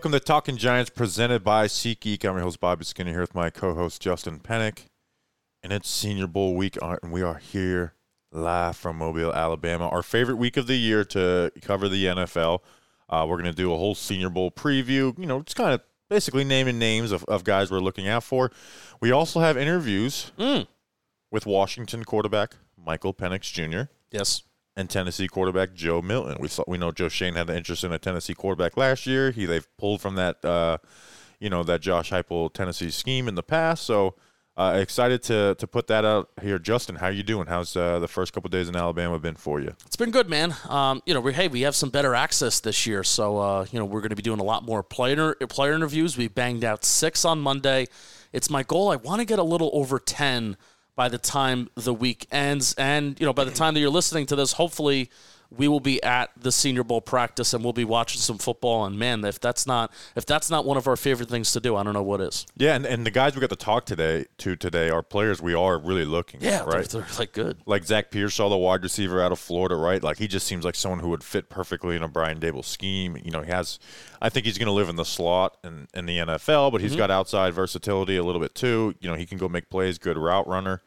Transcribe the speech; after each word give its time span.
Welcome 0.00 0.12
to 0.12 0.20
Talking 0.20 0.56
Giants, 0.56 0.88
presented 0.88 1.44
by 1.44 1.66
SeatGeek. 1.66 2.24
I'm 2.24 2.32
your 2.36 2.40
host 2.44 2.58
Bobby 2.58 2.86
Skinner 2.86 3.10
here 3.10 3.20
with 3.20 3.34
my 3.34 3.50
co-host 3.50 4.00
Justin 4.00 4.38
Penik, 4.40 4.86
and 5.62 5.74
it's 5.74 5.90
Senior 5.90 6.26
Bowl 6.26 6.54
week, 6.56 6.78
uh, 6.80 6.96
and 7.02 7.12
we 7.12 7.20
are 7.20 7.34
here 7.36 7.92
live 8.32 8.78
from 8.78 8.96
Mobile, 8.96 9.30
Alabama. 9.30 9.88
Our 9.90 10.02
favorite 10.02 10.36
week 10.36 10.56
of 10.56 10.66
the 10.66 10.76
year 10.76 11.04
to 11.04 11.52
cover 11.60 11.86
the 11.86 12.06
NFL. 12.06 12.60
Uh, 13.10 13.26
we're 13.28 13.36
going 13.36 13.50
to 13.50 13.52
do 13.54 13.74
a 13.74 13.76
whole 13.76 13.94
Senior 13.94 14.30
Bowl 14.30 14.50
preview. 14.50 15.12
You 15.18 15.26
know, 15.26 15.42
just 15.42 15.58
kind 15.58 15.74
of 15.74 15.82
basically 16.08 16.44
naming 16.44 16.78
names 16.78 17.12
of, 17.12 17.22
of 17.24 17.44
guys 17.44 17.70
we're 17.70 17.80
looking 17.80 18.08
out 18.08 18.24
for. 18.24 18.50
We 19.02 19.10
also 19.12 19.40
have 19.40 19.58
interviews 19.58 20.32
Mm. 20.38 20.66
with 21.30 21.44
Washington 21.44 22.04
quarterback 22.04 22.54
Michael 22.82 23.12
Penix 23.12 23.42
Jr. 23.52 23.90
Yes. 24.10 24.44
And 24.76 24.88
Tennessee 24.88 25.26
quarterback 25.26 25.74
Joe 25.74 26.00
Milton. 26.00 26.36
We 26.40 26.48
saw 26.48 26.62
we 26.66 26.78
know 26.78 26.92
Joe 26.92 27.08
Schoen 27.08 27.34
had 27.34 27.50
an 27.50 27.56
interest 27.56 27.84
in 27.84 27.92
a 27.92 27.98
Tennessee 27.98 28.34
quarterback 28.34 28.76
last 28.76 29.04
year. 29.06 29.30
He 29.30 29.44
they've 29.44 29.66
pulled 29.76 30.00
from 30.00 30.14
that 30.14 30.42
uh, 30.44 30.78
you 31.40 31.50
know 31.50 31.62
that 31.64 31.80
Josh 31.80 32.10
Heupel 32.10 32.52
Tennessee 32.52 32.90
scheme 32.90 33.28
in 33.28 33.34
the 33.34 33.42
past. 33.42 33.84
So 33.84 34.14
uh, 34.56 34.74
excited 34.76 35.22
to 35.22 35.54
to 35.54 35.66
put 35.66 35.86
that 35.86 36.04
out 36.04 36.28
here. 36.42 36.58
Justin, 36.58 36.96
how 36.96 37.06
are 37.06 37.12
you 37.12 37.22
doing? 37.22 37.46
How's 37.46 37.74
uh, 37.76 37.98
the 37.98 38.08
first 38.08 38.32
couple 38.32 38.50
days 38.50 38.68
in 38.68 38.76
Alabama 38.76 39.18
been 39.18 39.36
for 39.36 39.60
you? 39.60 39.74
It's 39.86 39.96
been 39.96 40.10
good, 40.10 40.28
man. 40.28 40.54
Um, 40.68 41.02
you 41.06 41.14
know, 41.14 41.20
we, 41.20 41.32
hey, 41.32 41.48
we 41.48 41.62
have 41.62 41.74
some 41.74 41.88
better 41.88 42.14
access 42.14 42.60
this 42.60 42.86
year, 42.86 43.02
so 43.02 43.38
uh, 43.38 43.66
you 43.70 43.78
know 43.78 43.86
we're 43.86 44.00
going 44.00 44.10
to 44.10 44.16
be 44.16 44.22
doing 44.22 44.40
a 44.40 44.44
lot 44.44 44.64
more 44.64 44.82
player 44.82 45.34
player 45.48 45.72
interviews. 45.72 46.18
We 46.18 46.28
banged 46.28 46.62
out 46.62 46.84
six 46.84 47.24
on 47.24 47.40
Monday. 47.40 47.86
It's 48.32 48.50
my 48.50 48.62
goal. 48.62 48.90
I 48.90 48.96
want 48.96 49.20
to 49.20 49.24
get 49.24 49.38
a 49.38 49.42
little 49.42 49.70
over 49.72 49.98
ten 49.98 50.56
by 50.94 51.08
the 51.08 51.18
time 51.18 51.68
the 51.74 51.94
week 51.94 52.26
ends, 52.30 52.74
and 52.74 53.18
you 53.20 53.26
know, 53.26 53.32
by 53.32 53.44
the 53.44 53.50
time 53.50 53.74
that 53.74 53.80
you're 53.80 53.90
listening 53.90 54.26
to 54.26 54.36
this, 54.36 54.52
hopefully 54.52 55.10
we 55.56 55.66
will 55.66 55.80
be 55.80 56.02
at 56.02 56.30
the 56.36 56.52
Senior 56.52 56.84
Bowl 56.84 57.00
practice 57.00 57.52
and 57.52 57.64
we'll 57.64 57.72
be 57.72 57.84
watching 57.84 58.20
some 58.20 58.38
football. 58.38 58.84
And 58.84 58.98
man, 58.98 59.24
if 59.24 59.40
that's 59.40 59.66
not 59.66 59.92
if 60.14 60.24
that's 60.24 60.48
not 60.48 60.64
one 60.64 60.76
of 60.76 60.86
our 60.86 60.96
favorite 60.96 61.28
things 61.28 61.52
to 61.52 61.60
do, 61.60 61.76
I 61.76 61.82
don't 61.82 61.92
know 61.92 62.02
what 62.02 62.20
is. 62.20 62.46
Yeah, 62.56 62.74
and, 62.74 62.86
and 62.86 63.04
the 63.04 63.10
guys 63.10 63.34
we 63.34 63.40
got 63.40 63.50
to 63.50 63.56
talk 63.56 63.84
today 63.84 64.26
to 64.38 64.56
today 64.56 64.90
are 64.90 65.02
players 65.02 65.42
we 65.42 65.54
are 65.54 65.78
really 65.78 66.04
looking. 66.04 66.40
Yeah, 66.40 66.60
at, 66.60 66.66
they're, 66.66 66.80
right. 66.80 66.88
they're 66.88 67.06
like 67.18 67.32
good. 67.32 67.58
like 67.66 67.84
Zach 67.84 68.10
Pearsall, 68.10 68.50
the 68.50 68.56
wide 68.56 68.82
receiver 68.82 69.20
out 69.20 69.32
of 69.32 69.38
Florida, 69.38 69.74
right? 69.74 70.02
Like 70.02 70.18
he 70.18 70.28
just 70.28 70.46
seems 70.46 70.64
like 70.64 70.76
someone 70.76 71.00
who 71.00 71.08
would 71.08 71.24
fit 71.24 71.48
perfectly 71.48 71.96
in 71.96 72.02
a 72.02 72.08
Brian 72.08 72.38
Daboll 72.38 72.64
scheme. 72.64 73.16
You 73.22 73.32
know, 73.32 73.42
he 73.42 73.50
has, 73.50 73.78
I 74.22 74.28
think 74.28 74.46
he's 74.46 74.58
going 74.58 74.66
to 74.66 74.72
live 74.72 74.88
in 74.88 74.96
the 74.96 75.04
slot 75.04 75.56
in, 75.64 75.88
in 75.94 76.06
the 76.06 76.18
NFL, 76.18 76.70
but 76.70 76.80
he's 76.80 76.94
got 76.94 77.10
outside 77.10 77.54
versatility 77.54 78.16
a 78.16 78.22
little 78.22 78.40
bit 78.40 78.54
too. 78.54 78.94
You 79.00 79.10
know, 79.10 79.16
he 79.16 79.26
can 79.26 79.38
go 79.38 79.48
make 79.48 79.68
plays, 79.68 79.98
good 79.98 80.16
route 80.16 80.46
runner. 80.46 80.82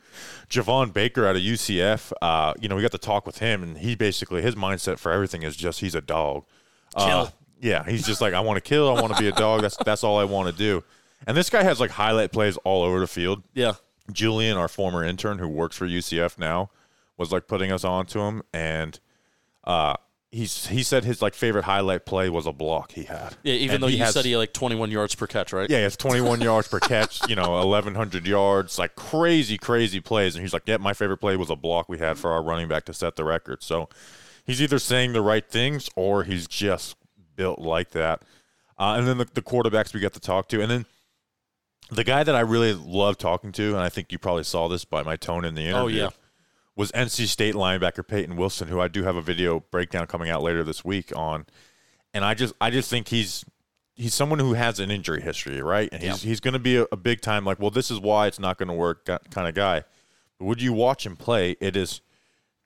Javon 0.49 0.93
Baker 0.93 1.25
out 1.25 1.35
of 1.35 1.41
UCF, 1.41 2.13
uh, 2.21 2.53
you 2.59 2.69
know, 2.69 2.75
we 2.75 2.81
got 2.81 2.91
to 2.91 2.97
talk 2.97 3.25
with 3.25 3.39
him, 3.39 3.63
and 3.63 3.79
he 3.79 3.95
basically 3.95 4.41
his 4.41 4.52
mindset 4.55 4.99
for 4.99 5.11
everything 5.11 5.43
is 5.43 5.55
just 5.55 5.79
he's 5.81 5.95
a 5.95 6.01
dog. 6.01 6.45
Uh, 6.95 7.29
yeah, 7.61 7.83
he's 7.85 8.05
just 8.05 8.21
like 8.21 8.33
I 8.33 8.39
want 8.41 8.57
to 8.57 8.61
kill, 8.61 8.89
I 8.95 8.99
want 9.01 9.15
to 9.15 9.21
be 9.21 9.27
a 9.29 9.31
dog. 9.31 9.61
That's 9.61 9.77
that's 9.77 10.03
all 10.03 10.19
I 10.19 10.23
want 10.25 10.49
to 10.49 10.57
do. 10.57 10.83
And 11.25 11.35
this 11.37 11.49
guy 11.49 11.63
has 11.63 11.79
like 11.79 11.91
highlight 11.91 12.31
plays 12.31 12.57
all 12.57 12.83
over 12.83 12.99
the 12.99 13.07
field. 13.07 13.43
Yeah. 13.53 13.73
Julian, 14.11 14.57
our 14.57 14.67
former 14.67 15.03
intern 15.03 15.37
who 15.39 15.47
works 15.47 15.77
for 15.77 15.87
UCF 15.87 16.37
now, 16.37 16.69
was 17.17 17.31
like 17.31 17.47
putting 17.47 17.71
us 17.71 17.85
on 17.85 18.05
to 18.07 18.19
him, 18.19 18.43
and 18.53 18.99
uh, 19.63 19.93
he's 20.29 20.67
he 20.67 20.83
said 20.83 21.05
his 21.05 21.21
like 21.21 21.33
favorite 21.33 21.63
highlight 21.63 22.05
play 22.05 22.27
was 22.29 22.45
a 22.45 22.51
block 22.51 22.91
he 22.91 23.03
had. 23.03 23.37
Yeah, 23.43 23.53
even 23.53 23.75
And 23.75 23.83
though 23.83 23.87
he 23.87 23.95
you 23.95 24.03
has- 24.03 24.13
said 24.13 24.25
he 24.25 24.31
had 24.31 24.39
like 24.39 24.51
21 24.51 24.91
yards 24.91 25.15
per 25.15 25.25
catch, 25.25 25.53
right? 25.53 25.69
yeah, 25.69 25.85
it's 25.85 25.95
21 25.95 26.41
yards 26.41 26.67
per 26.67 26.81
catch, 26.81 27.25
you 27.29 27.35
know, 27.37 27.51
1,100 27.65 28.27
yards, 28.27 28.77
like 28.77 28.95
crazy, 28.97 29.57
crazy 29.57 30.01
plays. 30.01 30.35
And 30.35 30.41
he's 30.43 30.51
like, 30.51 30.63
yeah, 30.65 30.75
my 30.77 30.93
favorite 30.93 31.17
play 31.19 31.37
was 31.37 31.49
a 31.49 31.55
block 31.55 31.87
we 31.87 31.99
had 31.99 32.17
for 32.17 32.31
our 32.31 32.43
running 32.43 32.67
back 32.67 32.83
to 32.85 32.93
set 32.93 33.15
the 33.15 33.23
record. 33.23 33.63
So 33.63 33.87
he's 34.43 34.61
either 34.61 34.79
saying 34.79 35.13
the 35.13 35.21
right 35.21 35.47
things 35.47 35.89
or 35.95 36.23
he's 36.23 36.47
just 36.47 36.95
built 37.35 37.59
like 37.59 37.91
that. 37.91 38.21
Uh, 38.77 38.95
and 38.97 39.07
then 39.07 39.17
the, 39.17 39.25
the 39.33 39.41
quarterbacks 39.41 39.93
we 39.93 39.99
get 39.99 40.13
to 40.13 40.19
talk 40.19 40.47
to. 40.49 40.61
And 40.61 40.69
then 40.69 40.85
the 41.89 42.03
guy 42.03 42.23
that 42.23 42.35
I 42.35 42.41
really 42.41 42.73
love 42.73 43.17
talking 43.17 43.51
to, 43.53 43.69
and 43.69 43.79
I 43.79 43.89
think 43.89 44.11
you 44.11 44.17
probably 44.17 44.43
saw 44.43 44.67
this 44.67 44.85
by 44.85 45.03
my 45.03 45.15
tone 45.15 45.45
in 45.45 45.55
the 45.55 45.61
interview. 45.61 46.01
Oh, 46.01 46.05
yeah. 46.05 46.09
Was 46.75 46.91
NC 46.93 47.27
State 47.27 47.53
linebacker 47.53 48.07
Peyton 48.07 48.35
Wilson, 48.35 48.67
who 48.67 48.79
I 48.79 48.87
do 48.87 49.03
have 49.03 49.15
a 49.15 49.21
video 49.21 49.59
breakdown 49.59 50.07
coming 50.07 50.31
out 50.31 50.41
later 50.41 50.63
this 50.63 50.83
week 50.83 51.15
on, 51.15 51.45
and 52.15 52.25
I 52.25 52.33
just 52.33 52.55
I 52.59 52.71
just 52.71 52.89
think 52.89 53.09
he's 53.09 53.45
he's 53.93 54.15
someone 54.15 54.39
who 54.39 54.53
has 54.53 54.79
an 54.79 54.89
injury 54.89 55.21
history, 55.21 55.61
right? 55.61 55.87
And 55.91 56.01
he's 56.01 56.23
he's 56.23 56.39
going 56.39 56.53
to 56.53 56.59
be 56.59 56.77
a, 56.77 56.87
a 56.91 56.97
big 56.97 57.21
time 57.21 57.45
like, 57.45 57.59
well, 57.59 57.69
this 57.69 57.91
is 57.91 57.99
why 57.99 58.25
it's 58.25 58.39
not 58.39 58.57
going 58.57 58.69
to 58.69 58.73
work 58.73 59.05
kind 59.05 59.47
of 59.47 59.53
guy. 59.53 59.83
But 60.39 60.45
would 60.45 60.63
you 60.63 60.73
watch 60.73 61.05
him 61.05 61.15
play? 61.15 61.55
It 61.61 61.75
is 61.75 62.01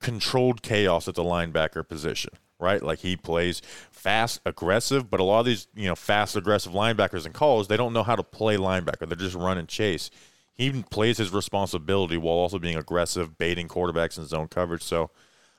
controlled 0.01 0.61
chaos 0.61 1.07
at 1.07 1.15
the 1.15 1.23
linebacker 1.23 1.87
position, 1.87 2.31
right? 2.59 2.81
Like 2.81 2.99
he 2.99 3.15
plays 3.15 3.61
fast, 3.91 4.41
aggressive, 4.45 5.09
but 5.09 5.19
a 5.19 5.23
lot 5.23 5.41
of 5.41 5.45
these, 5.45 5.67
you 5.75 5.87
know, 5.87 5.95
fast, 5.95 6.35
aggressive 6.35 6.73
linebackers 6.73 7.25
and 7.25 7.33
calls, 7.33 7.67
they 7.67 7.77
don't 7.77 7.93
know 7.93 8.03
how 8.03 8.15
to 8.15 8.23
play 8.23 8.57
linebacker. 8.57 9.07
They're 9.07 9.17
just 9.17 9.35
run 9.35 9.57
and 9.57 9.67
chase. 9.67 10.09
He 10.53 10.65
even 10.65 10.83
plays 10.83 11.17
his 11.17 11.31
responsibility 11.31 12.17
while 12.17 12.35
also 12.35 12.57
being 12.57 12.77
aggressive, 12.77 13.37
baiting 13.37 13.67
quarterbacks 13.67 14.17
in 14.17 14.25
zone 14.25 14.47
coverage. 14.47 14.83
So, 14.83 15.11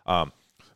um, 0.06 0.32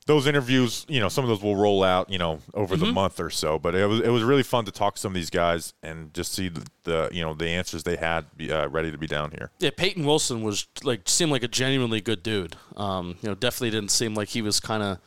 those 0.07 0.27
interviews, 0.27 0.85
you 0.89 1.01
know, 1.01 1.09
some 1.09 1.25
of 1.25 1.29
those 1.29 1.43
will 1.43 1.57
roll 1.57 1.85
out, 1.85 2.11
you 2.11 2.19
know, 2.19 2.41
over 2.55 2.77
the 2.77 2.87
month 2.93 3.21
or 3.21 3.31
so. 3.31 3.59
But 3.59 3.75
it 3.75 3.87
was 3.87 4.01
it 4.01 4.09
was 4.09 4.23
really 4.23 4.43
fun 4.43 4.65
to 4.65 4.73
talk 4.73 4.95
to 4.95 5.01
some 5.01 5.11
of 5.11 5.15
these 5.15 5.31
guys 5.31 5.75
and 5.83 6.13
just 6.13 6.33
see 6.33 6.49
the, 6.49 6.67
the 6.85 7.09
you 7.13 7.23
know 7.23 7.35
the 7.35 7.49
answers 7.49 7.85
they 7.85 7.97
had 7.97 8.27
be, 8.37 8.51
uh, 8.51 8.69
ready 8.69 8.91
to 8.91 8.99
be 8.99 9.07
down 9.07 9.31
here. 9.31 9.51
Yeah, 9.61 9.71
Peyton 9.77 10.05
Wilson 10.05 10.43
was 10.43 10.67
like 10.83 11.09
seemed 11.09 11.31
like 11.31 11.43
a 11.43 11.49
genuinely 11.49 12.01
good 12.01 12.23
dude. 12.23 12.57
Um, 12.77 13.17
you 13.23 13.29
know, 13.29 13.35
definitely 13.35 13.71
didn't 13.71 13.91
seem 13.91 14.15
like 14.15 14.29
he 14.29 14.43
was 14.43 14.59
kind 14.59 14.83
of 14.83 14.99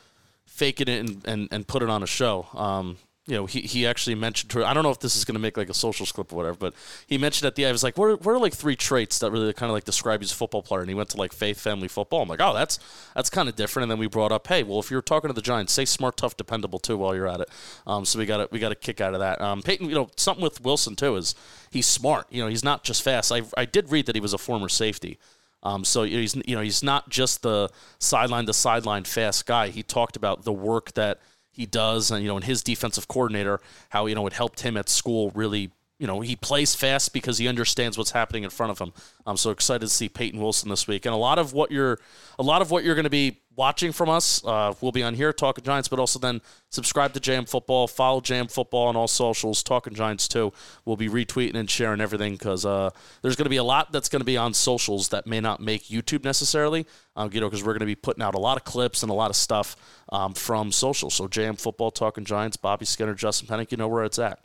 faking 0.46 0.88
it 0.88 1.00
and, 1.00 1.28
and, 1.28 1.48
and 1.52 1.68
put 1.68 1.84
it 1.84 1.90
on 1.90 2.02
a 2.02 2.08
show. 2.08 2.48
Um, 2.54 2.98
you 3.28 3.36
know, 3.36 3.48
he, 3.48 3.62
he 3.62 3.88
actually 3.88 4.16
mentioned 4.16 4.52
to 4.52 4.64
I 4.64 4.74
don't 4.74 4.84
know 4.84 4.92
if 4.92 5.00
this 5.00 5.16
is 5.16 5.26
going 5.26 5.34
to 5.34 5.40
make 5.40 5.58
like 5.58 5.70
a 5.70 5.74
socials 5.74 6.12
clip 6.12 6.32
or 6.32 6.36
whatever, 6.36 6.58
but 6.58 6.74
he 7.08 7.18
mentioned 7.18 7.48
at 7.48 7.56
the 7.56 7.64
end, 7.64 7.70
he 7.70 7.74
was 7.74 7.84
like, 7.84 7.98
what 7.98 8.06
are, 8.06 8.16
what 8.18 8.34
are 8.34 8.38
like 8.38 8.54
three 8.54 8.76
traits 8.76 9.18
that 9.20 9.32
really 9.32 9.52
kind 9.54 9.70
of 9.70 9.74
like 9.74 9.84
describe 9.84 10.22
a 10.22 10.26
football 10.26 10.62
player? 10.62 10.82
And 10.82 10.90
he 10.90 10.96
went 10.96 11.10
to 11.10 11.18
like 11.18 11.34
faith, 11.34 11.60
family, 11.60 11.88
football. 11.88 12.22
I'm 12.22 12.30
like, 12.30 12.42
oh, 12.42 12.54
that's 12.54 12.78
that's 13.16 13.32
kind 13.32 13.50
of 13.50 13.56
different. 13.56 13.86
And 13.86 13.92
then 13.92 13.98
we 13.98 14.08
brought 14.08 14.32
up, 14.32 14.46
hey, 14.48 14.62
well, 14.62 14.80
if 14.80 14.92
you're 14.92 15.02
talking 15.02 15.30
to 15.30 15.34
the 15.34 15.42
Giants, 15.42 15.74
say 15.74 15.86
smart, 15.86 16.18
tough, 16.18 16.38
dependable 16.38 16.78
too 16.78 16.98
while 16.98 17.16
you're 17.16 17.28
at 17.28 17.42
it. 17.42 17.50
Um, 17.88 18.06
so 18.06 18.20
we 18.20 18.28
got 18.28 18.52
we 18.52 18.60
got 18.60 18.72
a 18.72 18.76
kick 18.76 19.02
out 19.02 19.16
of 19.16 19.20
that. 19.20 19.42
Um, 19.42 19.64
Peyton, 19.64 19.90
you 19.90 19.96
know, 19.96 20.10
something 20.18 20.44
with 20.44 20.62
Wilson 20.62 20.96
too 20.96 21.16
is 21.16 21.34
he's 21.72 21.88
smart. 21.88 22.28
You 22.30 22.44
know, 22.44 22.48
he's 22.48 22.64
not 22.64 22.84
just 22.84 23.02
fast. 23.02 23.32
I 23.32 23.42
I 23.58 23.66
did 23.66 23.90
read 23.92 24.06
that 24.06 24.16
he 24.16 24.22
was 24.22 24.34
a 24.34 24.38
former 24.38 24.70
safety. 24.70 25.18
Um, 25.64 25.84
so 25.84 26.04
he's 26.04 26.36
you 26.46 26.56
know 26.56 26.62
he's 26.62 26.84
not 26.84 27.10
just 27.10 27.42
the 27.42 27.70
sideline 27.98 28.46
to 28.46 28.54
sideline 28.54 29.04
fast 29.04 29.48
guy. 29.48 29.70
He 29.70 29.82
talked 29.82 30.16
about 30.16 30.44
the 30.44 30.54
work 30.54 30.94
that 30.94 31.20
he 31.56 31.66
does, 31.66 32.12
and 32.12 32.22
you 32.22 32.28
know, 32.28 32.36
and 32.36 32.44
his 32.44 32.62
defensive 32.62 33.08
coordinator, 33.08 33.62
how 33.90 34.06
you 34.06 34.16
know 34.16 34.28
it 34.28 34.34
helped 34.34 34.62
him 34.62 34.76
at 34.76 34.90
school. 34.90 35.32
Really, 35.34 35.72
you 36.00 36.08
know, 36.08 36.20
he 36.20 36.36
plays 36.36 36.76
fast 36.76 37.14
because 37.14 37.38
he 37.38 37.48
understands 37.48 37.98
what's 37.98 38.12
happening 38.12 38.44
in 38.44 38.50
front 38.50 38.72
of 38.72 38.80
him. 38.80 38.92
I'm 39.26 39.38
so 39.38 39.52
excited 39.52 39.82
to 39.82 39.88
see 39.88 40.10
Peyton 40.10 40.40
Wilson 40.40 40.70
this 40.70 40.88
week, 40.88 41.06
and 41.06 41.14
a 41.14 41.18
lot 41.18 41.40
of 41.40 41.54
what 41.54 41.72
you're, 41.72 42.00
a 42.38 42.44
lot 42.44 42.62
of 42.62 42.70
what 42.70 42.84
you're 42.84 42.96
going 42.96 43.06
to 43.06 43.10
be 43.10 43.42
watching 43.56 43.92
from 43.92 44.10
us 44.10 44.44
uh, 44.46 44.74
will 44.82 44.92
be 44.92 45.04
on 45.04 45.14
here, 45.14 45.32
Talking 45.32 45.64
Giants, 45.64 45.88
but 45.88 46.00
also 46.00 46.20
then 46.20 46.42
subscribe 46.70 47.14
to 47.14 47.20
JM 47.20 47.48
Football, 47.48 47.88
follow 47.88 48.20
JM 48.20 48.52
Football 48.52 48.88
on 48.88 48.96
all 48.96 49.08
socials, 49.08 49.64
Talking 49.64 49.94
Giants 49.94 50.28
too. 50.28 50.52
We'll 50.84 50.98
be 50.98 51.08
retweeting 51.08 51.56
and 51.56 51.70
sharing 51.70 52.02
everything 52.02 52.34
because 52.34 52.66
uh, 52.66 52.90
there's 53.22 53.36
going 53.36 53.46
to 53.46 53.50
be 53.50 53.58
a 53.58 53.64
lot 53.64 53.92
that's 53.92 54.10
going 54.10 54.20
to 54.20 54.26
be 54.26 54.38
on 54.38 54.54
socials 54.54 55.10
that 55.10 55.26
may 55.26 55.40
not 55.40 55.62
make 55.62 55.86
YouTube 55.86 56.24
necessarily, 56.24 56.86
um, 57.16 57.30
you 57.34 57.40
know, 57.40 57.48
because 57.48 57.64
we're 57.64 57.74
going 57.74 57.80
to 57.80 57.86
be 57.86 57.96
putting 57.96 58.24
out 58.24 58.36
a 58.36 58.40
lot 58.40 58.58
of 58.58 58.64
clips 58.64 59.04
and 59.04 59.10
a 59.10 59.16
lot 59.16 59.30
of 59.30 59.36
stuff 59.36 59.76
um, 60.10 60.34
from 60.34 60.72
social. 60.72 61.10
So 61.10 61.28
JM 61.28 61.60
Football, 61.60 61.92
Talking 61.92 62.26
Giants, 62.26 62.58
Bobby 62.58 62.86
Skinner, 62.86 63.14
Justin 63.14 63.48
Penik, 63.48 63.72
you 63.72 63.78
know 63.78 63.88
where 63.88 64.04
it's 64.04 64.20
at. 64.20 64.40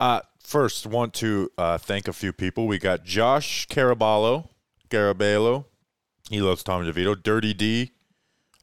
Uh, 0.00 0.20
first, 0.42 0.86
want 0.86 1.14
to 1.14 1.52
uh, 1.58 1.78
thank 1.78 2.08
a 2.08 2.12
few 2.12 2.32
people. 2.32 2.66
We 2.66 2.78
got 2.78 3.04
Josh 3.04 3.68
Caraballo, 3.68 4.48
Garabello. 4.88 5.66
He 6.30 6.40
loves 6.40 6.62
Tommy 6.64 6.90
DeVito. 6.90 7.22
Dirty 7.22 7.52
D. 7.54 7.92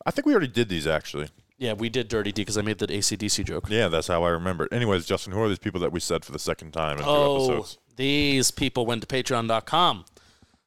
I 0.05 0.11
think 0.11 0.25
we 0.25 0.33
already 0.33 0.47
did 0.47 0.67
these 0.69 0.87
actually. 0.87 1.29
Yeah, 1.59 1.73
we 1.73 1.89
did 1.89 2.07
Dirty 2.07 2.31
D 2.31 2.41
because 2.41 2.57
I 2.57 2.61
made 2.61 2.79
that 2.79 2.89
ACDC 2.89 3.45
joke. 3.45 3.69
Yeah, 3.69 3.87
that's 3.87 4.07
how 4.07 4.23
I 4.23 4.29
remember 4.29 4.65
it. 4.65 4.73
Anyways, 4.73 5.05
Justin, 5.05 5.33
who 5.33 5.41
are 5.41 5.47
these 5.49 5.57
people 5.59 5.79
that 5.81 5.91
we 5.91 5.99
said 5.99 6.23
for 6.25 6.31
the 6.31 6.39
second 6.39 6.71
time 6.71 6.97
in 6.97 7.03
two 7.03 7.09
Oh, 7.09 7.35
episodes? 7.45 7.77
these 7.95 8.51
people 8.51 8.85
went 8.85 9.01
to 9.01 9.07
patreon.com 9.07 10.05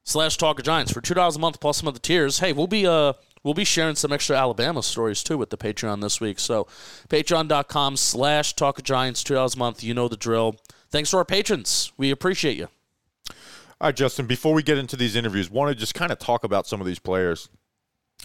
slash 0.03 0.35
talk 0.37 0.59
of 0.59 0.65
giants 0.65 0.91
for 0.91 0.99
two 1.01 1.13
dollars 1.13 1.35
a 1.35 1.39
month 1.39 1.59
plus 1.59 1.77
some 1.77 1.87
of 1.87 1.93
the 1.93 1.99
tiers. 1.99 2.39
Hey, 2.39 2.53
we'll 2.53 2.67
be 2.67 2.85
uh 2.87 3.13
we'll 3.43 3.53
be 3.53 3.63
sharing 3.63 3.95
some 3.95 4.11
extra 4.11 4.37
Alabama 4.37 4.83
stories 4.83 5.23
too 5.23 5.37
with 5.37 5.49
the 5.49 5.57
Patreon 5.57 6.01
this 6.01 6.21
week. 6.21 6.39
So 6.39 6.67
patreon.com 7.09 7.97
slash 7.97 8.55
talk 8.55 8.77
of 8.77 8.83
giants, 8.83 9.23
two 9.23 9.35
dollars 9.35 9.55
a 9.55 9.57
month. 9.57 9.83
You 9.83 9.93
know 9.93 10.07
the 10.07 10.17
drill. 10.17 10.55
Thanks 10.89 11.11
to 11.11 11.17
our 11.17 11.25
patrons. 11.25 11.91
We 11.97 12.11
appreciate 12.11 12.57
you. 12.57 12.67
All 13.81 13.87
right, 13.87 13.95
Justin, 13.95 14.27
before 14.27 14.53
we 14.53 14.61
get 14.61 14.77
into 14.77 14.95
these 14.95 15.15
interviews, 15.15 15.49
want 15.49 15.69
to 15.69 15.75
just 15.75 15.95
kind 15.95 16.11
of 16.11 16.19
talk 16.19 16.43
about 16.43 16.67
some 16.67 16.81
of 16.81 16.85
these 16.85 16.99
players. 16.99 17.49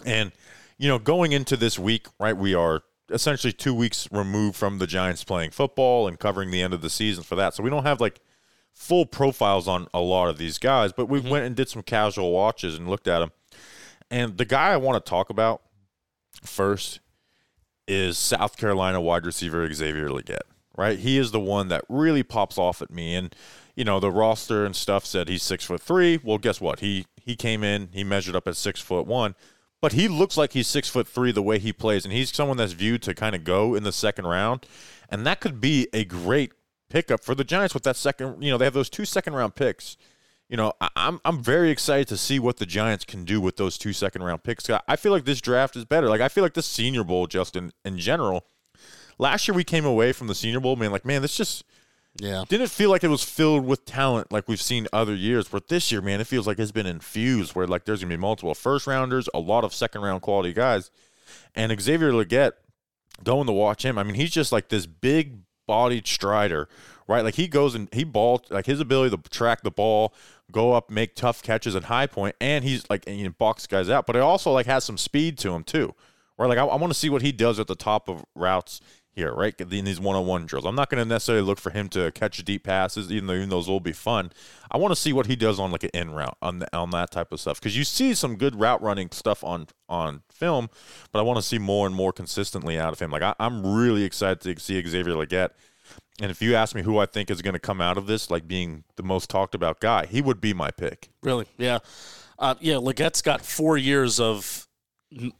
And, 0.05 0.31
you 0.77 0.87
know, 0.87 0.99
going 0.99 1.31
into 1.31 1.57
this 1.57 1.79
week, 1.79 2.07
right, 2.19 2.37
we 2.37 2.53
are 2.53 2.83
essentially 3.09 3.53
two 3.53 3.73
weeks 3.73 4.07
removed 4.11 4.55
from 4.55 4.77
the 4.77 4.85
Giants 4.85 5.23
playing 5.23 5.51
football 5.51 6.07
and 6.07 6.19
covering 6.19 6.51
the 6.51 6.61
end 6.61 6.73
of 6.73 6.81
the 6.81 6.89
season 6.89 7.23
for 7.23 7.35
that. 7.35 7.55
So 7.55 7.63
we 7.63 7.69
don't 7.69 7.85
have 7.85 7.99
like 7.99 8.19
full 8.71 9.05
profiles 9.07 9.67
on 9.67 9.87
a 9.93 9.99
lot 9.99 10.29
of 10.29 10.37
these 10.37 10.59
guys, 10.59 10.93
but 10.93 11.07
we 11.07 11.19
mm-hmm. 11.19 11.29
went 11.29 11.45
and 11.45 11.55
did 11.55 11.69
some 11.69 11.81
casual 11.81 12.31
watches 12.31 12.77
and 12.77 12.87
looked 12.87 13.07
at 13.07 13.19
them. 13.19 13.31
And 14.09 14.37
the 14.37 14.45
guy 14.45 14.71
I 14.71 14.77
want 14.77 15.03
to 15.03 15.09
talk 15.09 15.29
about 15.29 15.61
first 16.43 16.99
is 17.87 18.17
South 18.17 18.57
Carolina 18.57 19.01
wide 19.01 19.25
receiver 19.25 19.71
Xavier 19.73 20.09
Legette, 20.09 20.41
right? 20.77 20.99
He 20.99 21.17
is 21.17 21.31
the 21.31 21.39
one 21.39 21.67
that 21.69 21.83
really 21.89 22.23
pops 22.23 22.57
off 22.57 22.81
at 22.81 22.91
me. 22.91 23.15
And 23.15 23.35
you 23.75 23.83
know, 23.83 23.99
the 23.99 24.11
roster 24.11 24.65
and 24.65 24.75
stuff 24.75 25.05
said 25.05 25.29
he's 25.29 25.43
six 25.43 25.63
foot 25.63 25.81
three. 25.81 26.19
Well, 26.23 26.37
guess 26.37 26.59
what? 26.59 26.79
He 26.79 27.05
he 27.15 27.35
came 27.35 27.63
in, 27.63 27.89
he 27.93 28.03
measured 28.03 28.35
up 28.35 28.47
at 28.47 28.55
six 28.55 28.81
foot 28.81 29.05
one, 29.05 29.35
but 29.81 29.93
he 29.93 30.07
looks 30.07 30.35
like 30.35 30.53
he's 30.53 30.67
six 30.67 30.89
foot 30.89 31.07
three 31.07 31.31
the 31.31 31.43
way 31.43 31.59
he 31.59 31.71
plays, 31.71 32.03
and 32.03 32.13
he's 32.13 32.33
someone 32.33 32.57
that's 32.57 32.73
viewed 32.73 33.03
to 33.03 33.13
kind 33.13 33.35
of 33.35 33.43
go 33.43 33.75
in 33.75 33.83
the 33.83 33.91
second 33.91 34.25
round, 34.25 34.65
and 35.09 35.25
that 35.27 35.39
could 35.39 35.61
be 35.61 35.87
a 35.93 36.03
great 36.05 36.53
pickup 36.89 37.23
for 37.23 37.35
the 37.35 37.43
Giants 37.43 37.73
with 37.73 37.83
that 37.83 37.95
second. 37.95 38.41
You 38.41 38.51
know, 38.51 38.57
they 38.57 38.65
have 38.65 38.73
those 38.73 38.89
two 38.89 39.05
second 39.05 39.33
round 39.33 39.55
picks. 39.55 39.95
You 40.49 40.55
know, 40.57 40.73
I'm 40.95 41.19
I'm 41.25 41.43
very 41.43 41.69
excited 41.71 42.07
to 42.09 42.17
see 42.17 42.39
what 42.39 42.57
the 42.57 42.65
Giants 42.65 43.03
can 43.03 43.25
do 43.25 43.41
with 43.41 43.57
those 43.57 43.77
two 43.77 43.91
second 43.91 44.23
round 44.23 44.43
picks. 44.43 44.69
I 44.87 44.95
feel 44.95 45.11
like 45.11 45.25
this 45.25 45.41
draft 45.41 45.75
is 45.75 45.83
better. 45.85 46.07
Like 46.07 46.21
I 46.21 46.29
feel 46.29 46.43
like 46.43 46.53
the 46.53 46.61
Senior 46.61 47.03
Bowl, 47.03 47.27
just 47.27 47.55
in, 47.55 47.71
in 47.83 47.97
general. 47.99 48.45
Last 49.19 49.47
year 49.47 49.55
we 49.55 49.63
came 49.63 49.83
away 49.85 50.13
from 50.13 50.27
the 50.27 50.35
Senior 50.35 50.59
Bowl, 50.61 50.75
man, 50.75 50.91
like 50.91 51.03
man, 51.03 51.21
this 51.21 51.35
just 51.35 51.65
Yeah. 52.19 52.45
didn't 52.47 52.69
feel 52.69 52.89
like 52.89 53.03
it 53.03 53.09
was 53.09 53.23
filled 53.23 53.65
with 53.65 53.83
talent 53.83 54.31
like 54.31 54.47
we've 54.47 54.61
seen 54.61 54.87
other 54.93 55.13
years. 55.15 55.49
But 55.49 55.67
this 55.67 55.91
year, 55.91 56.01
man, 56.01 56.21
it 56.21 56.27
feels 56.27 56.47
like 56.47 56.59
it's 56.59 56.71
been 56.71 56.85
infused 56.85 57.53
where 57.53 57.67
like 57.67 57.83
there's 57.83 57.99
gonna 58.01 58.13
be 58.15 58.21
multiple 58.21 58.53
first 58.55 58.87
rounders, 58.87 59.27
a 59.33 59.39
lot 59.39 59.65
of 59.65 59.73
second 59.73 60.01
round 60.01 60.21
quality 60.21 60.53
guys, 60.53 60.91
and 61.55 61.77
Xavier 61.81 62.11
Legette. 62.11 62.53
Going 63.23 63.47
to 63.47 63.51
watch 63.53 63.83
him, 63.83 63.97
I 63.97 64.03
mean, 64.03 64.13
he's 64.13 64.29
just 64.29 64.51
like 64.51 64.69
this 64.69 64.85
big 64.85 65.39
bodied 65.65 66.05
strider, 66.05 66.69
right? 67.07 67.23
Like 67.23 67.35
he 67.35 67.47
goes 67.47 67.75
and 67.75 67.87
he 67.93 68.03
ball 68.03 68.43
like 68.49 68.65
his 68.65 68.79
ability 68.79 69.15
to 69.15 69.29
track 69.29 69.61
the 69.61 69.71
ball, 69.71 70.13
go 70.51 70.73
up, 70.73 70.89
make 70.89 71.15
tough 71.15 71.41
catches 71.41 71.75
at 71.75 71.85
high 71.85 72.07
point, 72.07 72.35
and 72.39 72.63
he's 72.63 72.89
like 72.89 73.03
and, 73.07 73.19
know, 73.21 73.29
box 73.31 73.67
guys 73.67 73.89
out. 73.89 74.05
But 74.05 74.15
it 74.15 74.21
also 74.21 74.51
like 74.51 74.65
has 74.65 74.83
some 74.83 74.97
speed 74.97 75.37
to 75.39 75.53
him 75.53 75.63
too. 75.63 75.93
Right? 76.37 76.47
Like 76.47 76.59
I, 76.59 76.65
I 76.65 76.75
want 76.75 76.91
to 76.91 76.99
see 76.99 77.09
what 77.09 77.21
he 77.21 77.31
does 77.31 77.59
at 77.59 77.67
the 77.67 77.75
top 77.75 78.09
of 78.09 78.23
routes 78.35 78.81
here, 79.17 79.33
right? 79.33 79.59
In 79.59 79.83
these 79.83 79.99
one-on-one 79.99 80.45
drills, 80.45 80.63
I'm 80.63 80.75
not 80.75 80.91
going 80.91 81.03
to 81.03 81.09
necessarily 81.09 81.43
look 81.43 81.57
for 81.57 81.71
him 81.71 81.89
to 81.89 82.11
catch 82.11 82.37
deep 82.45 82.63
passes, 82.63 83.11
even 83.11 83.25
though 83.25 83.33
even 83.33 83.49
those 83.49 83.67
will 83.67 83.79
be 83.79 83.91
fun. 83.91 84.31
I 84.69 84.77
want 84.77 84.91
to 84.91 84.95
see 84.95 85.11
what 85.11 85.25
he 85.25 85.35
does 85.35 85.59
on 85.59 85.71
like 85.71 85.83
an 85.83 85.89
in 85.95 86.11
route 86.11 86.37
on 86.39 86.59
the, 86.59 86.77
on 86.77 86.91
that 86.91 87.09
type 87.09 87.31
of 87.31 87.39
stuff 87.39 87.59
because 87.59 87.75
you 87.75 87.83
see 87.83 88.13
some 88.13 88.35
good 88.35 88.59
route 88.59 88.81
running 88.81 89.09
stuff 89.11 89.43
on 89.43 89.67
on 89.89 90.21
film, 90.29 90.69
but 91.11 91.17
I 91.17 91.23
want 91.23 91.37
to 91.37 91.41
see 91.41 91.57
more 91.57 91.87
and 91.87 91.95
more 91.95 92.13
consistently 92.13 92.77
out 92.77 92.93
of 92.93 92.99
him. 92.99 93.09
Like 93.09 93.23
I, 93.23 93.33
I'm 93.39 93.65
really 93.65 94.03
excited 94.03 94.41
to 94.41 94.61
see 94.61 94.81
Xavier 94.87 95.15
Legette. 95.15 95.49
And 96.19 96.31
if 96.31 96.41
you 96.41 96.55
ask 96.55 96.75
me 96.75 96.81
who 96.81 96.97
I 96.97 97.05
think 97.05 97.29
is 97.29 97.41
going 97.41 97.53
to 97.53 97.59
come 97.59 97.79
out 97.79 97.97
of 97.97 98.07
this, 98.07 98.31
like 98.31 98.47
being 98.47 98.83
the 98.95 99.03
most 99.03 99.29
talked 99.29 99.53
about 99.53 99.79
guy, 99.79 100.05
he 100.07 100.21
would 100.21 100.41
be 100.41 100.53
my 100.53 100.71
pick. 100.71 101.09
Really? 101.21 101.45
Yeah. 101.57 101.79
Uh, 102.39 102.55
yeah, 102.59 102.77
Legette's 102.77 103.21
got 103.21 103.45
four 103.45 103.77
years 103.77 104.19
of 104.19 104.67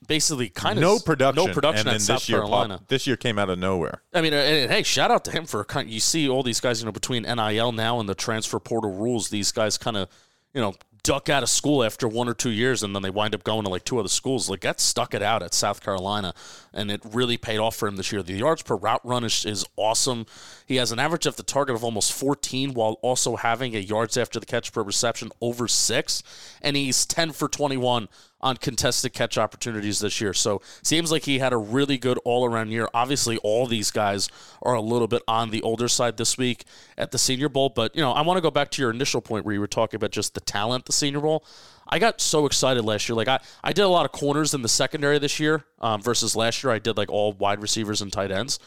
basically 0.07 0.49
kind 0.49 0.77
of 0.77 0.81
No 0.81 0.99
production, 0.99 1.45
no 1.45 1.53
production 1.53 1.87
and 1.87 1.95
at 1.95 2.01
South 2.01 2.19
this 2.19 2.29
year, 2.29 2.39
Carolina. 2.39 2.77
pop, 2.77 2.87
this 2.87 3.05
year 3.05 3.17
came 3.17 3.37
out 3.37 3.49
of 3.49 3.59
nowhere. 3.59 4.01
I 4.13 4.21
mean, 4.21 4.33
and, 4.33 4.63
and, 4.63 4.71
hey, 4.71 4.83
shout 4.83 5.11
out 5.11 5.25
to 5.25 5.31
him 5.31 5.45
for 5.45 5.63
kind. 5.65 5.89
You 5.89 5.99
see 5.99 6.29
all 6.29 6.43
these 6.43 6.59
guys, 6.59 6.79
you 6.79 6.85
know, 6.85 6.91
between 6.91 7.23
NIL 7.23 7.71
now 7.71 7.99
and 7.99 8.07
the 8.07 8.15
transfer 8.15 8.59
portal 8.59 8.93
rules, 8.93 9.29
these 9.29 9.51
guys 9.51 9.77
kind 9.77 9.97
of, 9.97 10.09
you 10.53 10.61
know, 10.61 10.73
duck 11.07 11.29
out 11.29 11.41
of 11.41 11.47
school 11.47 11.85
after 11.85 12.05
one 12.05 12.27
or 12.27 12.33
two 12.33 12.49
years, 12.49 12.83
and 12.83 12.93
then 12.93 13.01
they 13.01 13.09
wind 13.09 13.33
up 13.33 13.41
going 13.45 13.63
to 13.63 13.69
like 13.69 13.85
two 13.85 13.97
other 13.97 14.09
schools. 14.09 14.49
Like 14.49 14.59
that 14.59 14.81
stuck 14.81 15.13
it 15.13 15.21
out 15.21 15.41
at 15.41 15.53
South 15.53 15.81
Carolina, 15.81 16.33
and 16.73 16.91
it 16.91 17.01
really 17.05 17.37
paid 17.37 17.59
off 17.59 17.77
for 17.77 17.87
him 17.87 17.95
this 17.95 18.11
year. 18.11 18.21
The 18.21 18.33
yards 18.33 18.61
per 18.61 18.75
route 18.75 18.99
run 19.05 19.23
is, 19.23 19.45
is 19.45 19.65
awesome. 19.77 20.25
He 20.65 20.75
has 20.75 20.91
an 20.91 20.99
average 20.99 21.25
of 21.25 21.37
the 21.37 21.43
target 21.43 21.77
of 21.77 21.83
almost 21.85 22.11
14, 22.11 22.73
while 22.73 22.99
also 23.01 23.37
having 23.37 23.73
a 23.73 23.79
yards 23.79 24.17
after 24.17 24.37
the 24.37 24.45
catch 24.45 24.73
per 24.73 24.83
reception 24.83 25.31
over 25.39 25.69
six, 25.69 26.23
and 26.61 26.75
he's 26.75 27.05
10 27.05 27.31
for 27.31 27.47
21 27.47 28.09
on 28.39 28.57
contested 28.57 29.13
catch 29.13 29.37
opportunities 29.37 29.99
this 29.99 30.21
year. 30.21 30.33
So 30.33 30.61
seems 30.83 31.11
like 31.11 31.23
he 31.23 31.39
had 31.39 31.53
a 31.53 31.57
really 31.57 31.97
good 31.97 32.19
all 32.23 32.45
around 32.45 32.69
year. 32.69 32.87
Obviously, 32.93 33.37
all 33.37 33.65
these 33.65 33.91
guys 33.91 34.29
are 34.61 34.75
a 34.75 34.81
little 34.81 35.07
bit 35.07 35.23
on 35.27 35.49
the 35.49 35.61
older 35.63 35.87
side 35.87 36.17
this 36.17 36.37
week 36.37 36.65
at 36.97 37.11
the 37.11 37.17
Senior 37.17 37.49
Bowl. 37.49 37.69
But 37.69 37.95
you 37.95 38.01
know, 38.01 38.11
I 38.11 38.21
want 38.21 38.37
to 38.37 38.41
go 38.41 38.51
back 38.51 38.69
to 38.71 38.81
your 38.81 38.91
initial 38.91 39.21
point 39.21 39.45
where 39.45 39.53
you 39.53 39.59
were 39.59 39.67
talking 39.67 39.97
about 39.97 40.11
just 40.11 40.33
the 40.33 40.41
talent 40.41 40.85
the 40.85 40.93
Senior 40.93 41.21
Bowl. 41.21 41.45
I 41.89 41.99
got 41.99 42.21
so 42.21 42.45
excited 42.45 42.83
last 42.83 43.07
year. 43.07 43.15
Like 43.15 43.27
I, 43.27 43.39
I 43.63 43.73
did 43.73 43.83
a 43.83 43.87
lot 43.87 44.05
of 44.05 44.11
corners 44.11 44.53
in 44.53 44.61
the 44.61 44.69
secondary 44.69 45.19
this 45.19 45.39
year 45.39 45.63
um, 45.79 46.01
versus 46.01 46.35
last 46.35 46.63
year. 46.63 46.71
I 46.71 46.79
did 46.79 46.97
like 46.97 47.09
all 47.09 47.33
wide 47.33 47.61
receivers 47.61 48.01
and 48.01 48.11
tight 48.11 48.31
ends. 48.31 48.59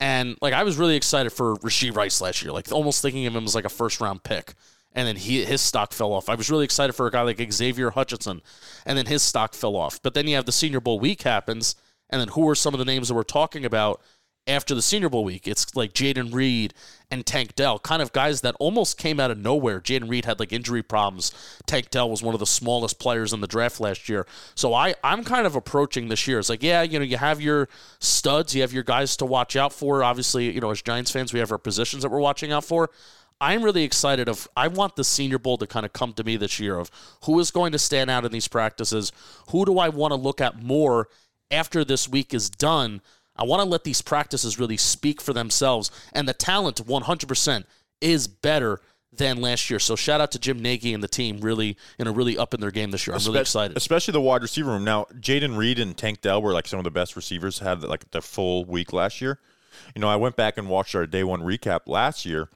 And 0.00 0.36
like 0.40 0.54
I 0.54 0.62
was 0.62 0.76
really 0.78 0.96
excited 0.96 1.30
for 1.30 1.56
Rashee 1.56 1.94
Rice 1.94 2.20
last 2.20 2.42
year, 2.42 2.52
like 2.52 2.70
almost 2.72 3.02
thinking 3.02 3.26
of 3.26 3.36
him 3.36 3.44
as 3.44 3.54
like 3.54 3.64
a 3.64 3.70
first 3.70 4.00
round 4.00 4.22
pick. 4.22 4.54
And 4.94 5.08
then 5.08 5.16
he 5.16 5.44
his 5.44 5.60
stock 5.60 5.92
fell 5.92 6.12
off. 6.12 6.28
I 6.28 6.34
was 6.34 6.50
really 6.50 6.64
excited 6.64 6.92
for 6.92 7.06
a 7.06 7.10
guy 7.10 7.22
like 7.22 7.52
Xavier 7.52 7.90
Hutchinson, 7.90 8.42
and 8.84 8.98
then 8.98 9.06
his 9.06 9.22
stock 9.22 9.54
fell 9.54 9.74
off. 9.74 10.00
But 10.02 10.14
then 10.14 10.26
you 10.28 10.36
have 10.36 10.44
the 10.44 10.52
Senior 10.52 10.80
Bowl 10.80 11.00
week 11.00 11.22
happens, 11.22 11.74
and 12.10 12.20
then 12.20 12.28
who 12.28 12.48
are 12.48 12.54
some 12.54 12.74
of 12.74 12.78
the 12.78 12.84
names 12.84 13.08
that 13.08 13.14
we're 13.14 13.22
talking 13.22 13.64
about 13.64 14.02
after 14.46 14.74
the 14.74 14.82
Senior 14.82 15.08
Bowl 15.08 15.24
week? 15.24 15.48
It's 15.48 15.74
like 15.74 15.94
Jayden 15.94 16.34
Reed 16.34 16.74
and 17.10 17.24
Tank 17.24 17.54
Dell, 17.54 17.78
kind 17.78 18.02
of 18.02 18.12
guys 18.12 18.40
that 18.40 18.54
almost 18.58 18.98
came 18.98 19.20
out 19.20 19.30
of 19.30 19.38
nowhere. 19.38 19.80
Jayden 19.80 20.10
Reed 20.10 20.24
had 20.24 20.40
like 20.40 20.52
injury 20.52 20.82
problems. 20.82 21.32
Tank 21.66 21.90
Dell 21.90 22.10
was 22.10 22.22
one 22.22 22.34
of 22.34 22.40
the 22.40 22.46
smallest 22.46 22.98
players 22.98 23.32
in 23.32 23.40
the 23.40 23.46
draft 23.46 23.80
last 23.80 24.08
year. 24.08 24.26
So 24.54 24.74
I, 24.74 24.94
I'm 25.02 25.24
kind 25.24 25.46
of 25.46 25.56
approaching 25.56 26.08
this 26.08 26.26
year. 26.26 26.38
It's 26.38 26.48
like, 26.48 26.62
yeah, 26.62 26.82
you 26.82 26.98
know, 26.98 27.04
you 27.04 27.16
have 27.16 27.40
your 27.40 27.68
studs, 27.98 28.54
you 28.54 28.60
have 28.62 28.72
your 28.72 28.82
guys 28.82 29.16
to 29.18 29.24
watch 29.24 29.56
out 29.56 29.72
for. 29.72 30.02
Obviously, 30.02 30.50
you 30.50 30.60
know, 30.60 30.70
as 30.70 30.82
Giants 30.82 31.10
fans, 31.10 31.32
we 31.32 31.38
have 31.38 31.52
our 31.52 31.58
positions 31.58 32.02
that 32.02 32.10
we're 32.10 32.20
watching 32.20 32.52
out 32.52 32.64
for. 32.64 32.90
I'm 33.42 33.64
really 33.64 33.82
excited 33.82 34.28
of 34.28 34.46
I 34.56 34.68
want 34.68 34.94
the 34.94 35.02
senior 35.02 35.40
bowl 35.40 35.58
to 35.58 35.66
kind 35.66 35.84
of 35.84 35.92
come 35.92 36.12
to 36.12 36.22
me 36.22 36.36
this 36.36 36.60
year 36.60 36.78
of 36.78 36.92
who 37.24 37.40
is 37.40 37.50
going 37.50 37.72
to 37.72 37.78
stand 37.78 38.08
out 38.08 38.24
in 38.24 38.30
these 38.30 38.46
practices, 38.46 39.10
who 39.50 39.64
do 39.64 39.80
I 39.80 39.88
want 39.88 40.12
to 40.12 40.16
look 40.16 40.40
at 40.40 40.62
more 40.62 41.08
after 41.50 41.84
this 41.84 42.08
week 42.08 42.32
is 42.32 42.48
done. 42.48 43.02
I 43.34 43.42
want 43.42 43.60
to 43.60 43.68
let 43.68 43.82
these 43.82 44.00
practices 44.00 44.60
really 44.60 44.76
speak 44.76 45.20
for 45.20 45.32
themselves 45.32 45.90
and 46.12 46.28
the 46.28 46.34
talent 46.34 46.86
100% 46.86 47.64
is 48.00 48.28
better 48.28 48.80
than 49.12 49.40
last 49.40 49.68
year. 49.68 49.80
So 49.80 49.96
shout 49.96 50.20
out 50.20 50.30
to 50.32 50.38
Jim 50.38 50.62
Nagy 50.62 50.94
and 50.94 51.02
the 51.02 51.08
team 51.08 51.40
really, 51.40 51.76
in 51.98 52.06
a 52.06 52.12
really 52.12 52.38
up 52.38 52.54
in 52.54 52.60
their 52.60 52.70
game 52.70 52.92
this 52.92 53.08
year. 53.08 53.16
I'm 53.16 53.24
really 53.24 53.40
excited. 53.40 53.76
Especially 53.76 54.12
the 54.12 54.20
wide 54.20 54.42
receiver 54.42 54.70
room. 54.70 54.84
Now, 54.84 55.06
Jayden 55.14 55.56
Reed 55.56 55.80
and 55.80 55.96
Tank 55.96 56.20
Dell 56.20 56.40
were 56.40 56.52
like 56.52 56.68
some 56.68 56.78
of 56.78 56.84
the 56.84 56.92
best 56.92 57.16
receivers 57.16 57.58
had 57.58 57.82
like 57.82 58.08
the 58.12 58.22
full 58.22 58.64
week 58.64 58.92
last 58.92 59.20
year. 59.20 59.40
You 59.96 60.00
know, 60.00 60.08
I 60.08 60.16
went 60.16 60.36
back 60.36 60.58
and 60.58 60.68
watched 60.68 60.94
our 60.94 61.06
day 61.06 61.24
one 61.24 61.42
recap 61.42 61.80
last 61.86 62.24
year, 62.24 62.50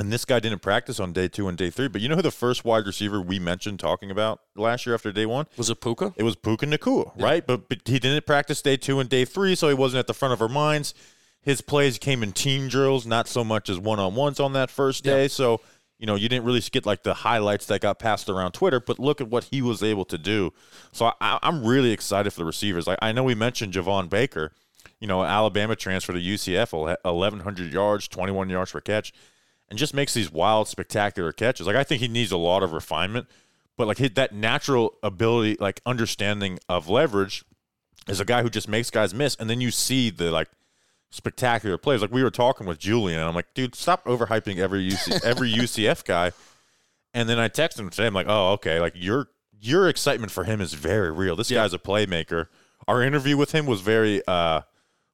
and 0.00 0.10
this 0.10 0.24
guy 0.24 0.40
didn't 0.40 0.62
practice 0.62 0.98
on 0.98 1.12
day 1.12 1.28
two 1.28 1.46
and 1.46 1.58
day 1.58 1.68
three. 1.68 1.86
But 1.86 2.00
you 2.00 2.08
know 2.08 2.16
who 2.16 2.22
the 2.22 2.30
first 2.30 2.64
wide 2.64 2.86
receiver 2.86 3.20
we 3.20 3.38
mentioned 3.38 3.78
talking 3.78 4.10
about 4.10 4.40
last 4.56 4.86
year 4.86 4.94
after 4.94 5.12
day 5.12 5.26
one? 5.26 5.46
Was 5.58 5.68
it 5.68 5.82
Puka? 5.82 6.14
It 6.16 6.22
was 6.22 6.36
Puka 6.36 6.64
Nacua, 6.64 7.12
right? 7.20 7.46
But, 7.46 7.68
but 7.68 7.82
he 7.84 7.98
didn't 7.98 8.24
practice 8.24 8.62
day 8.62 8.78
two 8.78 8.98
and 8.98 9.10
day 9.10 9.26
three, 9.26 9.54
so 9.54 9.68
he 9.68 9.74
wasn't 9.74 9.98
at 9.98 10.06
the 10.06 10.14
front 10.14 10.32
of 10.32 10.40
our 10.40 10.48
minds. 10.48 10.94
His 11.42 11.60
plays 11.60 11.98
came 11.98 12.22
in 12.22 12.32
team 12.32 12.68
drills, 12.68 13.06
not 13.06 13.28
so 13.28 13.44
much 13.44 13.68
as 13.68 13.78
one 13.78 13.98
on 13.98 14.14
ones 14.14 14.40
on 14.40 14.54
that 14.54 14.70
first 14.70 15.04
day. 15.04 15.28
So, 15.28 15.60
you 15.98 16.06
know, 16.06 16.14
you 16.14 16.30
didn't 16.30 16.46
really 16.46 16.60
get 16.60 16.86
like 16.86 17.02
the 17.02 17.12
highlights 17.12 17.66
that 17.66 17.82
got 17.82 17.98
passed 17.98 18.30
around 18.30 18.52
Twitter, 18.52 18.80
but 18.80 18.98
look 18.98 19.20
at 19.20 19.28
what 19.28 19.44
he 19.44 19.60
was 19.60 19.82
able 19.82 20.06
to 20.06 20.16
do. 20.16 20.54
So 20.92 21.12
I, 21.20 21.38
I'm 21.42 21.62
really 21.62 21.92
excited 21.92 22.32
for 22.32 22.40
the 22.40 22.46
receivers. 22.46 22.86
Like 22.86 22.98
I 23.02 23.12
know 23.12 23.22
we 23.22 23.34
mentioned 23.34 23.74
Javon 23.74 24.08
Baker, 24.08 24.52
you 24.98 25.06
know, 25.06 25.24
Alabama 25.24 25.76
transfer 25.76 26.14
to 26.14 26.18
UCF, 26.18 26.72
1,100 26.72 27.72
yards, 27.72 28.08
21 28.08 28.48
yards 28.48 28.72
per 28.72 28.80
catch, 28.80 29.12
and 29.70 29.78
just 29.78 29.94
makes 29.94 30.12
these 30.12 30.30
wild, 30.30 30.68
spectacular 30.68 31.32
catches. 31.32 31.66
Like 31.66 31.76
I 31.76 31.84
think 31.84 32.00
he 32.00 32.08
needs 32.08 32.32
a 32.32 32.36
lot 32.36 32.62
of 32.62 32.72
refinement, 32.72 33.26
but 33.78 33.86
like 33.86 33.98
his, 33.98 34.10
that 34.14 34.34
natural 34.34 34.94
ability, 35.02 35.56
like 35.60 35.80
understanding 35.86 36.58
of 36.68 36.88
leverage, 36.88 37.44
is 38.08 38.18
a 38.20 38.24
guy 38.24 38.42
who 38.42 38.50
just 38.50 38.68
makes 38.68 38.90
guys 38.90 39.14
miss, 39.14 39.36
and 39.36 39.48
then 39.48 39.60
you 39.60 39.70
see 39.70 40.10
the 40.10 40.30
like 40.30 40.48
spectacular 41.10 41.78
plays. 41.78 42.00
Like 42.02 42.10
we 42.12 42.22
were 42.22 42.30
talking 42.30 42.66
with 42.66 42.78
Julian, 42.78 43.20
and 43.20 43.28
I'm 43.28 43.34
like, 43.34 43.52
dude, 43.54 43.74
stop 43.74 44.04
overhyping 44.04 44.58
every 44.58 44.88
UC, 44.90 45.24
every 45.24 45.52
UCF 45.54 46.04
guy. 46.04 46.32
And 47.12 47.28
then 47.28 47.38
I 47.38 47.48
text 47.48 47.78
him 47.78 47.90
today. 47.90 48.06
I'm 48.06 48.14
like, 48.14 48.26
oh, 48.28 48.52
okay. 48.52 48.80
Like 48.80 48.94
your 48.96 49.28
your 49.60 49.88
excitement 49.88 50.32
for 50.32 50.44
him 50.44 50.60
is 50.60 50.72
very 50.74 51.10
real. 51.10 51.36
This 51.36 51.50
Yeah. 51.50 51.62
guy's 51.62 51.74
a 51.74 51.78
playmaker. 51.78 52.46
Our 52.88 53.02
interview 53.02 53.36
with 53.36 53.52
him 53.52 53.66
was 53.66 53.80
very 53.82 54.22
uh, 54.26 54.62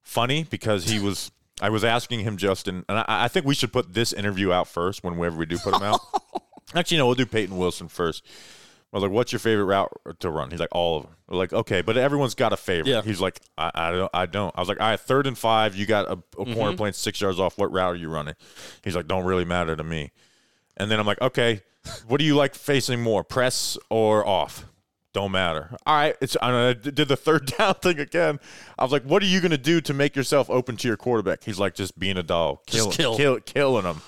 funny 0.02 0.44
because 0.44 0.88
he 0.88 0.98
was. 0.98 1.30
I 1.60 1.70
was 1.70 1.84
asking 1.84 2.20
him, 2.20 2.36
Justin, 2.36 2.84
and 2.88 2.98
I, 2.98 3.04
I 3.08 3.28
think 3.28 3.46
we 3.46 3.54
should 3.54 3.72
put 3.72 3.94
this 3.94 4.12
interview 4.12 4.52
out 4.52 4.68
first 4.68 5.02
whenever 5.02 5.36
we 5.36 5.46
do 5.46 5.58
put 5.58 5.74
him 5.74 5.82
out. 5.82 6.00
Actually, 6.74 6.98
no, 6.98 7.06
we'll 7.06 7.14
do 7.14 7.24
Peyton 7.26 7.56
Wilson 7.56 7.88
first. 7.88 8.24
I 8.92 8.96
was 8.96 9.02
like, 9.02 9.12
"What's 9.12 9.32
your 9.32 9.38
favorite 9.40 9.64
route 9.64 9.90
to 10.20 10.30
run?" 10.30 10.50
He's 10.50 10.60
like, 10.60 10.68
"All 10.72 10.98
of 10.98 11.02
them." 11.04 11.12
We're 11.28 11.38
like, 11.38 11.52
"Okay, 11.52 11.80
but 11.82 11.96
everyone's 11.96 12.34
got 12.34 12.52
a 12.52 12.56
favorite." 12.56 12.90
Yeah. 12.92 13.02
He's 13.02 13.20
like, 13.20 13.40
I, 13.58 13.70
"I 13.74 13.90
don't, 13.90 14.10
I 14.14 14.26
don't." 14.26 14.54
I 14.56 14.60
was 14.60 14.68
like, 14.68 14.80
"All 14.80 14.88
right, 14.88 15.00
third 15.00 15.26
and 15.26 15.36
five. 15.36 15.74
You 15.74 15.86
got 15.86 16.06
a, 16.06 16.12
a 16.12 16.16
Mm-hmm. 16.16 16.54
corner 16.54 16.76
playing 16.76 16.92
six 16.94 17.20
yards 17.20 17.40
off. 17.40 17.56
What 17.58 17.72
route 17.72 17.92
are 17.94 17.96
you 17.96 18.08
running?" 18.10 18.34
He's 18.84 18.94
like, 18.96 19.06
"Don't 19.06 19.24
really 19.24 19.44
matter 19.44 19.74
to 19.76 19.84
me." 19.84 20.12
And 20.76 20.90
then 20.90 21.00
I'm 21.00 21.06
like, 21.06 21.20
"Okay, 21.20 21.62
what 22.06 22.18
do 22.18 22.24
you 22.24 22.36
like 22.36 22.54
facing 22.54 23.02
more, 23.02 23.24
press 23.24 23.76
or 23.90 24.26
off?" 24.26 24.64
Don't 25.16 25.32
matter. 25.32 25.74
All 25.86 25.94
right, 25.96 26.14
it's 26.20 26.36
I, 26.42 26.50
don't 26.50 26.60
know, 26.60 26.68
I 26.68 26.90
did 26.90 27.08
the 27.08 27.16
third 27.16 27.46
down 27.58 27.72
thing 27.76 27.98
again. 27.98 28.38
I 28.78 28.82
was 28.84 28.92
like, 28.92 29.02
"What 29.04 29.22
are 29.22 29.26
you 29.26 29.40
gonna 29.40 29.56
do 29.56 29.80
to 29.80 29.94
make 29.94 30.14
yourself 30.14 30.50
open 30.50 30.76
to 30.76 30.86
your 30.86 30.98
quarterback?" 30.98 31.42
He's 31.42 31.58
like, 31.58 31.74
"Just 31.74 31.98
being 31.98 32.18
a 32.18 32.22
dog, 32.22 32.58
killing, 32.66 32.90
kill. 32.92 33.16
kill, 33.16 33.40
killing 33.40 33.86
him." 33.86 34.02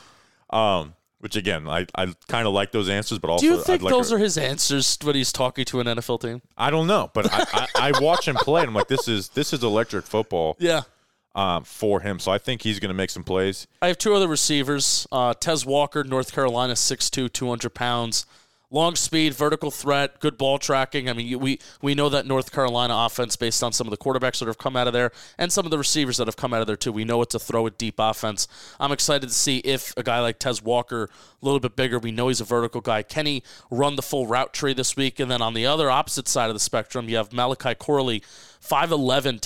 Um, 0.50 0.93
which 1.21 1.35
again, 1.35 1.67
I, 1.67 1.87
I 1.95 2.12
kind 2.29 2.47
of 2.47 2.53
like 2.53 2.73
those 2.73 2.91
answers, 2.91 3.19
but 3.21 3.31
also 3.31 3.41
Do 3.41 3.50
you 3.55 3.62
think 3.62 3.81
like 3.81 3.91
those 3.91 4.12
are 4.12 4.19
his 4.19 4.37
answers 4.37 4.99
when 5.03 5.15
he's 5.15 5.33
talking 5.33 5.65
to 5.65 5.81
an 5.81 5.87
NFL 5.87 6.21
team? 6.21 6.43
I 6.59 6.69
don't 6.69 6.87
know, 6.87 7.11
but 7.15 7.33
I, 7.33 7.47
I, 7.55 7.91
I 7.91 8.00
watch 8.03 8.29
him 8.29 8.37
play, 8.37 8.61
and 8.61 8.69
I'm 8.69 8.75
like, 8.75 8.88
this 8.88 9.09
is 9.09 9.31
this 9.31 9.55
is 9.55 9.65
electric 9.65 10.05
football. 10.05 10.59
Yeah. 10.61 10.83
um, 11.35 11.65
for 11.65 12.00
him. 12.00 12.19
So 12.19 12.33
I 12.33 12.37
think 12.37 12.61
he's 12.61 12.81
going 12.81 12.91
to 12.91 12.95
make 12.95 13.09
some 13.09 13.25
plays. 13.25 13.67
I 13.81 13.87
have 13.87 13.97
two 13.97 14.12
other 14.15 14.29
receivers. 14.29 15.07
Uh, 15.11 15.33
Tez 15.33 15.65
Walker, 15.65 16.05
North 16.05 16.33
Carolina, 16.35 16.75
6'2", 16.75 17.33
200 17.33 17.71
pounds. 17.71 18.27
Long 18.71 18.97
speed, 18.97 19.33
vertical 19.33 19.71
threat, 19.71 20.21
good 20.21 20.37
ball 20.37 20.59
tracking. 20.59 21.09
I 21.09 21.15
mean, 21.15 21.39
we 21.39 21.59
we 21.81 21.95
know 21.95 22.11
that 22.11 22.27
North 22.27 22.53
Carolina 22.53 22.95
offense 22.95 23.35
based 23.35 23.63
on 23.63 23.73
some 23.73 23.87
of 23.87 23.91
the 23.91 23.97
quarterbacks 23.97 24.41
that 24.41 24.47
have 24.47 24.59
come 24.59 24.77
out 24.77 24.87
of 24.87 24.93
there 24.93 25.11
and 25.39 25.51
some 25.51 25.65
of 25.65 25.71
the 25.71 25.79
receivers 25.79 26.19
that 26.19 26.29
have 26.29 26.37
come 26.37 26.53
out 26.53 26.61
of 26.61 26.67
there 26.67 26.77
too. 26.77 26.93
We 26.93 27.07
know 27.07 27.23
it's 27.23 27.35
a 27.35 27.39
throw 27.39 27.65
it 27.65 27.79
deep 27.79 27.95
offense. 27.99 28.47
I'm 28.79 28.93
excited 28.93 29.27
to 29.27 29.35
see 29.35 29.59
if 29.59 29.95
a 29.97 30.03
guy 30.03 30.21
like 30.21 30.39
Tez 30.39 30.63
Walker, 30.63 31.05
a 31.05 31.45
little 31.45 31.61
bit 31.61 31.77
bigger, 31.77 31.99
we 31.99 32.13
know 32.13 32.29
he's 32.29 32.43
a 32.43 32.45
vertical 32.45 32.83
guy. 32.83 33.03
Can 33.03 33.25
he 33.25 33.43
run 33.71 33.97
the 33.97 34.03
full 34.03 34.27
route 34.27 34.53
tree 34.53 34.75
this 34.75 34.97
week? 34.97 35.19
And 35.19 35.31
then 35.31 35.41
on 35.41 35.55
the 35.55 35.65
other 35.65 35.91
opposite 35.91 36.29
side 36.29 36.51
of 36.51 36.55
the 36.55 36.61
spectrum, 36.61 37.09
you 37.09 37.17
have 37.17 37.33
Malachi 37.33 37.75
Corley, 37.75 38.23
5'11", 38.62 39.41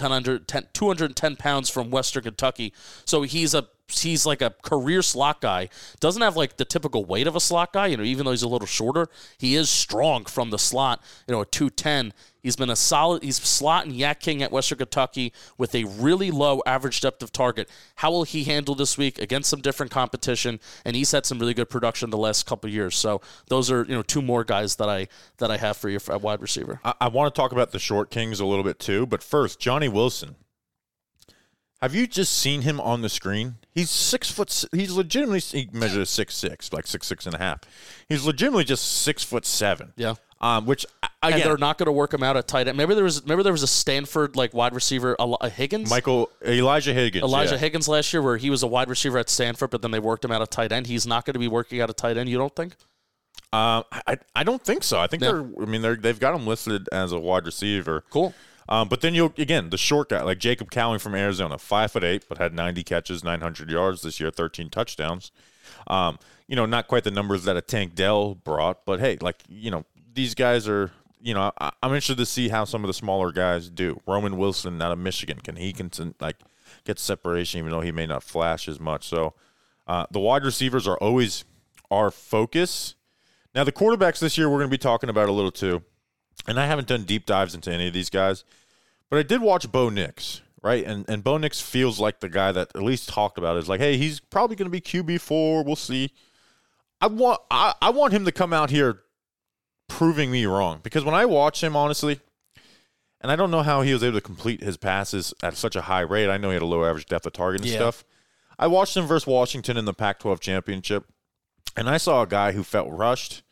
210 0.72 1.36
pounds 1.36 1.68
from 1.68 1.90
Western 1.90 2.22
Kentucky. 2.22 2.72
So 3.04 3.22
he's 3.22 3.54
a 3.54 3.68
he's 4.00 4.24
like 4.24 4.40
a 4.40 4.54
career 4.62 5.02
slot 5.02 5.40
guy. 5.40 5.68
Doesn't 6.00 6.22
have 6.22 6.36
like 6.36 6.56
the 6.56 6.64
typical 6.64 7.04
weight 7.04 7.26
of 7.26 7.36
a 7.36 7.40
slot 7.40 7.72
guy, 7.72 7.88
you 7.88 7.96
know, 7.96 8.02
even 8.02 8.24
though 8.24 8.30
he's 8.30 8.42
a 8.42 8.48
little 8.48 8.66
shorter, 8.66 9.08
he 9.38 9.54
is 9.54 9.68
strong 9.68 10.24
from 10.24 10.50
the 10.50 10.58
slot, 10.58 11.02
you 11.26 11.32
know, 11.32 11.42
a 11.42 11.46
210. 11.46 12.12
He's 12.42 12.56
been 12.56 12.70
a 12.70 12.76
solid 12.76 13.22
he's 13.22 13.36
slot 13.36 13.86
and 13.86 13.94
YAC 13.94 14.18
king 14.18 14.42
at 14.42 14.50
Western 14.50 14.78
Kentucky 14.78 15.32
with 15.56 15.74
a 15.74 15.84
really 15.84 16.30
low 16.30 16.60
average 16.66 17.00
depth 17.00 17.22
of 17.22 17.30
target. 17.30 17.68
How 17.96 18.10
will 18.10 18.24
he 18.24 18.44
handle 18.44 18.74
this 18.74 18.98
week 18.98 19.18
against 19.20 19.48
some 19.48 19.60
different 19.60 19.92
competition? 19.92 20.58
And 20.84 20.96
he's 20.96 21.12
had 21.12 21.24
some 21.24 21.38
really 21.38 21.54
good 21.54 21.70
production 21.70 22.10
the 22.10 22.18
last 22.18 22.46
couple 22.46 22.68
years. 22.68 22.96
So 22.96 23.20
those 23.46 23.70
are, 23.70 23.84
you 23.84 23.94
know, 23.94 24.02
two 24.02 24.22
more 24.22 24.42
guys 24.42 24.76
that 24.76 24.88
I 24.88 25.06
that 25.38 25.50
I 25.50 25.56
have 25.56 25.76
for 25.76 25.88
you 25.88 25.98
at 26.08 26.20
wide 26.20 26.40
receiver. 26.40 26.80
I, 26.84 26.94
I 27.02 27.08
want 27.08 27.32
to 27.32 27.38
talk 27.38 27.52
about 27.52 27.70
the 27.70 27.78
short 27.78 28.10
kings 28.10 28.40
a 28.40 28.46
little 28.46 28.64
bit 28.64 28.78
too, 28.78 29.06
but 29.06 29.22
first, 29.22 29.60
Johnny 29.60 29.88
Wilson. 29.88 30.36
Have 31.80 31.96
you 31.96 32.06
just 32.06 32.38
seen 32.38 32.62
him 32.62 32.80
on 32.80 33.02
the 33.02 33.08
screen? 33.08 33.56
He's 33.72 33.90
six 33.90 34.30
foot. 34.30 34.64
He's 34.70 34.92
legitimately 34.92 35.40
he 35.40 35.68
measured 35.72 36.06
six 36.06 36.36
six, 36.36 36.72
like 36.72 36.86
six 36.86 37.08
six 37.08 37.26
and 37.26 37.34
a 37.34 37.38
half. 37.38 37.58
He's 38.08 38.24
legitimately 38.24 38.62
just 38.62 39.02
six 39.02 39.24
foot 39.24 39.44
seven. 39.44 39.92
Yeah. 39.96 40.14
Um, 40.42 40.66
which 40.66 40.84
again, 41.22 41.40
and 41.40 41.42
they're 41.42 41.56
not 41.56 41.78
going 41.78 41.86
to 41.86 41.92
work 41.92 42.12
him 42.12 42.24
out 42.24 42.36
at 42.36 42.48
tight 42.48 42.66
end. 42.66 42.76
Maybe 42.76 42.96
there 42.96 43.04
was 43.04 43.24
maybe 43.24 43.44
there 43.44 43.52
was 43.52 43.62
a 43.62 43.68
Stanford 43.68 44.34
like 44.34 44.52
wide 44.52 44.74
receiver, 44.74 45.14
a 45.18 45.48
Higgins, 45.48 45.88
Michael 45.88 46.30
Elijah 46.44 46.92
Higgins, 46.92 47.22
Elijah 47.22 47.52
yeah. 47.52 47.58
Higgins 47.58 47.86
last 47.86 48.12
year, 48.12 48.22
where 48.22 48.36
he 48.36 48.50
was 48.50 48.64
a 48.64 48.66
wide 48.66 48.88
receiver 48.88 49.18
at 49.18 49.30
Stanford, 49.30 49.70
but 49.70 49.82
then 49.82 49.92
they 49.92 50.00
worked 50.00 50.24
him 50.24 50.32
out 50.32 50.42
at 50.42 50.50
tight 50.50 50.72
end. 50.72 50.88
He's 50.88 51.06
not 51.06 51.24
going 51.24 51.34
to 51.34 51.38
be 51.38 51.46
working 51.46 51.80
out 51.80 51.90
at 51.90 51.96
tight 51.96 52.16
end. 52.16 52.28
You 52.28 52.38
don't 52.38 52.54
think? 52.56 52.74
Um, 53.52 53.84
I 53.92 54.18
I 54.34 54.42
don't 54.42 54.62
think 54.62 54.82
so. 54.82 54.98
I 54.98 55.06
think 55.06 55.22
yeah. 55.22 55.30
they're. 55.32 55.62
I 55.62 55.66
mean, 55.66 55.80
they're 55.82 55.96
they've 55.96 56.18
got 56.18 56.34
him 56.34 56.44
listed 56.44 56.88
as 56.90 57.12
a 57.12 57.20
wide 57.20 57.46
receiver. 57.46 58.02
Cool. 58.10 58.34
Um, 58.68 58.88
but 58.88 59.00
then 59.00 59.14
you'll 59.14 59.34
again 59.38 59.70
the 59.70 59.78
short 59.78 60.08
guy 60.08 60.22
like 60.22 60.38
Jacob 60.38 60.70
Cowing 60.70 60.98
from 60.98 61.14
Arizona, 61.14 61.58
five 61.58 61.92
foot 61.92 62.02
eight, 62.02 62.24
but 62.28 62.38
had 62.38 62.54
90 62.54 62.82
catches, 62.82 63.22
900 63.22 63.70
yards 63.70 64.02
this 64.02 64.18
year, 64.18 64.30
13 64.30 64.70
touchdowns. 64.70 65.30
Um, 65.86 66.18
you 66.46 66.56
know, 66.56 66.66
not 66.66 66.88
quite 66.88 67.04
the 67.04 67.10
numbers 67.10 67.44
that 67.44 67.56
a 67.56 67.60
Tank 67.60 67.94
Dell 67.94 68.34
brought, 68.34 68.84
but 68.84 69.00
hey, 69.00 69.18
like 69.20 69.42
you 69.48 69.70
know, 69.70 69.84
these 70.12 70.34
guys 70.34 70.68
are. 70.68 70.90
You 71.24 71.34
know, 71.34 71.52
I, 71.60 71.70
am 71.84 71.90
interested 71.90 72.18
to 72.18 72.26
see 72.26 72.48
how 72.48 72.64
some 72.64 72.82
of 72.82 72.88
the 72.88 72.94
smaller 72.94 73.30
guys 73.30 73.70
do. 73.70 74.00
Roman 74.08 74.36
Wilson 74.36 74.82
out 74.82 74.90
of 74.90 74.98
Michigan, 74.98 75.38
can 75.38 75.54
he 75.54 75.72
can 75.72 75.90
like 76.20 76.34
get 76.84 76.98
separation 76.98 77.60
even 77.60 77.70
though 77.70 77.80
he 77.80 77.92
may 77.92 78.06
not 78.06 78.24
flash 78.24 78.66
as 78.66 78.80
much? 78.80 79.06
So 79.06 79.34
uh, 79.86 80.06
the 80.10 80.18
wide 80.18 80.44
receivers 80.44 80.88
are 80.88 80.96
always 80.98 81.44
our 81.92 82.10
focus. 82.10 82.96
Now 83.54 83.62
the 83.62 83.70
quarterbacks 83.70 84.18
this 84.18 84.36
year 84.36 84.48
we're 84.48 84.58
going 84.58 84.70
to 84.70 84.76
be 84.76 84.78
talking 84.78 85.10
about 85.10 85.28
a 85.28 85.32
little 85.32 85.52
too 85.52 85.84
and 86.46 86.58
I 86.58 86.66
haven't 86.66 86.88
done 86.88 87.04
deep 87.04 87.26
dives 87.26 87.54
into 87.54 87.72
any 87.72 87.88
of 87.88 87.94
these 87.94 88.10
guys, 88.10 88.44
but 89.08 89.18
I 89.18 89.22
did 89.22 89.40
watch 89.40 89.70
Bo 89.70 89.88
Nix, 89.88 90.42
right? 90.62 90.84
And 90.84 91.08
and 91.08 91.22
Bo 91.22 91.38
Nix 91.38 91.60
feels 91.60 92.00
like 92.00 92.20
the 92.20 92.28
guy 92.28 92.52
that 92.52 92.72
at 92.74 92.82
least 92.82 93.08
talked 93.08 93.38
about 93.38 93.56
is 93.56 93.68
like, 93.68 93.80
hey, 93.80 93.96
he's 93.96 94.20
probably 94.20 94.56
going 94.56 94.66
to 94.66 94.70
be 94.70 94.80
QB 94.80 95.20
four. 95.20 95.64
We'll 95.64 95.76
see. 95.76 96.12
I 97.00 97.06
want 97.06 97.40
I, 97.50 97.74
I 97.80 97.90
want 97.90 98.12
him 98.12 98.24
to 98.24 98.32
come 98.32 98.52
out 98.52 98.70
here 98.70 99.00
proving 99.92 100.30
me 100.30 100.46
wrong 100.46 100.80
because 100.82 101.04
when 101.04 101.14
I 101.14 101.26
watch 101.26 101.62
him, 101.62 101.76
honestly, 101.76 102.18
and 103.20 103.30
I 103.30 103.36
don't 103.36 103.50
know 103.50 103.62
how 103.62 103.82
he 103.82 103.92
was 103.92 104.02
able 104.02 104.16
to 104.16 104.22
complete 104.22 104.62
his 104.62 104.78
passes 104.78 105.34
at 105.42 105.56
such 105.56 105.76
a 105.76 105.82
high 105.82 106.00
rate. 106.00 106.30
I 106.30 106.38
know 106.38 106.48
he 106.48 106.54
had 106.54 106.62
a 106.62 106.66
low 106.66 106.84
average 106.84 107.06
depth 107.06 107.26
of 107.26 107.34
target 107.34 107.60
and 107.60 107.70
yeah. 107.70 107.76
stuff. 107.76 108.04
I 108.58 108.68
watched 108.68 108.96
him 108.96 109.06
versus 109.06 109.26
Washington 109.26 109.76
in 109.76 109.84
the 109.84 109.92
Pac-12 109.92 110.40
championship, 110.40 111.04
and 111.76 111.90
I 111.90 111.98
saw 111.98 112.22
a 112.22 112.26
guy 112.26 112.52
who 112.52 112.62
felt 112.62 112.88
rushed, 112.90 113.42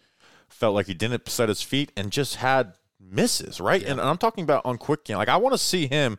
felt 0.48 0.74
like 0.74 0.86
he 0.86 0.94
didn't 0.94 1.28
set 1.28 1.48
his 1.48 1.62
feet, 1.62 1.92
and 1.94 2.10
just 2.10 2.36
had 2.36 2.72
misses, 2.98 3.60
right? 3.60 3.82
Yeah. 3.82 3.92
And 3.92 4.00
I'm 4.00 4.18
talking 4.18 4.44
about 4.44 4.64
on 4.64 4.78
quick 4.78 5.04
game. 5.04 5.18
Like 5.18 5.28
I 5.28 5.36
want 5.36 5.52
to 5.52 5.58
see 5.58 5.86
him 5.86 6.18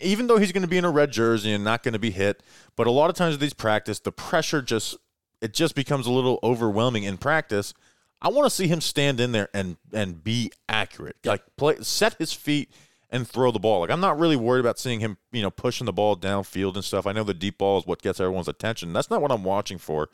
even 0.00 0.26
though 0.26 0.38
he's 0.38 0.52
going 0.52 0.62
to 0.62 0.68
be 0.68 0.76
in 0.76 0.84
a 0.84 0.90
red 0.90 1.10
jersey 1.10 1.52
and 1.52 1.64
not 1.64 1.82
going 1.82 1.92
to 1.92 1.98
be 1.98 2.10
hit, 2.10 2.42
but 2.76 2.86
a 2.86 2.90
lot 2.90 3.10
of 3.10 3.16
times 3.16 3.34
with 3.34 3.40
these 3.40 3.54
practice, 3.54 4.00
the 4.00 4.12
pressure 4.12 4.60
just 4.60 4.96
it 5.40 5.52
just 5.52 5.74
becomes 5.74 6.06
a 6.06 6.12
little 6.12 6.38
overwhelming 6.42 7.04
in 7.04 7.18
practice. 7.18 7.74
I 8.20 8.28
want 8.28 8.46
to 8.46 8.50
see 8.50 8.66
him 8.66 8.80
stand 8.80 9.20
in 9.20 9.32
there 9.32 9.48
and 9.52 9.76
and 9.92 10.22
be 10.22 10.50
accurate. 10.68 11.16
Like 11.24 11.42
play 11.56 11.76
set 11.82 12.14
his 12.14 12.32
feet 12.32 12.70
and 13.10 13.28
throw 13.28 13.50
the 13.50 13.58
ball. 13.58 13.80
Like 13.80 13.90
I'm 13.90 14.00
not 14.00 14.18
really 14.18 14.36
worried 14.36 14.60
about 14.60 14.78
seeing 14.78 15.00
him, 15.00 15.18
you 15.30 15.42
know, 15.42 15.50
pushing 15.50 15.84
the 15.84 15.92
ball 15.92 16.16
downfield 16.16 16.74
and 16.74 16.84
stuff. 16.84 17.06
I 17.06 17.12
know 17.12 17.24
the 17.24 17.34
deep 17.34 17.58
ball 17.58 17.78
is 17.78 17.86
what 17.86 18.02
gets 18.02 18.20
everyone's 18.20 18.48
attention. 18.48 18.92
That's 18.92 19.10
not 19.10 19.22
what 19.22 19.30
I'm 19.30 19.44
watching 19.44 19.78
for. 19.78 20.08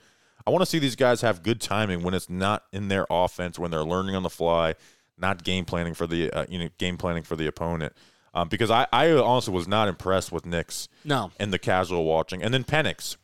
I 0.47 0.51
want 0.51 0.63
to 0.63 0.67
see 0.67 0.79
these 0.79 0.97
guys 0.97 1.21
have 1.21 1.43
good 1.43 1.61
timing 1.61 2.03
when 2.03 2.15
it's 2.15 2.31
not 2.31 2.65
in 2.73 2.89
their 2.89 3.07
offense, 3.11 3.59
when 3.59 3.71
they're 3.71 3.85
learning 3.85 4.15
on 4.15 4.23
the 4.23 4.31
fly, 4.31 4.75
not 5.17 5.45
game 5.45 5.65
planning 5.65 5.95
for 5.95 6.07
the 6.07 6.31
uh, 6.33 6.47
you 6.49 6.59
know 6.59 6.69
game 6.79 6.97
planning 6.97 7.23
for 7.23 7.37
the 7.37 7.47
opponent. 7.47 7.93
Um, 8.33 8.49
because 8.49 8.71
I, 8.71 8.87
I 8.93 9.11
honestly 9.11 9.53
was 9.53 9.67
not 9.67 9.89
impressed 9.89 10.31
with 10.31 10.47
Nix. 10.47 10.89
No. 11.05 11.33
In 11.41 11.51
the 11.51 11.59
casual 11.59 12.05
watching, 12.05 12.43
and 12.43 12.55
then 12.55 12.65
Penix, 12.65 13.17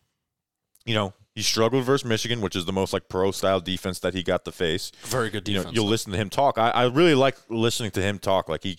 you 0.84 0.94
know, 0.94 1.12
he 1.36 1.42
struggled 1.42 1.84
versus 1.84 2.04
Michigan, 2.06 2.40
which 2.40 2.56
is 2.56 2.64
the 2.64 2.72
most 2.72 2.94
like 2.94 3.10
pro 3.10 3.30
style 3.30 3.60
defense 3.60 3.98
that 4.00 4.14
he 4.14 4.22
got 4.22 4.46
to 4.46 4.52
face. 4.52 4.90
Very 5.02 5.28
good 5.28 5.44
defense. 5.44 5.66
You 5.66 5.70
know, 5.70 5.74
you'll 5.74 5.90
listen 5.90 6.10
to 6.12 6.18
him 6.18 6.30
talk. 6.30 6.56
I, 6.56 6.70
I 6.70 6.86
really 6.86 7.14
like 7.14 7.36
listening 7.50 7.90
to 7.92 8.02
him 8.02 8.18
talk. 8.18 8.48
Like 8.48 8.62
he 8.62 8.78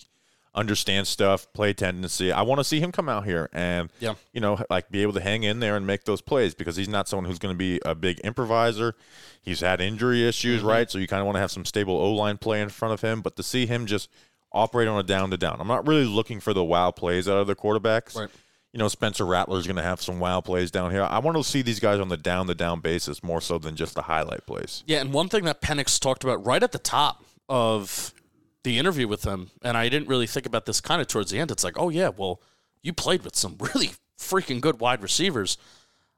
understands 0.56 1.08
stuff, 1.08 1.50
play 1.52 1.72
tendency. 1.72 2.32
I 2.32 2.42
want 2.42 2.58
to 2.58 2.64
see 2.64 2.80
him 2.80 2.90
come 2.90 3.08
out 3.08 3.24
here 3.24 3.48
and 3.52 3.90
yeah. 4.00 4.14
you 4.32 4.40
know, 4.40 4.60
like 4.68 4.90
be 4.90 5.02
able 5.02 5.12
to 5.12 5.20
hang 5.20 5.44
in 5.44 5.60
there 5.60 5.76
and 5.76 5.86
make 5.86 6.02
those 6.02 6.20
plays 6.20 6.52
because 6.56 6.74
he's 6.74 6.88
not 6.88 7.06
someone 7.06 7.26
who's 7.26 7.38
going 7.38 7.54
to 7.54 7.58
be 7.58 7.80
a 7.86 7.94
big 7.94 8.18
improviser. 8.24 8.96
He's 9.40 9.60
had 9.60 9.80
injury 9.80 10.26
issues, 10.26 10.58
mm-hmm. 10.58 10.68
right? 10.68 10.90
So 10.90 10.98
you 10.98 11.06
kind 11.06 11.20
of 11.20 11.26
want 11.26 11.36
to 11.36 11.40
have 11.40 11.52
some 11.52 11.64
stable 11.64 11.94
O 11.94 12.12
line 12.12 12.38
play 12.38 12.60
in 12.60 12.70
front 12.70 12.92
of 12.92 13.02
him. 13.02 13.20
But 13.20 13.36
to 13.36 13.44
see 13.44 13.66
him 13.66 13.86
just 13.86 14.10
operate 14.50 14.88
on 14.88 14.98
a 14.98 15.04
down 15.04 15.30
to 15.30 15.36
down, 15.36 15.58
I'm 15.60 15.68
not 15.68 15.86
really 15.86 16.06
looking 16.06 16.40
for 16.40 16.52
the 16.52 16.64
wow 16.64 16.90
plays 16.90 17.28
out 17.28 17.38
of 17.38 17.46
the 17.46 17.54
quarterbacks. 17.54 18.16
Right. 18.16 18.30
You 18.78 18.84
know, 18.84 18.88
Spencer 18.88 19.26
Rattler 19.26 19.58
is 19.58 19.66
going 19.66 19.74
to 19.74 19.82
have 19.82 20.00
some 20.00 20.20
wow 20.20 20.40
plays 20.40 20.70
down 20.70 20.92
here. 20.92 21.02
I 21.02 21.18
want 21.18 21.36
to 21.36 21.42
see 21.42 21.62
these 21.62 21.80
guys 21.80 21.98
on 21.98 22.10
the 22.10 22.16
down 22.16 22.46
the 22.46 22.54
down 22.54 22.78
basis 22.78 23.24
more 23.24 23.40
so 23.40 23.58
than 23.58 23.74
just 23.74 23.96
the 23.96 24.02
highlight 24.02 24.46
plays. 24.46 24.84
Yeah, 24.86 25.00
and 25.00 25.12
one 25.12 25.28
thing 25.28 25.42
that 25.46 25.60
Penix 25.60 25.98
talked 25.98 26.22
about 26.22 26.46
right 26.46 26.62
at 26.62 26.70
the 26.70 26.78
top 26.78 27.24
of 27.48 28.14
the 28.62 28.78
interview 28.78 29.08
with 29.08 29.24
him, 29.24 29.50
and 29.64 29.76
I 29.76 29.88
didn't 29.88 30.06
really 30.06 30.28
think 30.28 30.46
about 30.46 30.64
this 30.64 30.80
kind 30.80 31.00
of 31.00 31.08
towards 31.08 31.32
the 31.32 31.40
end. 31.40 31.50
It's 31.50 31.64
like, 31.64 31.76
oh 31.76 31.88
yeah, 31.88 32.10
well, 32.16 32.40
you 32.80 32.92
played 32.92 33.24
with 33.24 33.34
some 33.34 33.56
really 33.74 33.90
freaking 34.16 34.60
good 34.60 34.78
wide 34.78 35.02
receivers. 35.02 35.58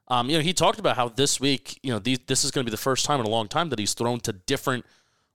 Um, 0.07 0.29
you 0.29 0.37
know, 0.37 0.43
he 0.43 0.53
talked 0.53 0.77
about 0.77 0.97
how 0.97 1.09
this 1.09 1.39
week, 1.39 1.79
you 1.81 1.91
know, 1.91 1.97
these, 1.97 2.19
this 2.27 2.45
is 2.45 2.51
going 2.51 2.63
to 2.63 2.69
be 2.69 2.75
the 2.75 2.77
first 2.77 3.05
time 3.05 3.19
in 3.19 3.25
a 3.25 3.29
long 3.29 3.47
time 3.47 3.69
that 3.69 3.79
he's 3.79 3.95
thrown 3.95 4.19
to 4.19 4.33
different 4.33 4.85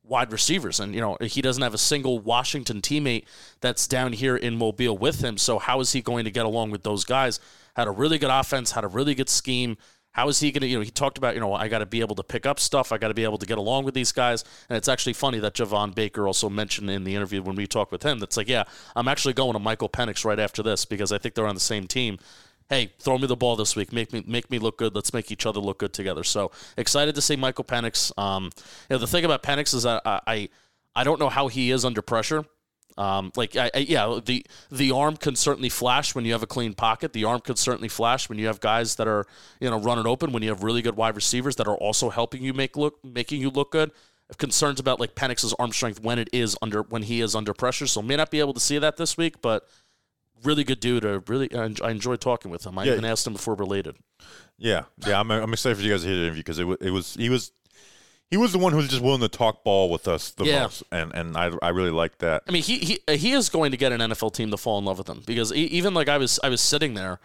wide 0.07 0.33
receivers, 0.33 0.81
and 0.81 0.95
you 0.95 1.01
know, 1.01 1.17
he 1.21 1.43
doesn't 1.43 1.63
have 1.63 1.75
a 1.75 1.79
single 1.79 2.19
Washington 2.19 2.81
teammate 2.81 3.25
that's 3.61 3.87
down 3.87 4.13
here 4.13 4.37
in 4.37 4.57
Mobile 4.57 4.97
with 4.97 5.23
him. 5.23 5.37
So 5.39 5.59
how 5.59 5.81
is 5.81 5.93
he 5.93 6.01
going 6.01 6.25
to 6.25 6.31
get 6.31 6.47
along 6.47 6.71
with 6.71 6.83
those 6.83 7.05
guys? 7.05 7.41
Had 7.75 7.89
a 7.89 7.91
really 7.91 8.19
good 8.19 8.31
offense, 8.31 8.73
had 8.73 8.85
a 8.85 8.89
really 8.89 9.15
good 9.15 9.29
scheme. 9.29 9.77
How 10.13 10.29
is 10.29 10.41
he 10.41 10.51
going 10.51 10.63
to, 10.63 10.67
you 10.67 10.79
know, 10.79 10.83
he 10.83 10.91
talked 10.91 11.19
about, 11.19 11.35
you 11.35 11.41
know, 11.41 11.53
I 11.53 11.69
got 11.69 11.81
to 11.81 11.87
be 11.87 12.01
able 12.01 12.15
to 12.17 12.23
pick 12.23 12.47
up 12.47 12.59
stuff. 12.59 12.91
I 12.91 12.97
got 12.97 13.09
to 13.09 13.15
be 13.15 13.25
able 13.25 13.37
to 13.37 13.45
get 13.45 13.59
along 13.59 13.85
with 13.85 13.93
these 13.93 14.13
guys. 14.13 14.45
And 14.71 14.77
it's 14.79 14.89
actually 14.89 15.13
funny 15.13 15.39
that 15.41 15.53
Javon 15.53 15.95
Baker 15.95 16.27
also 16.27 16.49
mentioned 16.49 16.89
in 16.89 17.05
the 17.05 17.15
interview 17.15 17.43
when 17.43 17.55
we 17.55 17.67
talked 17.67 17.93
with 17.93 18.03
him 18.03 18.19
that's 18.19 18.39
like, 18.39 18.49
yeah, 18.49 18.65
I'm 18.95 19.09
actually 19.09 19.35
going 19.35 19.53
to 19.53 19.59
Michael 19.59 19.91
Penix 19.91 20.25
right 20.25 20.41
after 20.41 20.63
this 20.63 20.87
because 20.87 21.13
I 21.13 21.19
think 21.19 21.35
they're 21.35 21.47
on 21.47 21.55
the 21.55 21.61
same 21.61 21.87
team. 21.87 22.19
Hey, 22.69 22.93
throw 22.99 23.17
me 23.19 23.27
the 23.27 23.37
ball 23.37 23.55
this 23.57 23.77
week. 23.77 23.93
Make 23.93 24.13
me 24.13 24.25
make 24.27 24.51
me 24.51 24.59
look 24.59 24.79
good. 24.79 24.95
Let's 24.95 25.13
make 25.13 25.31
each 25.31 25.47
other 25.47 25.61
look 25.61 25.79
good 25.79 25.93
together. 25.93 26.25
So 26.25 26.51
excited 26.77 27.15
to 27.15 27.23
see 27.23 27.37
Michael 27.37 27.65
Penix. 27.65 28.17
Um, 28.19 28.51
you 28.91 28.95
know, 28.95 28.99
the 28.99 29.07
thing 29.07 29.25
about 29.25 29.43
Penix 29.43 29.73
is 29.75 29.85
that 29.85 30.03
I, 30.05 30.21
I 30.27 30.49
I 30.97 31.05
don't 31.05 31.21
know 31.21 31.29
how 31.29 31.49
he 31.49 31.71
is 31.71 31.85
under 31.85 32.03
pressure. 32.03 32.45
Um, 32.99 33.31
like 33.37 33.57
I, 33.57 33.71
I, 33.75 33.79
yeah, 33.79 34.21
the 34.25 34.45
the 34.71 34.91
arm 34.91 35.17
can 35.17 35.37
certainly 35.37 35.69
flash 35.69 36.15
when 36.15 36.25
you 36.25 36.33
have 36.33 36.43
a 36.43 36.47
clean 36.47 36.73
pocket. 36.75 37.13
The 37.13 37.25
arm 37.25 37.41
can 37.41 37.57
certainly 37.57 37.89
flash 37.89 38.29
when 38.29 38.39
you 38.39 38.47
have 38.47 38.59
guys 38.61 38.97
that 38.97 39.07
are 39.07 39.27
you 39.61 39.71
know 39.71 39.79
running 39.79 40.07
open. 40.07 40.33
When 40.33 40.43
you 40.43 40.49
have 40.49 40.63
really 40.65 40.83
good 40.83 40.97
wide 40.97 41.15
receivers 41.15 41.57
that 41.57 41.69
are 41.69 41.77
also 41.77 42.11
helping 42.11 42.43
you 42.43 42.53
make 42.55 42.77
look 42.77 42.99
making 43.05 43.41
you 43.43 43.51
look 43.51 43.73
good. 43.73 43.93
concerns 44.39 44.81
about 44.81 44.99
like 44.99 45.15
Penix's 45.15 45.55
arm 45.59 45.73
strength 45.73 46.01
when 46.03 46.19
it 46.19 46.29
is 46.33 46.57
under 46.63 46.83
when 46.83 47.03
he 47.03 47.21
is 47.21 47.35
under 47.37 47.55
pressure. 47.55 47.87
So 47.87 48.03
may 48.03 48.17
not 48.17 48.31
be 48.31 48.41
able 48.41 48.55
to 48.55 48.61
see 48.61 48.79
that 48.79 48.97
this 48.97 49.17
week, 49.17 49.41
but 49.41 49.69
really 50.45 50.64
good 50.64 50.81
dude. 50.81 51.05
I 51.05 51.19
really 51.26 51.55
I 51.55 51.90
enjoy 51.90 52.16
talking 52.16 52.50
with 52.50 52.64
him. 52.66 52.78
I 52.78 52.85
yeah. 52.85 52.93
even 52.93 53.05
asked 53.05 53.26
him 53.26 53.33
before 53.33 53.55
related. 53.55 53.97
Yeah, 54.59 54.85
yeah, 55.07 55.21
I'm, 55.21 55.31
I'm 55.31 55.52
excited 55.52 55.76
for 55.76 55.83
you 55.85 55.90
guys 55.93 56.02
to 56.02 56.09
hear 56.09 56.16
the 56.16 56.23
interview 56.25 56.40
because 56.43 56.59
it, 56.59 56.66
it 56.81 56.90
was 56.90 57.14
he 57.14 57.28
was 57.28 57.52
he 58.31 58.37
was 58.37 58.52
the 58.52 58.59
one 58.59 58.73
who 58.73 58.78
was 58.78 58.88
just 58.88 59.02
willing 59.02 59.21
to 59.21 59.28
talk 59.28 59.62
ball 59.64 59.90
with 59.90 60.09
us 60.09 60.31
the 60.31 60.45
Yeah. 60.45 60.62
most, 60.62 60.83
and 60.90 61.12
and 61.14 61.37
I 61.37 61.50
I 61.62 61.69
really 61.71 61.90
like 61.90 62.19
that. 62.19 62.43
I 62.49 62.52
mean, 62.52 62.62
he 62.62 62.78
he 62.78 62.99
he 63.16 63.33
is 63.33 63.49
going 63.49 63.71
to 63.73 63.76
get 63.76 63.93
an 63.93 64.00
NFL 64.00 64.33
team 64.35 64.50
to 64.50 64.57
fall 64.57 64.78
in 64.78 64.85
love 64.85 64.99
with 64.99 65.09
him 65.09 65.23
because 65.26 65.52
e- 65.52 65.66
even 65.66 65.95
like 65.95 66.09
I 66.09 66.19
was 66.19 66.40
I 66.43 66.49
was 66.49 66.61
sitting 66.61 66.95
there, 66.95 67.21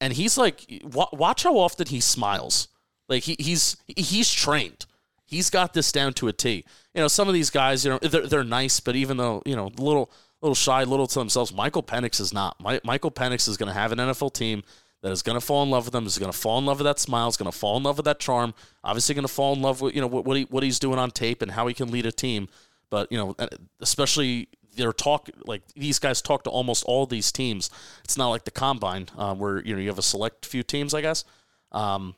and 0.00 0.12
he's 0.12 0.36
like, 0.36 0.66
wa- 0.84 1.08
watch 1.12 1.44
how 1.44 1.56
often 1.56 1.86
he 1.86 2.00
smiles. 2.00 2.68
Like 3.08 3.22
he 3.22 3.36
he's 3.38 3.76
he's 3.86 4.32
trained. 4.32 4.86
He's 5.24 5.50
got 5.50 5.72
this 5.72 5.90
down 5.90 6.12
to 6.14 6.28
a 6.28 6.32
T. 6.32 6.64
You 6.94 7.00
know, 7.00 7.08
some 7.08 7.26
of 7.28 7.34
these 7.34 7.50
guys, 7.50 7.84
you 7.84 7.90
know, 7.92 7.98
they're 7.98 8.26
they're 8.26 8.44
nice, 8.44 8.80
but 8.80 8.94
even 8.96 9.16
though 9.16 9.42
you 9.46 9.54
know, 9.56 9.70
little 9.78 10.10
little 10.42 10.54
shy, 10.54 10.84
little 10.84 11.06
to 11.06 11.18
themselves, 11.18 11.52
Michael 11.52 11.82
Penix 11.82 12.20
is 12.20 12.32
not. 12.32 12.56
Mi- 12.62 12.80
Michael 12.84 13.10
Penix 13.10 13.48
is 13.48 13.56
going 13.56 13.68
to 13.68 13.78
have 13.78 13.92
an 13.92 13.98
NFL 13.98 14.32
team 14.34 14.62
that 15.02 15.12
is 15.12 15.22
going 15.22 15.38
to 15.38 15.44
fall 15.44 15.62
in 15.62 15.70
love 15.70 15.86
with 15.86 15.94
him. 15.94 16.06
Is 16.06 16.18
going 16.18 16.32
to 16.32 16.36
fall 16.36 16.58
in 16.58 16.66
love 16.66 16.78
with 16.78 16.86
that 16.86 16.98
smile. 16.98 17.28
Is 17.28 17.36
going 17.36 17.50
to 17.50 17.56
fall 17.56 17.76
in 17.76 17.82
love 17.82 17.96
with 17.96 18.04
that 18.06 18.18
charm. 18.18 18.54
Obviously, 18.82 19.14
going 19.14 19.26
to 19.26 19.32
fall 19.32 19.54
in 19.54 19.62
love 19.62 19.80
with 19.80 19.94
you 19.94 20.00
know 20.00 20.06
what, 20.06 20.24
what 20.24 20.36
he 20.36 20.44
what 20.44 20.62
he's 20.62 20.78
doing 20.78 20.98
on 20.98 21.10
tape 21.10 21.42
and 21.42 21.52
how 21.52 21.66
he 21.66 21.74
can 21.74 21.90
lead 21.90 22.06
a 22.06 22.12
team. 22.12 22.48
But 22.90 23.10
you 23.10 23.18
know, 23.18 23.36
especially 23.80 24.48
their 24.76 24.92
talk 24.92 25.28
like 25.46 25.62
these 25.74 25.98
guys 25.98 26.20
talk 26.22 26.44
to 26.44 26.50
almost 26.50 26.84
all 26.84 27.06
these 27.06 27.32
teams. 27.32 27.70
It's 28.04 28.16
not 28.16 28.30
like 28.30 28.44
the 28.44 28.50
combine 28.50 29.08
uh, 29.16 29.34
where 29.34 29.62
you 29.62 29.74
know 29.74 29.80
you 29.80 29.88
have 29.88 29.98
a 29.98 30.02
select 30.02 30.46
few 30.46 30.62
teams. 30.62 30.94
I 30.94 31.00
guess 31.00 31.24
um, 31.72 32.14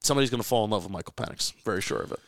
somebody's 0.00 0.30
going 0.30 0.42
to 0.42 0.48
fall 0.48 0.64
in 0.64 0.70
love 0.70 0.84
with 0.84 0.92
Michael 0.92 1.14
Penix. 1.16 1.52
Very 1.64 1.82
sure 1.82 2.00
of 2.00 2.12
it. 2.12 2.20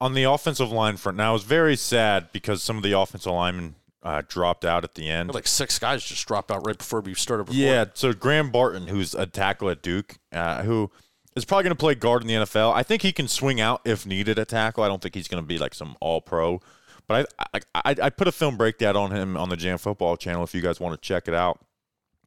on 0.00 0.14
the 0.14 0.24
offensive 0.24 0.70
line 0.70 0.96
front, 0.96 1.16
now 1.16 1.34
it's 1.34 1.44
very 1.44 1.76
sad 1.76 2.30
because 2.32 2.62
some 2.62 2.76
of 2.76 2.82
the 2.82 2.92
offensive 2.92 3.32
linemen 3.32 3.74
uh, 4.02 4.22
dropped 4.26 4.64
out 4.64 4.84
at 4.84 4.94
the 4.94 5.08
end. 5.08 5.34
Like 5.34 5.46
six 5.46 5.78
guys 5.78 6.04
just 6.04 6.26
dropped 6.26 6.50
out 6.50 6.66
right 6.66 6.78
before 6.78 7.00
we 7.00 7.14
started. 7.14 7.52
Yeah, 7.52 7.86
so 7.94 8.12
Graham 8.12 8.50
Barton, 8.50 8.86
who's 8.86 9.14
a 9.14 9.26
tackle 9.26 9.70
at 9.70 9.82
Duke, 9.82 10.18
uh, 10.32 10.62
who 10.62 10.90
is 11.34 11.44
probably 11.44 11.64
going 11.64 11.76
to 11.76 11.80
play 11.80 11.94
guard 11.94 12.22
in 12.22 12.28
the 12.28 12.34
NFL. 12.34 12.72
I 12.72 12.82
think 12.82 13.02
he 13.02 13.12
can 13.12 13.28
swing 13.28 13.60
out 13.60 13.80
if 13.84 14.06
needed 14.06 14.38
at 14.38 14.48
tackle. 14.48 14.84
I 14.84 14.88
don't 14.88 15.02
think 15.02 15.14
he's 15.14 15.28
going 15.28 15.42
to 15.42 15.46
be 15.46 15.58
like 15.58 15.74
some 15.74 15.96
All 16.00 16.20
Pro, 16.20 16.60
but 17.06 17.32
I, 17.38 17.46
I 17.54 17.60
I 17.74 17.96
I 18.04 18.10
put 18.10 18.28
a 18.28 18.32
film 18.32 18.56
breakdown 18.56 18.96
on 18.96 19.10
him 19.10 19.36
on 19.36 19.48
the 19.48 19.56
JM 19.56 19.80
Football 19.80 20.16
channel 20.16 20.44
if 20.44 20.54
you 20.54 20.60
guys 20.60 20.80
want 20.80 21.00
to 21.00 21.06
check 21.06 21.28
it 21.28 21.34
out. 21.34 21.60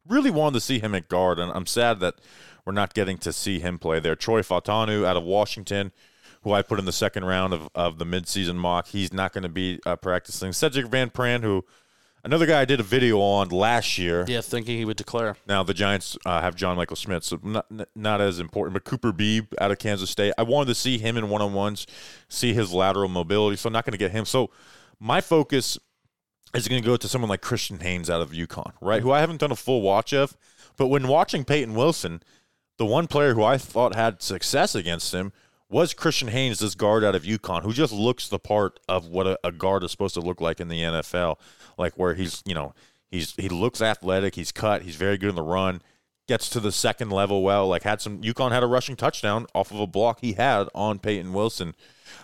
Really 0.07 0.31
wanted 0.31 0.55
to 0.55 0.61
see 0.61 0.79
him 0.79 0.95
at 0.95 1.07
guard, 1.09 1.39
and 1.39 1.51
I'm 1.51 1.67
sad 1.67 1.99
that 1.99 2.15
we're 2.65 2.73
not 2.73 2.93
getting 2.93 3.17
to 3.19 3.31
see 3.31 3.59
him 3.59 3.77
play 3.79 3.99
there. 3.99 4.15
Troy 4.15 4.41
Fautanu 4.41 5.05
out 5.05 5.17
of 5.17 5.23
Washington, 5.23 5.91
who 6.43 6.53
I 6.53 6.61
put 6.61 6.79
in 6.79 6.85
the 6.85 6.91
second 6.91 7.25
round 7.25 7.53
of, 7.53 7.69
of 7.75 7.97
the 7.97 8.05
midseason 8.05 8.55
mock, 8.55 8.87
he's 8.87 9.13
not 9.13 9.33
going 9.33 9.43
to 9.43 9.49
be 9.49 9.79
uh, 9.85 9.95
practicing. 9.95 10.53
Cedric 10.53 10.87
Van 10.87 11.09
Pran, 11.09 11.41
who 11.43 11.63
another 12.23 12.45
guy 12.45 12.61
I 12.61 12.65
did 12.65 12.79
a 12.79 12.83
video 12.83 13.19
on 13.19 13.49
last 13.49 13.97
year. 13.97 14.25
yeah, 14.27 14.41
thinking 14.41 14.77
he 14.77 14.85
would 14.85 14.97
declare. 14.97 15.37
Now 15.47 15.63
the 15.63 15.73
Giants 15.73 16.17
uh, 16.25 16.41
have 16.41 16.55
John 16.55 16.77
Michael 16.77 16.95
Schmitz, 16.95 17.27
so 17.27 17.39
not 17.43 17.67
not 17.95 18.21
as 18.21 18.39
important. 18.39 18.73
But 18.73 18.85
Cooper 18.85 19.11
Beebe 19.11 19.47
out 19.59 19.71
of 19.71 19.79
Kansas 19.79 20.09
State, 20.09 20.33
I 20.37 20.43
wanted 20.43 20.67
to 20.67 20.75
see 20.75 20.97
him 20.97 21.17
in 21.17 21.29
one 21.29 21.41
on 21.41 21.53
ones, 21.53 21.85
see 22.27 22.53
his 22.53 22.73
lateral 22.73 23.09
mobility. 23.09 23.55
So 23.57 23.67
I'm 23.67 23.73
not 23.73 23.85
going 23.85 23.93
to 23.93 23.97
get 23.97 24.11
him. 24.11 24.25
So 24.25 24.49
my 24.99 25.21
focus 25.21 25.77
is 26.53 26.67
going 26.67 26.81
to 26.81 26.85
go 26.85 26.97
to 26.97 27.07
someone 27.07 27.29
like 27.29 27.41
Christian 27.41 27.79
Haynes 27.79 28.09
out 28.09 28.21
of 28.21 28.31
UConn, 28.31 28.73
right? 28.81 29.01
Who 29.01 29.11
I 29.11 29.21
haven't 29.21 29.39
done 29.39 29.51
a 29.51 29.55
full 29.55 29.81
watch 29.81 30.13
of, 30.13 30.35
but 30.75 30.87
when 30.87 31.07
watching 31.07 31.45
Peyton 31.45 31.75
Wilson, 31.75 32.21
the 32.77 32.85
one 32.85 33.07
player 33.07 33.35
who 33.35 33.43
I 33.43 33.57
thought 33.57 33.95
had 33.95 34.21
success 34.21 34.75
against 34.75 35.13
him 35.13 35.31
was 35.71 35.93
Christian 35.93 36.27
Haynes, 36.27 36.59
this 36.59 36.75
guard 36.75 37.03
out 37.03 37.15
of 37.15 37.23
UConn, 37.23 37.63
who 37.63 37.73
just 37.73 37.93
looks 37.93 38.27
the 38.27 38.39
part 38.39 38.79
of 38.89 39.07
what 39.07 39.25
a, 39.25 39.39
a 39.43 39.51
guard 39.51 39.83
is 39.83 39.91
supposed 39.91 40.13
to 40.15 40.21
look 40.21 40.41
like 40.41 40.59
in 40.59 40.67
the 40.67 40.81
NFL, 40.81 41.37
like 41.77 41.93
where 41.93 42.13
he's, 42.13 42.43
you 42.45 42.53
know, 42.53 42.73
he's 43.09 43.33
he 43.35 43.49
looks 43.49 43.81
athletic, 43.81 44.35
he's 44.35 44.51
cut, 44.51 44.83
he's 44.83 44.95
very 44.95 45.17
good 45.17 45.29
in 45.29 45.35
the 45.35 45.41
run, 45.41 45.81
gets 46.27 46.49
to 46.49 46.59
the 46.59 46.71
second 46.71 47.09
level 47.09 47.41
well. 47.41 47.67
Like 47.67 47.83
had 47.83 48.01
some 48.01 48.21
UConn 48.21 48.51
had 48.51 48.63
a 48.63 48.67
rushing 48.67 48.95
touchdown 48.95 49.47
off 49.55 49.71
of 49.71 49.79
a 49.79 49.87
block 49.87 50.19
he 50.21 50.33
had 50.33 50.67
on 50.75 50.99
Peyton 50.99 51.33
Wilson. 51.33 51.73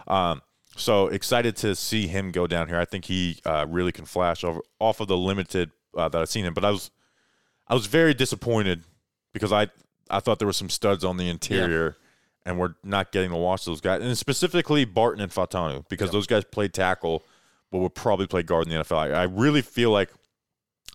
Um, 0.08 0.42
so 0.76 1.08
excited 1.08 1.56
to 1.58 1.76
see 1.76 2.08
him 2.08 2.32
go 2.32 2.48
down 2.48 2.68
here. 2.68 2.80
I 2.80 2.86
think 2.86 3.06
he 3.06 3.40
uh, 3.46 3.66
really 3.68 3.92
can 3.92 4.06
flash 4.06 4.44
over 4.44 4.62
off 4.80 5.00
of 5.00 5.08
the 5.08 5.18
limited 5.18 5.72
uh, 5.96 6.08
that 6.10 6.22
I've 6.22 6.30
seen 6.30 6.46
him. 6.46 6.54
But 6.54 6.66
I 6.66 6.72
was 6.72 6.92
I 7.68 7.74
was 7.74 7.88
very 7.88 8.14
disappointed 8.14 8.84
because 9.34 9.52
I 9.52 9.68
I 10.10 10.20
thought 10.20 10.40
there 10.40 10.48
were 10.48 10.54
some 10.54 10.70
studs 10.70 11.04
on 11.04 11.18
the 11.18 11.30
interior, 11.30 11.98
and 12.48 12.58
we're 12.58 12.74
not 12.84 13.12
getting 13.12 13.30
to 13.30 13.36
watch 13.36 13.66
those 13.66 13.82
guys, 13.82 14.02
and 14.02 14.18
specifically 14.18 14.86
Barton 14.86 15.22
and 15.22 15.32
Fautanu 15.32 15.88
because 15.90 16.10
those 16.12 16.26
guys 16.26 16.44
played 16.46 16.74
tackle, 16.74 17.22
but 17.72 17.80
would 17.80 17.94
probably 17.94 18.26
play 18.26 18.42
guard 18.42 18.66
in 18.68 18.74
the 18.74 18.84
NFL. 18.84 18.98
I, 18.98 19.10
I 19.12 19.24
really 19.24 19.62
feel 19.62 19.92
like 19.92 20.10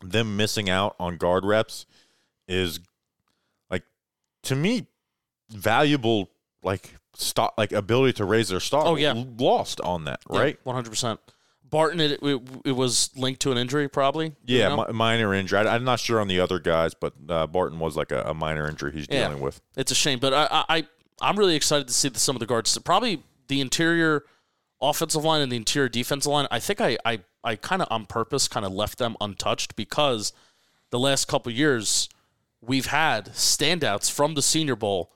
them 0.03 0.37
missing 0.37 0.69
out 0.71 0.97
on 0.99 1.17
guard 1.19 1.45
reps 1.45 1.87
is 2.49 2.81
like 3.71 3.85
to 4.45 4.57
me 4.57 4.87
valuable 5.51 6.31
like 6.63 6.95
stock 7.15 7.55
like 7.59 7.73
ability 7.73 8.15
to 8.15 8.25
raise 8.25 8.49
their 8.49 8.59
stock. 8.61 8.87
Oh, 8.87 8.97
yeah. 8.97 9.13
lost 9.39 9.81
on 9.83 10.05
that 10.07 10.21
right. 10.29 10.59
one 10.65 10.75
hundred 10.75 10.91
percent. 10.91 11.21
Barton, 11.69 12.01
it, 12.01 12.23
it 12.23 12.43
it 12.67 12.73
was 12.73 13.11
linked 13.17 13.41
to 13.43 13.51
an 13.53 13.57
injury, 13.59 13.89
probably. 13.89 14.27
you 14.45 14.59
Yeah, 14.59 14.69
know? 14.69 14.85
mi- 14.89 14.93
minor 14.93 15.33
injury. 15.33 15.61
I, 15.61 15.75
I'm 15.75 15.85
not 15.85 16.01
sure 16.01 16.21
on 16.21 16.29
the 16.29 16.39
other 16.41 16.59
guys, 16.59 16.93
but 16.95 17.15
uh, 17.29 17.47
Barton 17.47 17.79
was 17.79 17.97
like 17.97 18.11
a, 18.13 18.23
a 18.25 18.35
minor 18.35 18.69
injury 18.69 18.93
he's 18.93 19.07
Yeah. 19.09 19.29
dealing 19.29 19.43
with. 19.43 19.61
It's 19.77 19.91
a 19.91 19.95
shame, 19.95 20.19
but 20.19 20.35
I 20.35 20.65
I- 20.69 20.87
I'm 21.23 21.39
really 21.39 21.57
excited 21.57 21.89
to 21.89 21.95
see 21.95 22.09
the, 22.09 22.19
some 22.19 22.37
of 22.37 22.41
the 22.41 22.47
guards. 22.47 22.77
Probably 22.79 23.23
the 23.49 23.61
interior 23.61 24.25
offensive 24.81 25.25
line 25.25 25.41
and 25.41 25.53
the 25.53 25.57
interior 25.57 25.89
defensive 25.89 26.33
line. 26.33 26.49
I 26.51 26.59
think 26.59 26.81
I 26.81 26.99
I, 27.05 27.21
I 27.45 27.57
kind 27.57 27.81
of 27.81 27.89
on 27.91 28.07
purpose 28.07 28.49
kind 28.49 28.67
of 28.67 28.73
left 28.73 28.99
them 28.99 29.17
untouched 29.21 29.77
because 29.77 30.33
the 30.91 30.99
last 30.99 31.29
couple 31.29 31.53
years 31.53 32.09
we've 32.61 32.87
had 32.87 33.27
standouts 33.31 34.11
from 34.11 34.35
the 34.35 34.43
Senior 34.43 34.77
Bowl 34.77 35.13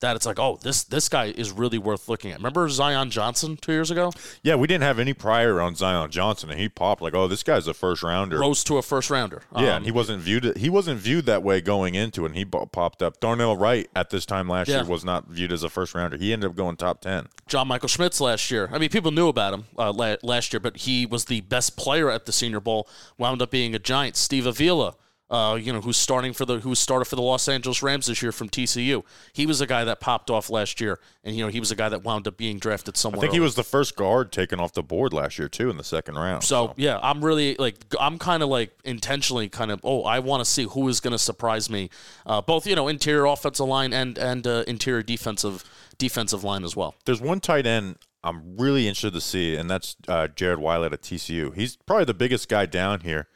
that 0.00 0.16
it's 0.16 0.26
like, 0.26 0.38
oh, 0.38 0.58
this 0.62 0.84
this 0.84 1.08
guy 1.08 1.26
is 1.26 1.50
really 1.50 1.78
worth 1.78 2.08
looking 2.08 2.30
at. 2.30 2.38
Remember 2.38 2.68
Zion 2.68 3.10
Johnson 3.10 3.56
two 3.60 3.72
years 3.72 3.90
ago 3.90 4.12
Yeah, 4.42 4.54
we 4.54 4.66
didn't 4.66 4.84
have 4.84 4.98
any 4.98 5.12
prior 5.12 5.60
on 5.60 5.74
Zion 5.74 6.10
Johnson, 6.10 6.50
and 6.50 6.58
he 6.60 6.68
popped 6.68 7.02
like, 7.02 7.14
"Oh, 7.14 7.26
this 7.28 7.42
guy's 7.42 7.66
a 7.66 7.74
first 7.74 8.02
rounder." 8.02 8.38
rose 8.38 8.62
to 8.64 8.78
a 8.78 8.82
first 8.82 9.10
rounder. 9.10 9.42
yeah, 9.56 9.58
Um, 9.60 9.64
and 9.78 9.84
he 9.84 9.90
wasn't 9.90 10.20
viewed. 10.22 10.56
He 10.56 10.70
wasn't 10.70 11.00
viewed 11.00 11.26
that 11.26 11.42
way 11.42 11.60
going 11.60 11.94
into 11.94 12.24
it. 12.24 12.28
And 12.28 12.36
he 12.36 12.44
popped 12.44 13.02
up. 13.02 13.20
Darnell 13.20 13.56
Wright 13.56 13.88
at 13.96 14.10
this 14.10 14.24
time 14.26 14.48
last 14.48 14.68
Yeah. 14.68 14.76
year 14.82 14.84
was 14.84 15.04
not 15.04 15.28
viewed 15.28 15.52
as 15.52 15.62
a 15.62 15.68
first 15.68 15.94
rounder. 15.94 16.16
He 16.16 16.32
ended 16.32 16.50
up 16.50 16.56
going 16.56 16.76
top 16.76 17.00
ten. 17.00 17.26
John 17.46 17.66
Michael 17.68 17.88
Schmitz 17.88 18.20
last 18.20 18.50
year. 18.50 18.68
I 18.72 18.78
mean, 18.78 18.90
people 18.90 19.10
knew 19.10 19.28
about 19.28 19.54
him 19.54 19.64
uh, 19.78 19.92
la- 19.92 20.16
last 20.22 20.52
year, 20.52 20.60
but 20.60 20.76
he 20.78 21.06
was 21.06 21.24
the 21.26 21.40
best 21.42 21.76
player 21.76 22.10
at 22.10 22.26
the 22.26 22.32
Senior 22.32 22.60
Bowl. 22.60 22.88
Wound 23.16 23.42
up 23.42 23.50
being 23.50 23.74
a 23.74 23.78
Giant. 23.78 24.16
Steve 24.16 24.46
Avila, 24.46 24.94
uh, 25.30 25.58
you 25.60 25.72
know, 25.72 25.80
who's 25.80 25.96
starting 25.96 26.32
for 26.32 26.44
the 26.44 26.60
who 26.60 26.74
started 26.74 27.04
for 27.04 27.16
the 27.16 27.22
Los 27.22 27.48
Angeles 27.48 27.82
Rams 27.82 28.06
this 28.06 28.22
year 28.22 28.32
from 28.32 28.48
TCU. 28.48 29.04
He 29.32 29.46
was 29.46 29.60
a 29.60 29.66
guy 29.66 29.84
that 29.84 30.00
popped 30.00 30.30
off 30.30 30.48
last 30.48 30.80
year, 30.80 30.98
and 31.22 31.36
you 31.36 31.44
know, 31.44 31.50
he 31.50 31.60
was 31.60 31.70
a 31.70 31.76
guy 31.76 31.88
that 31.88 32.02
wound 32.02 32.26
up 32.26 32.36
being 32.36 32.58
drafted 32.58 32.96
somewhere. 32.96 33.18
I 33.18 33.22
think 33.22 33.34
he 33.34 33.40
was 33.40 33.54
the 33.54 33.64
first 33.64 33.94
guard 33.94 34.32
taken 34.32 34.58
off 34.58 34.72
the 34.72 34.82
board 34.82 35.12
last 35.12 35.38
year 35.38 35.48
too 35.48 35.68
in 35.70 35.76
the 35.76 35.84
second 35.84 36.16
round. 36.16 36.44
So 36.44 36.74
yeah, 36.76 36.98
I'm 37.02 37.24
really 37.24 37.56
like 37.58 37.76
I'm 38.00 38.18
kind 38.18 38.42
of 38.42 38.48
like 38.48 38.72
intentionally 38.84 39.48
kind 39.48 39.70
of 39.70 39.80
oh 39.84 40.04
I 40.04 40.20
want 40.20 40.44
to 40.44 40.50
see 40.50 40.64
who 40.64 40.88
is 40.88 41.00
going 41.00 41.12
to 41.12 41.18
surprise 41.18 41.68
me, 41.68 41.90
uh, 42.24 42.40
both 42.40 42.66
you 42.66 42.74
know 42.74 42.88
interior 42.88 43.26
offensive 43.26 43.66
line 43.66 43.92
and 43.92 44.16
and 44.16 44.46
uh, 44.46 44.64
interior 44.66 45.02
defensive 45.02 45.64
defensive 45.98 46.44
line 46.44 46.62
as 46.62 46.76
well. 46.76 46.94
there's 47.06 47.20
one 47.20 47.40
tight 47.40 47.66
end 47.66 47.96
I'm 48.24 48.56
really 48.56 48.88
interested 48.88 49.14
to 49.14 49.20
see, 49.20 49.56
and 49.56 49.70
that's 49.70 49.96
uh, 50.08 50.28
Jared 50.28 50.58
Wiley 50.58 50.86
at 50.86 51.02
TCU. 51.02 51.54
He's 51.54 51.76
probably 51.76 52.04
the 52.04 52.14
biggest 52.14 52.48
guy 52.48 52.66
down 52.66 53.00
here. 53.00 53.28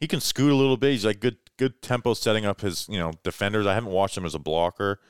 He 0.00 0.06
can 0.06 0.20
scoot 0.20 0.52
a 0.52 0.54
little 0.56 0.76
bit. 0.76 0.92
He's 0.92 1.04
like 1.04 1.20
good 1.20 1.36
good 1.58 1.80
tempo 1.80 2.12
setting 2.14 2.44
up 2.44 2.60
his 2.60 2.86
you 2.88 2.98
know 2.98 3.12
defenders. 3.22 3.66
I 3.66 3.74
haven't 3.74 3.92
watched 3.92 4.16
him 4.16 4.26
as 4.26 4.34
a 4.34 4.38
blocker, 4.38 5.00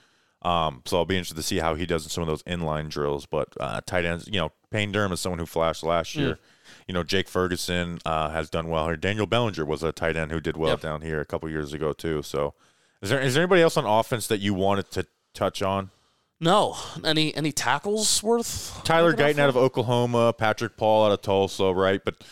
um, 0.42 0.83
so 0.85 0.99
I'll 0.99 1.05
be 1.05 1.16
interested 1.16 1.37
to 1.37 1.42
see 1.42 1.59
how 1.59 1.75
he 1.75 1.87
does 1.87 2.05
in 2.05 2.11
some 2.11 2.22
of 2.22 2.29
those 2.29 2.42
inline 2.44 2.88
drills. 2.88 3.27
But 3.27 3.49
uh, 3.59 3.81
tight 3.85 4.05
ends, 4.05 4.27
you 4.29 4.38
know, 4.38 4.53
Payne 4.70 4.92
Durham 4.92 5.12
is 5.12 5.20
someone 5.20 5.38
who 5.40 5.46
flashed 5.46 5.83
last 5.83 6.14
year. 6.14 6.38
You 6.87 6.94
know, 6.94 7.03
Jake 7.03 7.29
Ferguson 7.29 7.99
uh, 8.05 8.31
has 8.31 8.49
done 8.49 8.68
well 8.68 8.87
here. 8.87 8.96
Daniel 8.96 9.27
Bellinger 9.27 9.64
was 9.64 9.83
a 9.83 9.90
tight 9.92 10.16
end 10.16 10.31
who 10.31 10.40
did 10.40 10.57
well 10.57 10.70
Yep. 10.70 10.81
down 10.81 11.03
here 11.03 11.20
a 11.20 11.25
couple 11.25 11.49
years 11.51 11.72
ago 11.72 11.92
too. 11.92 12.22
So, 12.22 12.55
is 13.03 13.11
there 13.11 13.20
is 13.20 13.35
there 13.35 13.42
anybody 13.42 13.62
else 13.62 13.77
on 13.77 13.85
offense 13.87 14.29
that 14.29 14.38
you 14.38 14.55
wanted 14.55 14.90
to 14.92 15.07
touch 15.35 15.62
on? 15.62 15.90
No, 16.38 16.77
any 17.05 17.35
any 17.35 17.51
tackles 17.51 18.22
worth 18.22 18.81
Tyler 18.85 19.14
Guyton 19.14 19.38
out 19.38 19.49
of 19.49 19.57
Oklahoma, 19.57 20.33
Patrick 20.33 20.77
Paul 20.77 21.07
out 21.07 21.12
of 21.12 21.22
Tulsa, 21.22 21.72
right? 21.72 22.01
But 22.05 22.22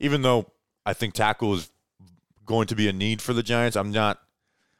even 0.00 0.22
though 0.22 0.50
I 0.84 0.92
think 0.94 1.14
tackle 1.14 1.54
is 1.54 1.70
going 2.52 2.66
to 2.66 2.76
be 2.76 2.86
a 2.86 2.92
need 2.92 3.22
for 3.22 3.32
the 3.32 3.42
Giants, 3.42 3.76
I'm 3.76 3.90
not. 3.90 4.20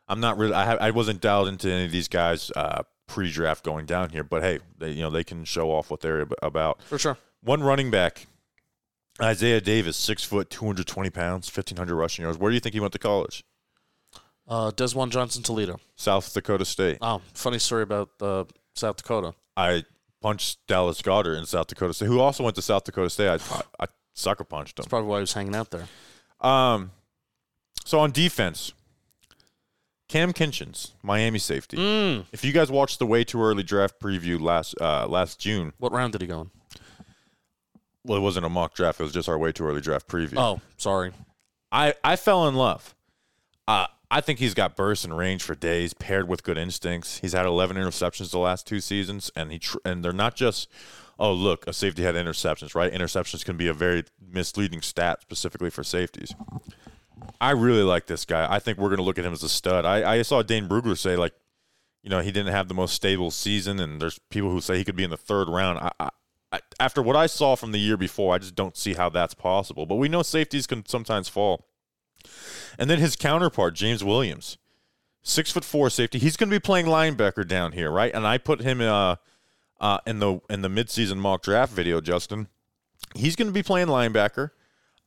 I'm 0.06 0.20
not 0.20 0.36
really. 0.36 0.52
I, 0.52 0.64
have, 0.66 0.78
I 0.80 0.90
wasn't 0.90 1.22
dialed 1.22 1.48
into 1.48 1.70
any 1.70 1.86
of 1.86 1.90
these 1.90 2.06
guys 2.06 2.52
uh, 2.54 2.82
pre-draft 3.06 3.64
going 3.64 3.86
down 3.86 4.10
here, 4.10 4.22
but 4.22 4.42
hey, 4.42 4.58
they, 4.78 4.90
you 4.90 5.02
know 5.02 5.08
they 5.10 5.24
can 5.24 5.44
show 5.44 5.70
off 5.70 5.90
what 5.90 6.00
they're 6.00 6.26
about. 6.42 6.82
for 6.82 6.98
sure. 6.98 7.16
One 7.42 7.62
running 7.62 7.90
back, 7.90 8.26
Isaiah 9.20 9.60
Davis, 9.60 9.96
six 9.96 10.22
foot, 10.22 10.50
220 10.50 11.08
pounds, 11.10 11.48
1500 11.48 11.96
rushing 11.96 12.24
yards. 12.24 12.38
Where 12.38 12.50
do 12.50 12.54
you 12.54 12.60
think 12.60 12.74
he 12.74 12.80
went 12.80 12.92
to 12.92 12.98
college? 12.98 13.42
Uh, 14.46 14.70
Desjuan 14.70 15.08
Johnson 15.08 15.42
Toledo. 15.42 15.80
South 15.96 16.34
Dakota 16.34 16.66
State. 16.66 16.98
Oh, 17.00 17.22
funny 17.32 17.58
story 17.58 17.84
about 17.84 18.10
uh, 18.20 18.44
South 18.74 18.96
Dakota. 18.96 19.34
I 19.56 19.84
punched 20.20 20.58
Dallas 20.66 21.00
Goedert 21.00 21.38
in 21.38 21.46
South 21.46 21.68
Dakota 21.68 21.94
State, 21.94 22.06
who 22.06 22.20
also 22.20 22.44
went 22.44 22.56
to 22.56 22.62
South 22.62 22.84
Dakota 22.84 23.08
State. 23.08 23.28
I, 23.28 23.34
I, 23.34 23.62
I 23.80 23.86
sucker 24.12 24.44
punched 24.44 24.78
him. 24.78 24.82
That's 24.82 24.88
probably 24.88 25.08
why 25.08 25.18
he 25.18 25.22
was 25.22 25.32
hanging 25.32 25.54
out 25.54 25.70
there. 25.70 25.86
Um, 26.40 26.90
so 27.84 27.98
on 28.00 28.10
defense, 28.12 28.72
Cam 30.08 30.32
Kinchens, 30.32 30.90
Miami 31.02 31.38
safety. 31.38 31.76
Mm. 31.76 32.26
If 32.32 32.44
you 32.44 32.52
guys 32.52 32.70
watched 32.70 32.98
the 32.98 33.06
way 33.06 33.24
too 33.24 33.42
early 33.42 33.62
draft 33.62 33.98
preview 34.00 34.40
last 34.40 34.74
uh, 34.80 35.06
last 35.06 35.38
June, 35.40 35.72
What 35.78 35.92
round 35.92 36.12
did 36.12 36.20
he 36.20 36.26
go 36.26 36.42
in? 36.42 36.50
well, 38.04 38.18
it 38.18 38.22
wasn't 38.22 38.44
a 38.44 38.48
mock 38.48 38.74
draft. 38.74 39.00
It 39.00 39.04
was 39.04 39.12
just 39.12 39.28
our 39.28 39.38
way 39.38 39.52
too 39.52 39.64
early 39.64 39.80
draft 39.80 40.08
preview. 40.08 40.34
Oh, 40.36 40.60
sorry. 40.76 41.12
I 41.70 41.94
I 42.04 42.16
fell 42.16 42.46
in 42.48 42.54
love. 42.54 42.94
Uh, 43.66 43.86
I 44.10 44.20
think 44.20 44.40
he's 44.40 44.52
got 44.52 44.76
burst 44.76 45.04
and 45.06 45.16
range 45.16 45.42
for 45.42 45.54
days, 45.54 45.94
paired 45.94 46.28
with 46.28 46.42
good 46.42 46.58
instincts. 46.58 47.18
He's 47.20 47.32
had 47.32 47.46
11 47.46 47.76
interceptions 47.78 48.30
the 48.30 48.38
last 48.38 48.66
two 48.66 48.80
seasons, 48.80 49.30
and 49.34 49.50
he 49.50 49.58
tr- 49.58 49.78
and 49.84 50.04
they're 50.04 50.12
not 50.12 50.34
just 50.34 50.68
oh 51.18 51.32
look 51.32 51.66
a 51.66 51.72
safety 51.72 52.02
had 52.02 52.14
interceptions, 52.16 52.74
right? 52.74 52.92
Interceptions 52.92 53.44
can 53.44 53.56
be 53.56 53.68
a 53.68 53.72
very 53.72 54.04
misleading 54.20 54.82
stat 54.82 55.22
specifically 55.22 55.70
for 55.70 55.82
safeties. 55.82 56.34
I 57.40 57.50
really 57.50 57.82
like 57.82 58.06
this 58.06 58.24
guy. 58.24 58.46
I 58.50 58.58
think 58.58 58.78
we're 58.78 58.88
going 58.88 58.98
to 58.98 59.04
look 59.04 59.18
at 59.18 59.24
him 59.24 59.32
as 59.32 59.42
a 59.42 59.48
stud. 59.48 59.84
I, 59.84 60.18
I 60.18 60.22
saw 60.22 60.42
Dane 60.42 60.68
Brugler 60.68 60.96
say 60.96 61.16
like, 61.16 61.34
you 62.02 62.10
know, 62.10 62.20
he 62.20 62.32
didn't 62.32 62.52
have 62.52 62.68
the 62.68 62.74
most 62.74 62.94
stable 62.94 63.30
season, 63.30 63.78
and 63.78 64.00
there's 64.00 64.18
people 64.30 64.50
who 64.50 64.60
say 64.60 64.76
he 64.76 64.84
could 64.84 64.96
be 64.96 65.04
in 65.04 65.10
the 65.10 65.16
third 65.16 65.48
round. 65.48 65.78
I, 65.78 66.10
I, 66.52 66.60
after 66.80 67.00
what 67.00 67.16
I 67.16 67.26
saw 67.26 67.54
from 67.54 67.72
the 67.72 67.78
year 67.78 67.96
before, 67.96 68.34
I 68.34 68.38
just 68.38 68.54
don't 68.54 68.76
see 68.76 68.94
how 68.94 69.08
that's 69.08 69.34
possible. 69.34 69.86
But 69.86 69.96
we 69.96 70.08
know 70.08 70.22
safeties 70.22 70.66
can 70.66 70.84
sometimes 70.86 71.28
fall. 71.28 71.66
And 72.78 72.90
then 72.90 72.98
his 72.98 73.16
counterpart, 73.16 73.74
James 73.74 74.02
Williams, 74.02 74.58
six 75.22 75.50
foot 75.50 75.64
four 75.64 75.90
safety. 75.90 76.18
He's 76.18 76.36
going 76.36 76.50
to 76.50 76.54
be 76.54 76.60
playing 76.60 76.86
linebacker 76.86 77.46
down 77.46 77.72
here, 77.72 77.90
right? 77.90 78.12
And 78.12 78.26
I 78.26 78.38
put 78.38 78.60
him 78.60 78.80
uh, 78.80 79.16
uh, 79.80 79.98
in 80.06 80.18
the 80.18 80.40
in 80.50 80.62
the 80.62 80.68
midseason 80.68 81.18
mock 81.18 81.42
draft 81.42 81.72
video, 81.72 82.00
Justin. 82.00 82.48
He's 83.14 83.36
going 83.36 83.48
to 83.48 83.52
be 83.52 83.62
playing 83.62 83.88
linebacker. 83.88 84.50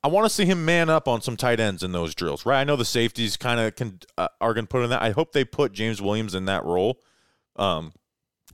I 0.06 0.08
want 0.08 0.26
to 0.26 0.30
see 0.30 0.46
him 0.46 0.64
man 0.66 0.88
up 0.90 1.08
on 1.08 1.22
some 1.22 1.36
tight 1.36 1.60
ends 1.60 1.82
in 1.82 1.92
those 1.92 2.14
drills, 2.14 2.46
right? 2.46 2.62
I 2.62 2.64
know 2.64 2.76
the 2.76 2.86
safeties 2.86 3.38
kind 3.38 3.60
of 3.60 3.76
can 3.76 4.00
uh, 4.20 4.28
are 4.40 4.54
going 4.54 4.66
to 4.66 4.70
put 4.70 4.84
in 4.84 4.92
that. 4.92 5.02
I 5.02 5.10
hope 5.10 5.32
they 5.32 5.44
put 5.44 5.72
James 5.74 6.00
Williams 6.00 6.36
in 6.36 6.46
that 6.46 6.64
role, 6.64 7.00
um, 7.56 7.92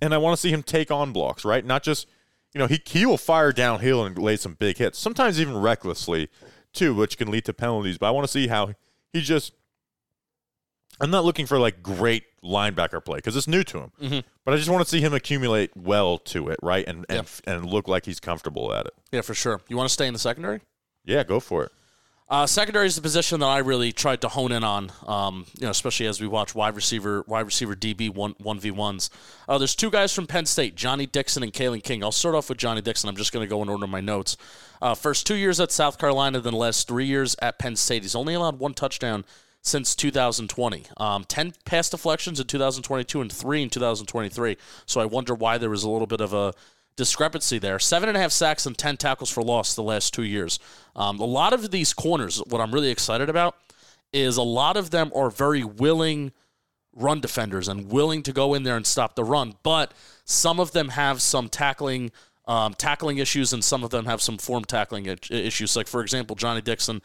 and 0.02 0.14
I 0.14 0.18
want 0.18 0.38
to 0.38 0.42
see 0.42 0.50
him 0.52 0.64
take 0.64 0.92
on 0.92 1.12
blocks, 1.12 1.44
right? 1.44 1.66
Not 1.66 1.84
just 1.84 2.08
you 2.54 2.60
know 2.60 2.68
he 2.68 2.82
he 2.86 3.06
will 3.06 3.18
fire 3.18 3.52
downhill 3.52 4.06
and 4.06 4.18
lay 4.18 4.38
some 4.38 4.54
big 4.54 4.78
hits, 4.78 4.98
sometimes 4.98 5.42
even 5.42 5.58
recklessly 5.58 6.30
too, 6.72 6.96
which 6.96 7.18
can 7.18 7.30
lead 7.30 7.44
to 7.46 7.54
penalties. 7.54 7.98
But 7.98 8.08
I 8.08 8.12
want 8.12 8.24
to 8.24 8.32
see 8.32 8.48
how 8.48 8.74
he 9.12 9.20
just. 9.22 9.52
I'm 11.00 11.10
not 11.12 11.26
looking 11.26 11.48
for 11.48 11.58
like 11.58 11.82
great 11.82 12.24
linebacker 12.44 13.04
play 13.04 13.18
because 13.18 13.36
it's 13.36 13.48
new 13.48 13.64
to 13.64 13.80
him, 13.80 13.92
Mhm. 14.02 14.24
but 14.46 14.54
I 14.54 14.58
just 14.58 14.70
want 14.70 14.84
to 14.86 14.90
see 14.90 15.02
him 15.02 15.14
accumulate 15.14 15.76
well 15.76 16.18
to 16.20 16.50
it, 16.50 16.60
right, 16.62 16.88
and 16.88 17.06
and, 17.10 17.28
Yeah. 17.46 17.54
and 17.56 17.66
look 17.66 17.88
like 17.88 18.06
he's 18.06 18.20
comfortable 18.20 18.74
at 18.74 18.86
it. 18.86 18.94
Yeah, 19.12 19.22
for 19.22 19.34
sure. 19.34 19.62
You 19.68 19.76
want 19.78 19.90
to 19.90 19.94
stay 19.94 20.06
in 20.08 20.14
the 20.14 20.20
secondary? 20.20 20.62
Yeah, 21.06 21.24
go 21.24 21.40
for 21.40 21.64
it. 21.64 21.72
Uh, 22.32 22.48
secondary 22.48 22.88
is 22.88 22.96
the 22.96 23.02
position 23.02 23.42
that 23.42 23.48
I 23.48 23.58
really 23.58 23.92
tried 23.92 24.22
to 24.22 24.30
hone 24.30 24.54
in 24.54 24.64
on. 24.64 24.90
Um, 25.06 25.46
you 25.60 25.66
know, 25.66 25.72
especially 25.72 26.08
as 26.08 26.22
we 26.22 26.28
watch 26.28 26.56
wide 26.56 26.78
receiver, 26.78 27.26
wide 27.28 27.46
receiver 27.46 27.76
DB 27.76 28.10
one 28.10 28.60
v 28.60 28.72
ones. 28.72 29.10
Uh, 29.50 29.58
there's 29.58 29.76
two 29.76 29.92
guys 29.92 30.14
from 30.14 30.28
Penn 30.28 30.46
State, 30.46 30.76
Johnny 30.76 31.06
Dixon 31.06 31.44
and 31.44 31.52
Kalen 31.52 31.84
King. 31.84 32.06
I'll 32.06 32.14
start 32.14 32.34
off 32.34 32.48
with 32.48 32.58
Johnny 32.58 32.82
Dixon. 32.82 33.10
I'm 33.10 33.18
just 33.18 33.34
going 33.34 33.46
to 33.46 33.50
go 33.50 33.62
in 33.62 33.68
order 33.68 33.84
of 33.84 33.90
my 33.90 34.00
notes. 34.00 34.38
Uh, 34.82 34.96
first 34.96 35.28
two 35.28 35.36
years 35.36 35.60
at 35.60 35.74
South 35.74 35.98
Carolina, 35.98 36.40
then 36.40 36.54
the 36.54 36.58
last 36.58 36.88
three 36.88 37.06
years 37.06 37.36
at 37.42 37.60
Penn 37.60 37.76
State. 37.76 38.04
He's 38.04 38.16
only 38.16 38.34
allowed 38.34 38.60
one 38.60 38.74
touchdown 38.74 39.26
since 39.62 39.94
2020. 39.94 40.86
Um, 40.96 41.26
10 41.26 41.54
pass 41.66 41.90
deflections 41.90 42.40
in 42.40 42.48
2022 42.48 43.20
and 43.20 43.32
three 43.32 43.62
in 43.62 43.70
2023. 43.70 44.56
So 44.86 45.02
I 45.02 45.06
wonder 45.06 45.36
why 45.36 45.58
there 45.58 45.70
was 45.70 45.84
a 45.84 45.90
little 45.90 46.08
bit 46.08 46.22
of 46.22 46.34
a 46.34 46.54
discrepancy 46.96 47.58
there. 47.58 47.80
Seven 47.80 48.10
and 48.10 48.18
a 48.18 48.22
half 48.22 48.32
sacks 48.32 48.66
and 48.66 48.78
10 48.78 48.98
tackles 48.98 49.30
for 49.30 49.44
loss 49.44 49.76
the 49.76 49.84
last 49.84 50.14
two 50.14 50.24
years. 50.24 50.60
Um, 50.96 51.20
a 51.20 51.26
lot 51.26 51.54
of 51.54 51.72
these 51.72 51.94
corners, 51.94 52.38
what 52.48 52.62
I'm 52.62 52.72
really 52.72 52.90
excited 52.90 53.30
about 53.30 53.56
is 54.14 54.38
a 54.38 54.44
lot 54.44 54.78
of 54.78 54.92
them 54.92 55.12
are 55.16 55.30
very 55.30 55.64
willing 55.64 56.32
run 56.94 57.22
defenders 57.22 57.68
and 57.68 57.90
willing 57.90 58.22
to 58.24 58.34
go 58.34 58.54
in 58.54 58.64
there 58.64 58.76
and 58.76 58.86
stop 58.86 59.16
the 59.16 59.24
run, 59.24 59.56
but 59.64 59.94
some 60.26 60.60
of 60.60 60.72
them 60.72 60.90
have 60.90 61.22
some 61.22 61.50
tackling. 61.50 62.12
Um, 62.48 62.74
tackling 62.74 63.20
issues, 63.20 63.54
and 63.54 63.64
some 63.64 63.84
of 63.84 63.92
them 63.92 64.06
have 64.06 64.20
some 64.20 64.38
form 64.38 64.66
tackling 64.66 65.06
issues. 65.30 65.76
Like, 65.76 65.88
for 65.88 66.02
example, 66.02 66.36
Johnny 66.36 66.60
Dixon, 66.60 67.02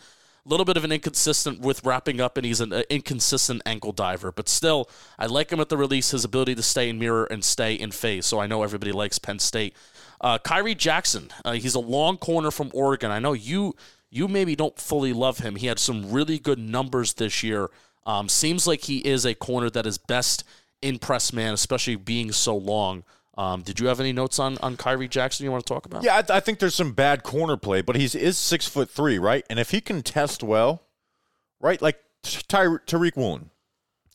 little 0.48 0.64
bit 0.64 0.76
of 0.76 0.84
an 0.84 0.92
inconsistent 0.92 1.60
with 1.60 1.84
wrapping 1.84 2.20
up, 2.20 2.36
and 2.36 2.46
he's 2.46 2.60
an 2.60 2.72
uh, 2.72 2.82
inconsistent 2.88 3.62
ankle 3.66 3.92
diver. 3.92 4.32
But 4.32 4.48
still, 4.48 4.88
I 5.18 5.26
like 5.26 5.50
him 5.50 5.60
at 5.60 5.68
the 5.68 5.76
release, 5.76 6.10
his 6.10 6.24
ability 6.24 6.54
to 6.54 6.62
stay 6.62 6.88
in 6.88 6.98
mirror 6.98 7.24
and 7.24 7.44
stay 7.44 7.74
in 7.74 7.90
phase. 7.90 8.26
So 8.26 8.38
I 8.38 8.46
know 8.46 8.62
everybody 8.62 8.92
likes 8.92 9.18
Penn 9.18 9.38
State. 9.38 9.74
Uh, 10.20 10.38
Khyree 10.38 10.76
Jackson, 10.76 11.30
uh, 11.44 11.52
he's 11.52 11.74
a 11.74 11.80
long 11.80 12.16
corner 12.16 12.50
from 12.50 12.70
Oregon. 12.72 13.10
I 13.10 13.18
know 13.18 13.32
you 13.32 13.74
you 14.08 14.28
maybe 14.28 14.56
don't 14.56 14.78
fully 14.78 15.12
love 15.12 15.38
him. 15.38 15.56
He 15.56 15.66
had 15.66 15.78
some 15.78 16.10
really 16.10 16.38
good 16.38 16.58
numbers 16.58 17.14
this 17.14 17.42
year. 17.42 17.70
Um, 18.06 18.28
seems 18.28 18.66
like 18.66 18.84
he 18.84 18.98
is 18.98 19.26
a 19.26 19.34
corner 19.34 19.68
that 19.70 19.84
is 19.84 19.98
best 19.98 20.44
in 20.80 20.98
press 20.98 21.32
man, 21.32 21.52
especially 21.52 21.96
being 21.96 22.32
so 22.32 22.56
long. 22.56 23.04
Um, 23.36 23.62
did 23.62 23.78
you 23.78 23.86
have 23.88 24.00
any 24.00 24.12
notes 24.12 24.38
on 24.38 24.56
on 24.58 24.76
Khyree 24.76 25.10
Jackson 25.10 25.44
you 25.44 25.52
want 25.52 25.66
to 25.66 25.72
talk 25.72 25.84
about? 25.84 26.02
Yeah, 26.02 26.16
I, 26.16 26.36
I 26.36 26.40
think 26.40 26.58
there's 26.58 26.74
some 26.74 26.92
bad 26.92 27.22
corner 27.22 27.56
play, 27.56 27.82
but 27.82 27.96
he's 27.96 28.14
is 28.14 28.38
six 28.38 28.66
foot 28.66 28.90
three, 28.90 29.18
right? 29.18 29.44
And 29.50 29.58
if 29.58 29.70
he 29.70 29.80
can 29.80 30.02
test 30.02 30.42
well, 30.42 30.82
right, 31.60 31.80
like 31.80 31.98
Ty, 32.22 32.64
Tariq 32.86 33.16
Woolen. 33.16 33.50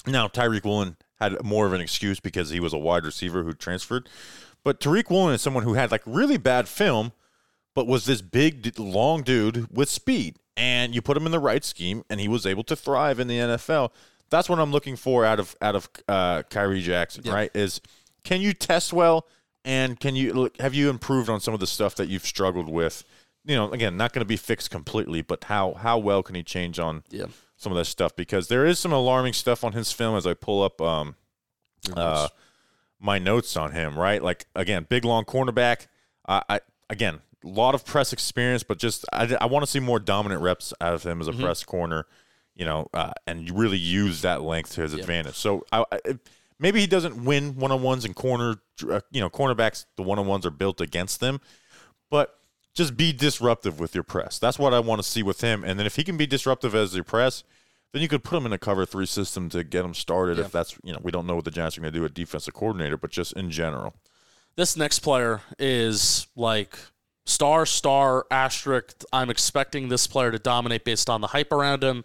Now 0.08 0.28
Tyreek 0.28 0.66
Woolen 0.66 0.98
had 1.20 1.44
more 1.44 1.68
of 1.68 1.74
an 1.74 1.82
excuse 1.82 2.20
because 2.20 2.50
he 2.50 2.60
was 2.60 2.74
a 2.74 2.78
wide 2.80 3.06
receiver 3.06 3.44
who 3.44 3.54
transferred, 3.54 4.10
but 4.64 4.80
Tariq 4.80 5.12
Woolen 5.12 5.36
is 5.36 5.42
someone 5.42 5.64
who 5.64 5.76
had 5.76 5.92
like 5.92 6.02
really 6.08 6.38
bad 6.38 6.68
film, 6.68 7.12
but 7.76 7.86
was 7.86 8.06
this 8.06 8.22
big, 8.22 8.80
long 8.80 9.22
dude 9.22 9.68
with 9.76 9.90
speed, 9.90 10.38
and 10.58 10.96
you 10.96 11.02
put 11.04 11.16
him 11.16 11.28
in 11.28 11.32
the 11.32 11.40
right 11.40 11.64
scheme, 11.64 12.04
and 12.10 12.20
he 12.20 12.28
was 12.28 12.48
able 12.48 12.64
to 12.64 12.76
thrive 12.76 13.20
in 13.20 13.28
the 13.28 13.38
NFL. 13.38 13.92
That's 14.32 14.50
what 14.50 14.60
I'm 14.60 14.72
looking 14.72 14.96
for 14.96 15.26
out 15.26 15.40
of 15.40 15.56
out 15.62 15.76
of 15.76 15.90
uh, 16.08 16.42
Khyree 16.50 16.82
Jackson, 16.82 17.24
right? 17.32 17.52
Is 17.54 17.82
can 18.24 18.42
you 18.42 18.54
test 18.54 18.94
well, 18.94 19.26
and 19.66 20.00
can 20.00 20.16
you 20.16 20.34
look, 20.34 20.58
have 20.60 20.74
you 20.74 20.90
improved 20.90 21.30
on 21.30 21.40
some 21.40 21.54
of 21.54 21.60
the 21.60 21.68
stuff 21.68 21.96
that 21.96 22.08
you've 22.10 22.26
struggled 22.26 22.70
with? 22.70 23.04
You 23.46 23.56
know, 23.56 23.72
again, 23.72 23.98
not 23.98 24.14
going 24.14 24.22
to 24.22 24.28
be 24.28 24.38
fixed 24.38 24.70
completely, 24.70 25.22
but 25.22 25.46
how 25.46 25.74
how 25.74 25.98
well 25.98 26.22
can 26.24 26.36
he 26.36 26.44
change 26.44 26.78
on 26.80 27.04
Yeah. 27.10 27.26
some 27.58 27.72
of 27.72 27.78
that 27.78 27.86
stuff? 27.86 28.16
Because 28.16 28.48
there 28.48 28.66
is 28.66 28.78
some 28.80 28.92
alarming 28.94 29.34
stuff 29.34 29.64
on 29.64 29.74
his 29.74 29.92
film 29.92 30.16
as 30.16 30.28
I 30.28 30.34
pull 30.36 30.62
up 30.64 30.80
um, 30.82 31.16
uh, 31.96 32.28
my 33.00 33.18
notes 33.18 33.58
on 33.58 33.72
him. 33.72 33.98
Right, 33.98 34.22
like 34.22 34.46
again, 34.56 34.86
big 34.88 35.06
long 35.06 35.26
cornerback. 35.26 35.88
I, 36.28 36.44
I 36.50 36.60
again, 36.90 37.22
a 37.44 37.48
lot 37.48 37.74
of 37.74 37.84
press 37.84 38.14
experience, 38.14 38.62
but 38.62 38.78
just 38.78 39.06
I, 39.12 39.36
I 39.42 39.46
want 39.48 39.64
to 39.66 39.72
see 39.72 39.80
more 39.80 40.00
dominant 40.00 40.42
reps 40.42 40.72
out 40.80 40.94
of 40.94 41.04
him 41.04 41.20
as 41.22 41.28
a 41.28 41.34
press 41.34 41.64
corner. 41.64 42.06
You 42.54 42.66
know, 42.66 42.90
uh, 42.94 43.14
and 43.26 43.50
really 43.58 43.78
use 43.78 44.22
that 44.22 44.42
length 44.44 44.74
to 44.74 44.82
his 44.82 44.94
advantage. 44.94 45.36
So 45.36 45.66
I, 45.72 45.84
I, 45.92 45.98
maybe 46.62 46.80
he 46.80 46.88
doesn't 46.88 47.26
win 47.26 47.56
one 47.58 47.72
on 47.72 47.82
ones 47.82 48.06
and 48.06 48.16
corner. 48.16 48.56
Uh, 48.90 49.02
you 49.12 49.20
know, 49.20 49.30
cornerbacks 49.30 49.86
the 49.98 50.04
one 50.04 50.18
on 50.18 50.28
ones 50.28 50.46
are 50.46 50.52
built 50.52 50.80
against 50.80 51.20
them, 51.20 51.42
but 52.10 52.38
just 52.74 52.96
be 52.96 53.12
disruptive 53.12 53.80
with 53.80 53.94
your 53.94 54.04
press. 54.04 54.40
That's 54.40 54.58
what 54.58 54.74
I 54.74 54.80
want 54.80 55.02
to 55.02 55.08
see 55.08 55.24
with 55.24 55.42
him. 55.42 55.64
And 55.66 55.78
then 55.78 55.86
if 55.86 55.98
he 55.98 56.04
can 56.04 56.16
be 56.16 56.26
disruptive 56.26 56.74
as 56.74 56.96
your 56.96 57.04
press, 57.04 57.44
then 57.92 58.02
you 58.02 58.08
could 58.08 58.24
put 58.24 58.38
him 58.38 58.46
in 58.46 58.54
a 58.54 58.58
cover 58.58 58.86
three 58.86 59.06
system 59.06 59.50
to 59.50 59.64
get 59.64 59.84
him 59.84 59.94
started. 59.94 60.38
Yeah. 60.38 60.46
If 60.46 60.52
that's 60.52 60.78
you 60.84 60.94
know 60.94 61.00
we 61.02 61.12
don't 61.12 61.28
know 61.28 61.36
what 61.36 61.46
the 61.46 61.52
Giants 61.52 61.78
are 61.78 61.82
going 61.82 61.92
to 61.92 62.00
do 62.00 62.06
at 62.06 62.14
defensive 62.14 62.54
coordinator, 62.54 62.98
but 62.98 63.12
just 63.12 63.34
in 63.34 63.52
general. 63.52 63.96
This 64.56 64.78
next 64.78 65.00
player 65.00 65.42
is 65.60 66.28
like 66.36 66.78
star, 67.26 67.66
star, 67.66 68.26
asterisk. 68.30 69.04
I'm 69.12 69.30
expecting 69.30 69.90
this 69.90 70.08
player 70.08 70.32
to 70.32 70.40
dominate 70.40 70.84
based 70.86 71.10
on 71.10 71.22
the 71.22 71.28
hype 71.28 71.52
around 71.52 71.84
him 71.84 72.04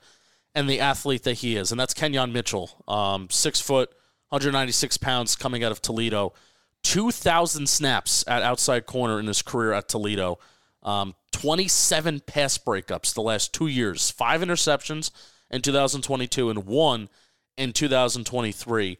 and 0.54 0.70
the 0.70 0.80
athlete 0.80 1.24
that 1.24 1.34
he 1.34 1.56
is, 1.56 1.70
and 1.70 1.78
that's 1.78 1.92
Quinyon 1.92 2.32
Mitchell, 2.32 2.82
um, 2.88 3.28
six 3.30 3.60
foot, 3.60 3.90
196 4.30 4.98
pounds, 4.98 5.36
coming 5.36 5.62
out 5.64 5.72
of 5.72 5.80
Toledo. 5.80 6.32
2,000 6.82 7.68
snaps 7.68 8.24
at 8.28 8.42
outside 8.42 8.86
corner 8.86 9.18
in 9.18 9.26
his 9.26 9.42
career 9.42 9.72
at 9.72 9.88
Toledo. 9.88 10.38
Um, 10.82 11.14
27 11.32 12.20
pass 12.20 12.58
breakups 12.58 13.12
the 13.12 13.22
last 13.22 13.52
two 13.52 13.66
years, 13.66 14.10
five 14.10 14.40
interceptions 14.40 15.10
in 15.50 15.62
2022 15.62 16.48
and 16.48 16.64
one 16.64 17.08
in 17.56 17.72
2023. 17.72 18.98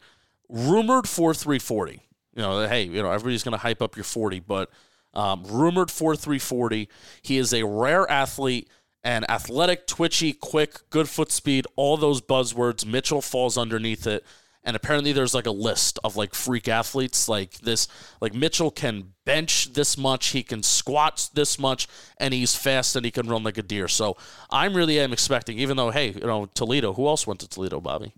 Rumored 0.49 1.07
for 1.07 1.33
340. 1.33 2.01
You 2.35 2.41
know, 2.41 2.67
hey, 2.67 2.83
you 2.83 3.01
know, 3.01 3.11
everybody's 3.11 3.43
going 3.43 3.53
to 3.53 3.57
hype 3.57 3.81
up 3.81 3.95
your 3.95 4.03
40, 4.03 4.41
but 4.41 4.69
um, 5.13 5.43
rumored 5.45 5.89
for 5.89 6.15
340. 6.15 6.89
He 7.21 7.37
is 7.37 7.53
a 7.53 7.65
rare 7.65 8.09
athlete 8.09 8.69
and 9.03 9.29
athletic, 9.29 9.87
twitchy, 9.87 10.33
quick, 10.33 10.89
good 10.89 11.09
foot 11.09 11.31
speed, 11.31 11.65
all 11.75 11.97
those 11.97 12.21
buzzwords. 12.21 12.85
Mitchell 12.85 13.21
falls 13.21 13.57
underneath 13.57 14.05
it. 14.05 14.25
And 14.67 14.75
apparently 14.75 15.13
there's 15.13 15.33
like 15.33 15.47
a 15.47 15.51
list 15.51 15.97
of 16.03 16.17
like 16.17 16.35
freak 16.35 16.67
athletes 16.67 17.29
like 17.29 17.53
this. 17.59 17.87
Like 18.19 18.33
Mitchell 18.33 18.69
can 18.69 19.13
bench 19.23 19.71
this 19.71 19.97
much, 19.97 20.27
he 20.27 20.43
can 20.43 20.61
squat 20.61 21.29
this 21.33 21.57
much, 21.57 21.87
and 22.17 22.33
he's 22.33 22.53
fast 22.53 22.97
and 22.97 23.05
he 23.05 23.11
can 23.11 23.29
run 23.29 23.43
like 23.43 23.57
a 23.57 23.63
deer. 23.63 23.87
So 23.87 24.17
I'm 24.51 24.73
really 24.73 24.99
am 24.99 25.13
expecting, 25.13 25.57
even 25.57 25.77
though, 25.77 25.91
hey, 25.91 26.09
you 26.09 26.19
know, 26.19 26.47
Toledo, 26.47 26.91
who 26.93 27.07
else 27.07 27.25
went 27.25 27.39
to 27.39 27.47
Toledo, 27.47 27.79
Bobby? 27.79 28.13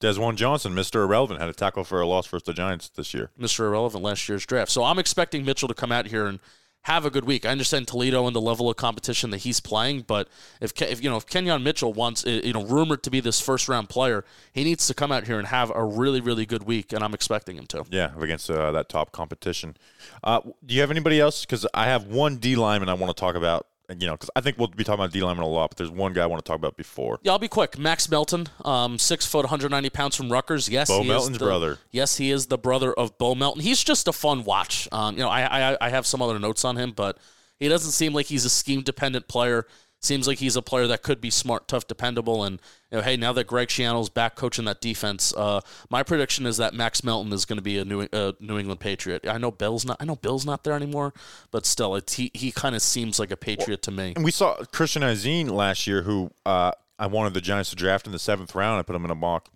Desjuan 0.00 0.36
Johnson, 0.36 0.74
Mr. 0.74 1.02
Irrelevant, 1.02 1.40
had 1.40 1.48
a 1.48 1.52
tackle 1.52 1.82
for 1.82 2.00
a 2.00 2.06
loss 2.06 2.28
versus 2.28 2.46
the 2.46 2.54
Giants 2.54 2.88
this 2.90 3.12
year. 3.12 3.32
Mr. 3.38 3.66
Irrelevant 3.66 4.04
last 4.04 4.28
year's 4.28 4.46
draft. 4.46 4.70
So 4.70 4.84
I'm 4.84 4.98
expecting 5.00 5.44
Mitchell 5.44 5.68
to 5.68 5.74
come 5.74 5.90
out 5.90 6.06
here 6.06 6.26
and 6.26 6.38
have 6.82 7.04
a 7.04 7.10
good 7.10 7.24
week. 7.24 7.44
I 7.44 7.50
understand 7.50 7.88
Toledo 7.88 8.26
and 8.26 8.34
the 8.34 8.40
level 8.40 8.70
of 8.70 8.76
competition 8.76 9.30
that 9.30 9.38
he's 9.38 9.60
playing, 9.60 10.02
but 10.02 10.28
if, 10.60 10.72
if 10.80 11.02
you 11.02 11.10
know 11.10 11.16
if 11.16 11.26
Quinyon 11.26 11.62
Mitchell 11.62 11.92
wants 11.92 12.24
you 12.24 12.52
know 12.52 12.64
rumored 12.64 13.02
to 13.02 13.10
be 13.10 13.20
this 13.20 13.40
first 13.40 13.68
round 13.68 13.88
player, 13.88 14.24
he 14.52 14.64
needs 14.64 14.86
to 14.86 14.94
come 14.94 15.12
out 15.12 15.24
here 15.24 15.38
and 15.38 15.48
have 15.48 15.70
a 15.74 15.84
really 15.84 16.20
really 16.20 16.46
good 16.46 16.62
week, 16.62 16.92
and 16.92 17.04
I'm 17.04 17.14
expecting 17.14 17.56
him 17.56 17.66
to. 17.68 17.84
Yeah, 17.90 18.12
against 18.18 18.50
uh, 18.50 18.72
that 18.72 18.88
top 18.88 19.12
competition. 19.12 19.76
Uh, 20.24 20.40
do 20.64 20.74
you 20.74 20.80
have 20.80 20.90
anybody 20.90 21.20
else? 21.20 21.44
Because 21.44 21.66
I 21.74 21.86
have 21.86 22.06
one 22.06 22.36
D 22.36 22.56
lineman 22.56 22.88
I 22.88 22.94
want 22.94 23.14
to 23.14 23.20
talk 23.20 23.34
about 23.34 23.66
you 23.98 24.06
know, 24.06 24.14
because 24.14 24.30
I 24.36 24.40
think 24.40 24.58
we'll 24.58 24.68
be 24.68 24.84
talking 24.84 25.00
about 25.00 25.12
D 25.12 25.22
lineman 25.22 25.44
a 25.44 25.48
lot, 25.48 25.70
but 25.70 25.78
there's 25.78 25.90
one 25.90 26.12
guy 26.12 26.22
I 26.22 26.26
want 26.26 26.44
to 26.44 26.48
talk 26.48 26.56
about 26.56 26.76
before. 26.76 27.18
Yeah, 27.22 27.32
I'll 27.32 27.38
be 27.38 27.48
quick. 27.48 27.78
Max 27.78 28.08
Melton, 28.08 28.48
um, 28.64 28.98
six 28.98 29.26
foot, 29.26 29.44
190 29.44 29.90
pounds 29.90 30.16
from 30.16 30.30
Rutgers. 30.30 30.68
Yes, 30.68 30.88
Bo 30.88 31.02
Melton's 31.02 31.38
the, 31.38 31.44
brother. 31.44 31.78
Yes, 31.90 32.16
he 32.16 32.30
is 32.30 32.46
the 32.46 32.58
brother 32.58 32.92
of 32.92 33.16
Bo 33.18 33.34
Melton. 33.34 33.62
He's 33.62 33.82
just 33.82 34.06
a 34.08 34.12
fun 34.12 34.44
watch. 34.44 34.88
Um, 34.92 35.16
you 35.16 35.22
know, 35.22 35.28
I, 35.28 35.72
I 35.72 35.76
I 35.80 35.88
have 35.90 36.06
some 36.06 36.22
other 36.22 36.38
notes 36.38 36.64
on 36.64 36.76
him, 36.76 36.92
but 36.92 37.18
he 37.58 37.68
doesn't 37.68 37.92
seem 37.92 38.12
like 38.12 38.26
he's 38.26 38.44
a 38.44 38.50
scheme 38.50 38.82
dependent 38.82 39.28
player. 39.28 39.66
Seems 40.02 40.26
like 40.26 40.38
he's 40.38 40.56
a 40.56 40.62
player 40.62 40.86
that 40.86 41.02
could 41.02 41.20
be 41.20 41.28
smart, 41.28 41.68
tough, 41.68 41.86
dependable. 41.86 42.42
And 42.42 42.58
you 42.90 42.96
know, 42.96 43.02
hey, 43.02 43.18
now 43.18 43.34
that 43.34 43.46
Greg 43.46 43.68
Schiano's 43.68 44.08
back 44.08 44.34
coaching 44.34 44.64
that 44.64 44.80
defense, 44.80 45.34
uh, 45.36 45.60
my 45.90 46.02
prediction 46.02 46.46
is 46.46 46.56
that 46.56 46.72
Max 46.72 47.04
Melton 47.04 47.30
is 47.34 47.44
going 47.44 47.58
to 47.58 47.62
be 47.62 47.76
a 47.76 47.84
New, 47.84 48.08
uh, 48.10 48.32
New 48.40 48.58
England 48.58 48.80
Patriot. 48.80 49.28
I 49.28 49.36
know 49.36 49.50
Bill's 49.50 49.84
not. 49.84 49.98
I 50.00 50.06
know 50.06 50.16
Bill's 50.16 50.46
not 50.46 50.64
there 50.64 50.72
anymore, 50.72 51.12
but 51.50 51.66
still, 51.66 51.94
it, 51.96 52.10
he 52.12 52.30
he 52.32 52.50
kind 52.50 52.74
of 52.74 52.80
seems 52.80 53.18
like 53.18 53.30
a 53.30 53.36
Patriot 53.36 53.68
well, 53.68 53.76
to 53.76 53.90
me. 53.90 54.12
And 54.16 54.24
we 54.24 54.30
saw 54.30 54.56
Christian 54.72 55.02
Izien 55.02 55.50
last 55.50 55.86
year, 55.86 56.00
who 56.00 56.30
uh, 56.46 56.72
I 56.98 57.06
wanted 57.06 57.34
the 57.34 57.42
Giants 57.42 57.68
to 57.68 57.76
draft 57.76 58.06
in 58.06 58.12
the 58.12 58.18
seventh 58.18 58.54
round. 58.54 58.78
I 58.78 58.82
put 58.82 58.96
him 58.96 59.04
in 59.04 59.10
a 59.10 59.14
mock, 59.14 59.50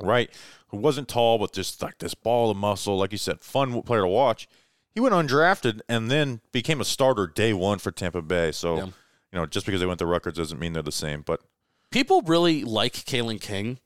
right? 0.00 0.30
Who 0.68 0.76
wasn't 0.76 1.08
tall, 1.08 1.38
but 1.38 1.52
just 1.52 1.82
like 1.82 1.98
this 1.98 2.14
ball 2.14 2.52
of 2.52 2.56
muscle, 2.56 2.96
like 2.96 3.10
you 3.10 3.18
said, 3.18 3.40
fun 3.40 3.82
player 3.82 4.02
to 4.02 4.08
watch. 4.08 4.48
He 4.94 5.00
went 5.00 5.12
undrafted 5.12 5.80
and 5.88 6.08
then 6.08 6.40
became 6.52 6.80
a 6.80 6.84
starter 6.84 7.26
day 7.26 7.52
one 7.52 7.80
for 7.80 7.90
Tampa 7.90 8.22
Bay. 8.22 8.52
So. 8.52 8.76
Yeah 8.76 8.86
you 9.32 9.38
know, 9.38 9.46
just 9.46 9.66
because 9.66 9.80
they 9.80 9.86
went 9.86 9.98
to 10.00 10.06
Rutgers 10.06 10.34
doesn't 10.34 10.58
mean 10.58 10.72
they're 10.72 10.82
the 10.82 10.92
same. 10.92 11.22
But 11.22 11.40
people 11.90 12.22
really 12.22 12.64
like 12.64 12.92
Kalen 12.92 13.40
King, 13.40 13.78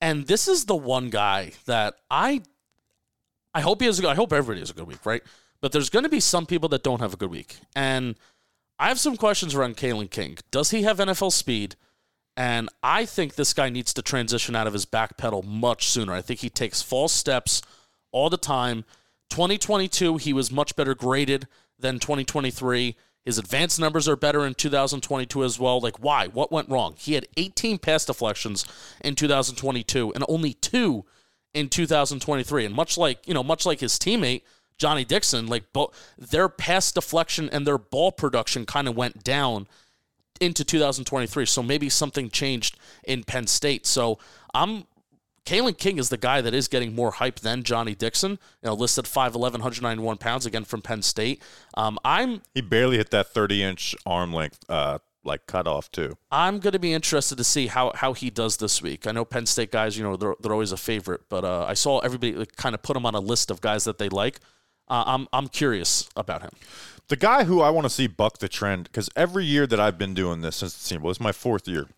and 0.00 0.26
this 0.26 0.48
is 0.48 0.64
the 0.64 0.76
one 0.76 1.10
guy 1.10 1.52
that 1.66 1.94
I, 2.10 2.42
I 3.54 3.60
hope 3.60 3.80
he 3.80 3.86
has. 3.86 4.02
A, 4.02 4.08
I 4.08 4.14
hope 4.14 4.32
everybody 4.32 4.60
has 4.60 4.70
a 4.70 4.74
good 4.74 4.86
week, 4.86 5.04
right? 5.04 5.22
But 5.60 5.72
there's 5.72 5.90
going 5.90 6.04
to 6.04 6.08
be 6.08 6.20
some 6.20 6.46
people 6.46 6.68
that 6.70 6.82
don't 6.82 7.00
have 7.00 7.14
a 7.14 7.16
good 7.16 7.30
week, 7.30 7.56
and 7.74 8.16
I 8.78 8.88
have 8.88 9.00
some 9.00 9.16
questions 9.16 9.54
around 9.54 9.76
Kalen 9.76 10.10
King. 10.10 10.38
Does 10.50 10.70
he 10.70 10.82
have 10.82 10.98
NFL 10.98 11.32
speed? 11.32 11.76
And 12.36 12.68
I 12.82 13.06
think 13.06 13.34
this 13.34 13.54
guy 13.54 13.70
needs 13.70 13.94
to 13.94 14.02
transition 14.02 14.54
out 14.54 14.66
of 14.66 14.74
his 14.74 14.84
back 14.84 15.16
pedal 15.16 15.42
much 15.42 15.88
sooner. 15.88 16.12
I 16.12 16.20
think 16.20 16.40
he 16.40 16.50
takes 16.50 16.82
false 16.82 17.14
steps 17.14 17.62
all 18.12 18.28
the 18.28 18.36
time. 18.36 18.84
2022, 19.30 20.18
he 20.18 20.34
was 20.34 20.52
much 20.52 20.76
better 20.76 20.94
graded 20.94 21.48
than 21.78 21.98
2023. 21.98 22.94
His 23.26 23.38
advanced 23.38 23.80
numbers 23.80 24.08
are 24.08 24.14
better 24.14 24.46
in 24.46 24.54
2022 24.54 25.42
as 25.42 25.58
well. 25.58 25.80
Like, 25.80 25.98
why? 25.98 26.28
What 26.28 26.52
went 26.52 26.68
wrong? 26.68 26.94
He 26.96 27.14
had 27.14 27.26
18 27.36 27.78
pass 27.78 28.04
deflections 28.04 28.64
in 29.00 29.16
2022 29.16 30.12
and 30.14 30.24
only 30.28 30.54
two 30.54 31.04
in 31.52 31.68
2023. 31.68 32.64
And 32.64 32.74
much 32.74 32.96
like, 32.96 33.26
you 33.26 33.34
know, 33.34 33.42
much 33.42 33.66
like 33.66 33.80
his 33.80 33.98
teammate, 33.98 34.42
Johnny 34.78 35.04
Dixon, 35.04 35.48
like 35.48 35.72
bo- 35.72 35.90
their 36.16 36.48
pass 36.48 36.92
deflection 36.92 37.50
and 37.50 37.66
their 37.66 37.78
ball 37.78 38.12
production 38.12 38.64
kind 38.64 38.86
of 38.86 38.96
went 38.96 39.24
down 39.24 39.66
into 40.40 40.64
2023. 40.64 41.46
So 41.46 41.64
maybe 41.64 41.88
something 41.88 42.30
changed 42.30 42.78
in 43.02 43.24
Penn 43.24 43.48
State. 43.48 43.86
So 43.86 44.20
I'm 44.54 44.84
Kalen 45.46 45.78
King 45.78 45.98
is 45.98 46.08
the 46.08 46.16
guy 46.16 46.40
that 46.40 46.52
is 46.52 46.68
getting 46.68 46.94
more 46.94 47.12
hype 47.12 47.40
than 47.40 47.62
Johnny 47.62 47.94
Dixon. 47.94 48.32
You 48.32 48.38
know, 48.64 48.74
listed 48.74 49.04
5'11", 49.06 49.52
191 49.52 50.18
pounds 50.18 50.44
again 50.44 50.64
from 50.64 50.82
Penn 50.82 51.02
State. 51.02 51.40
Um, 51.74 51.98
I'm 52.04 52.42
he 52.52 52.60
barely 52.60 52.98
hit 52.98 53.10
that 53.12 53.28
thirty 53.28 53.62
inch 53.62 53.94
arm 54.04 54.34
length. 54.34 54.64
Uh, 54.68 54.98
like 55.26 55.46
cutoff 55.46 55.90
too. 55.90 56.16
I'm 56.30 56.60
going 56.60 56.72
to 56.72 56.78
be 56.78 56.92
interested 56.92 57.36
to 57.38 57.44
see 57.44 57.66
how, 57.66 57.90
how 57.96 58.12
he 58.12 58.30
does 58.30 58.58
this 58.58 58.80
week. 58.80 59.06
I 59.08 59.12
know 59.12 59.24
Penn 59.24 59.44
State 59.44 59.72
guys, 59.72 59.98
you 59.98 60.04
know, 60.04 60.16
they're, 60.16 60.36
they're 60.40 60.52
always 60.52 60.70
a 60.70 60.76
favorite, 60.76 61.22
but 61.28 61.44
uh, 61.44 61.64
I 61.64 61.74
saw 61.74 61.98
everybody 61.98 62.46
kind 62.56 62.76
of 62.76 62.82
put 62.82 62.96
him 62.96 63.04
on 63.04 63.16
a 63.16 63.20
list 63.20 63.50
of 63.50 63.60
guys 63.60 63.82
that 63.84 63.98
they 63.98 64.08
like. 64.08 64.38
Uh, 64.88 65.02
I'm 65.04 65.26
I'm 65.32 65.48
curious 65.48 66.08
about 66.14 66.42
him. 66.42 66.50
The 67.08 67.16
guy 67.16 67.44
who 67.44 67.60
I 67.60 67.70
want 67.70 67.86
to 67.86 67.90
see 67.90 68.06
buck 68.06 68.38
the 68.38 68.48
trend 68.48 68.84
because 68.84 69.10
every 69.16 69.44
year 69.44 69.66
that 69.66 69.80
I've 69.80 69.98
been 69.98 70.14
doing 70.14 70.42
this 70.42 70.56
since 70.56 70.80
the 70.80 70.88
team, 70.88 71.02
well, 71.02 71.10
it's 71.10 71.20
my 71.20 71.32
fourth 71.32 71.66
year. 71.66 71.88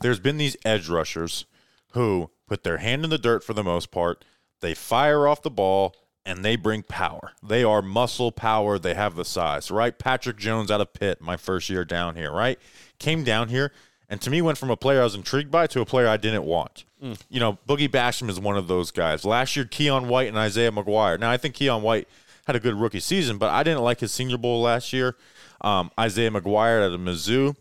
There's 0.00 0.20
been 0.20 0.36
these 0.36 0.56
edge 0.64 0.88
rushers 0.88 1.46
who 1.92 2.30
put 2.46 2.64
their 2.64 2.78
hand 2.78 3.04
in 3.04 3.10
the 3.10 3.18
dirt 3.18 3.44
for 3.44 3.54
the 3.54 3.64
most 3.64 3.90
part. 3.90 4.24
They 4.60 4.74
fire 4.74 5.26
off 5.26 5.42
the 5.42 5.50
ball 5.50 5.94
and 6.24 6.44
they 6.44 6.56
bring 6.56 6.82
power. 6.82 7.32
They 7.42 7.64
are 7.64 7.82
muscle 7.82 8.30
power. 8.30 8.78
They 8.78 8.94
have 8.94 9.16
the 9.16 9.24
size, 9.24 9.70
right? 9.70 9.98
Patrick 9.98 10.36
Jones 10.36 10.70
out 10.70 10.80
of 10.80 10.92
Pitt, 10.92 11.20
my 11.20 11.36
first 11.36 11.68
year 11.68 11.84
down 11.84 12.14
here, 12.16 12.30
right? 12.30 12.58
Came 12.98 13.24
down 13.24 13.48
here 13.48 13.72
and 14.12 14.20
to 14.20 14.30
me 14.30 14.42
went 14.42 14.58
from 14.58 14.70
a 14.70 14.76
player 14.76 15.00
I 15.00 15.04
was 15.04 15.14
intrigued 15.14 15.50
by 15.50 15.66
to 15.68 15.80
a 15.80 15.86
player 15.86 16.06
I 16.06 16.18
didn't 16.18 16.44
want. 16.44 16.84
Mm. 17.02 17.18
You 17.30 17.40
know, 17.40 17.58
Boogie 17.66 17.88
Basham 17.88 18.28
is 18.28 18.38
one 18.38 18.58
of 18.58 18.68
those 18.68 18.90
guys. 18.90 19.24
Last 19.24 19.56
year, 19.56 19.64
Keion 19.64 20.06
White 20.06 20.28
and 20.28 20.36
Isaiah 20.36 20.70
McGuire. 20.70 21.18
Now, 21.18 21.30
I 21.30 21.38
think 21.38 21.54
Keion 21.56 21.80
White 21.80 22.06
had 22.46 22.54
a 22.54 22.60
good 22.60 22.74
rookie 22.74 23.00
season, 23.00 23.38
but 23.38 23.48
I 23.48 23.62
didn't 23.62 23.82
like 23.82 24.00
his 24.00 24.12
Senior 24.12 24.36
Bowl 24.36 24.60
last 24.60 24.92
year. 24.92 25.16
Um, 25.62 25.90
Isaiah 25.98 26.30
McGuire 26.30 26.86
at 26.86 26.92
a 26.92 26.98
Mizzou 26.98 27.56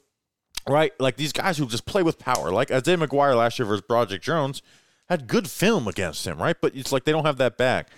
right? 0.68 0.94
Like 1.00 1.18
these 1.18 1.34
guys 1.34 1.58
who 1.58 1.66
just 1.66 1.86
play 1.86 2.04
with 2.04 2.20
power. 2.20 2.52
Like 2.52 2.72
Isaiah 2.72 2.98
McGuire 2.98 3.36
last 3.36 3.60
year 3.60 3.66
versus 3.66 3.84
Broderick 3.88 4.22
Jones 4.22 4.62
had 5.10 5.28
good 5.28 5.50
film 5.50 5.88
against 5.88 6.26
him, 6.26 6.42
right? 6.42 6.56
But 6.60 6.76
it's 6.76 6.92
like 6.92 7.06
they 7.06 7.12
don't 7.12 7.26
have 7.26 7.38
that 7.38 7.58
back. 7.58 7.90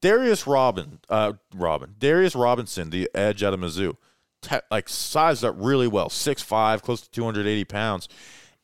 Darius 0.00 0.46
Robin, 0.46 0.98
uh, 1.08 1.34
Robin, 1.54 1.94
Darius 1.98 2.34
Robinson, 2.34 2.90
the 2.90 3.08
edge 3.14 3.42
out 3.42 3.54
of 3.54 3.60
Mizzou, 3.60 3.96
te- 4.40 4.56
like 4.70 4.88
sized 4.88 5.44
up 5.44 5.54
really 5.56 5.86
well, 5.86 6.08
six 6.08 6.42
five, 6.42 6.82
close 6.82 7.00
to 7.02 7.10
280 7.10 7.64
pounds. 7.64 8.08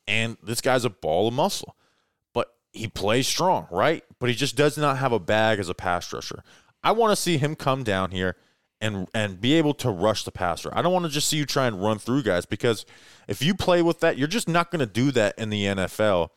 And 0.07 0.37
this 0.43 0.59
guy's 0.59 0.85
a 0.85 0.89
ball 0.89 1.27
of 1.27 1.33
muscle. 1.33 1.75
But 2.33 2.53
he 2.73 2.87
plays 2.87 3.27
strong, 3.27 3.67
right? 3.71 4.03
But 4.19 4.29
he 4.29 4.35
just 4.35 4.55
does 4.55 4.77
not 4.77 4.97
have 4.97 5.13
a 5.13 5.19
bag 5.19 5.59
as 5.59 5.69
a 5.69 5.73
pass 5.73 6.11
rusher. 6.11 6.43
I 6.83 6.91
want 6.91 7.11
to 7.11 7.21
see 7.21 7.37
him 7.37 7.55
come 7.55 7.83
down 7.83 8.11
here– 8.11 8.35
and 8.81 9.07
and 9.13 9.41
be 9.41 9.53
able 9.53 9.73
to 9.75 9.89
rush 9.89 10.23
the 10.23 10.31
passer. 10.31 10.69
I 10.73 10.81
don't 10.81 10.93
want 10.93 11.05
to 11.05 11.11
just 11.11 11.27
see 11.27 11.37
you 11.37 11.45
try 11.45 11.67
and 11.67 11.81
run 11.81 11.99
through 11.99 12.23
guys 12.23 12.45
because 12.45 12.85
if 13.27 13.41
you 13.41 13.53
play 13.53 13.81
with 13.81 13.99
that, 13.99 14.17
you're 14.17 14.27
just 14.27 14.47
not 14.47 14.71
going 14.71 14.79
to 14.79 14.85
do 14.85 15.11
that 15.11 15.37
in 15.37 15.49
the 15.49 15.65
NFL 15.65 16.29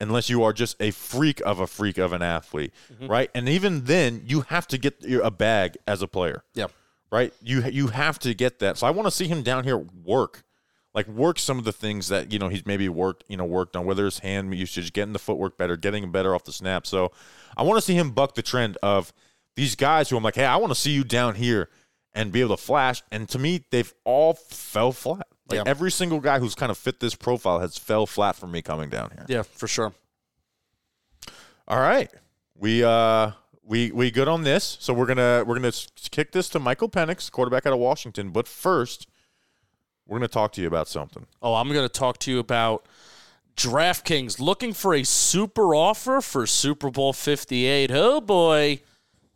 unless 0.00 0.30
you 0.30 0.42
are 0.42 0.52
just 0.52 0.76
a 0.80 0.90
freak 0.90 1.40
of 1.44 1.60
a 1.60 1.66
freak 1.66 1.98
of 1.98 2.12
an 2.12 2.22
athlete, 2.22 2.72
mm-hmm. 2.92 3.06
right? 3.06 3.30
And 3.34 3.48
even 3.48 3.84
then, 3.84 4.22
you 4.24 4.42
have 4.42 4.66
to 4.68 4.78
get 4.78 5.04
a 5.04 5.30
bag 5.30 5.76
as 5.86 6.00
a 6.00 6.08
player. 6.08 6.42
Yeah. 6.54 6.68
Right? 7.12 7.34
You 7.42 7.64
you 7.64 7.88
have 7.88 8.18
to 8.20 8.34
get 8.34 8.60
that. 8.60 8.78
So 8.78 8.86
I 8.86 8.90
want 8.90 9.06
to 9.06 9.10
see 9.10 9.26
him 9.26 9.42
down 9.42 9.64
here 9.64 9.78
work. 9.78 10.44
Like 10.92 11.06
work 11.06 11.38
some 11.38 11.56
of 11.56 11.64
the 11.64 11.72
things 11.72 12.08
that, 12.08 12.32
you 12.32 12.40
know, 12.40 12.48
he's 12.48 12.66
maybe 12.66 12.88
worked, 12.88 13.22
you 13.28 13.36
know, 13.36 13.44
worked 13.44 13.76
on, 13.76 13.86
whether 13.86 14.04
his 14.04 14.20
hand 14.20 14.52
usage, 14.52 14.92
getting 14.92 15.12
the 15.12 15.20
footwork 15.20 15.56
better, 15.56 15.76
getting 15.76 16.10
better 16.10 16.34
off 16.34 16.42
the 16.42 16.52
snap. 16.52 16.84
So 16.84 17.12
I 17.56 17.62
want 17.62 17.76
to 17.76 17.80
see 17.80 17.94
him 17.94 18.10
buck 18.10 18.34
the 18.34 18.42
trend 18.42 18.76
of 18.82 19.12
these 19.54 19.76
guys 19.76 20.08
who 20.08 20.16
I'm 20.16 20.24
like, 20.24 20.34
hey, 20.34 20.44
I 20.44 20.56
want 20.56 20.72
to 20.72 20.78
see 20.78 20.90
you 20.90 21.04
down 21.04 21.36
here 21.36 21.68
and 22.14 22.32
be 22.32 22.40
able 22.40 22.56
to 22.56 22.62
flash. 22.62 23.02
And 23.10 23.28
to 23.30 23.38
me, 23.38 23.64
they've 23.70 23.92
all 24.04 24.34
fell 24.34 24.92
flat. 24.92 25.26
Like 25.48 25.58
yeah. 25.58 25.62
every 25.66 25.90
single 25.90 26.20
guy 26.20 26.38
who's 26.38 26.54
kind 26.54 26.70
of 26.70 26.78
fit 26.78 27.00
this 27.00 27.14
profile 27.14 27.60
has 27.60 27.76
fell 27.76 28.06
flat 28.06 28.36
for 28.36 28.46
me 28.46 28.62
coming 28.62 28.88
down 28.88 29.10
here. 29.10 29.26
Yeah, 29.28 29.42
for 29.42 29.66
sure. 29.66 29.92
All 31.66 31.80
right. 31.80 32.10
We 32.56 32.84
uh 32.84 33.32
we 33.64 33.90
we 33.92 34.10
good 34.10 34.28
on 34.28 34.42
this. 34.42 34.76
So 34.80 34.92
we're 34.92 35.06
gonna 35.06 35.44
we're 35.46 35.56
gonna 35.56 35.72
kick 36.10 36.32
this 36.32 36.48
to 36.50 36.58
Michael 36.58 36.88
Penix, 36.88 37.30
quarterback 37.30 37.66
out 37.66 37.72
of 37.72 37.78
Washington. 37.78 38.30
But 38.30 38.46
first, 38.46 39.08
we're 40.06 40.18
gonna 40.18 40.28
talk 40.28 40.52
to 40.52 40.60
you 40.60 40.66
about 40.66 40.88
something. 40.88 41.26
Oh, 41.40 41.54
I'm 41.54 41.68
gonna 41.68 41.88
talk 41.88 42.18
to 42.18 42.30
you 42.30 42.38
about 42.38 42.86
DraftKings 43.56 44.40
looking 44.40 44.72
for 44.72 44.94
a 44.94 45.04
super 45.04 45.74
offer 45.74 46.20
for 46.20 46.46
Super 46.46 46.90
Bowl 46.90 47.12
58. 47.12 47.90
Oh 47.92 48.20
boy. 48.20 48.80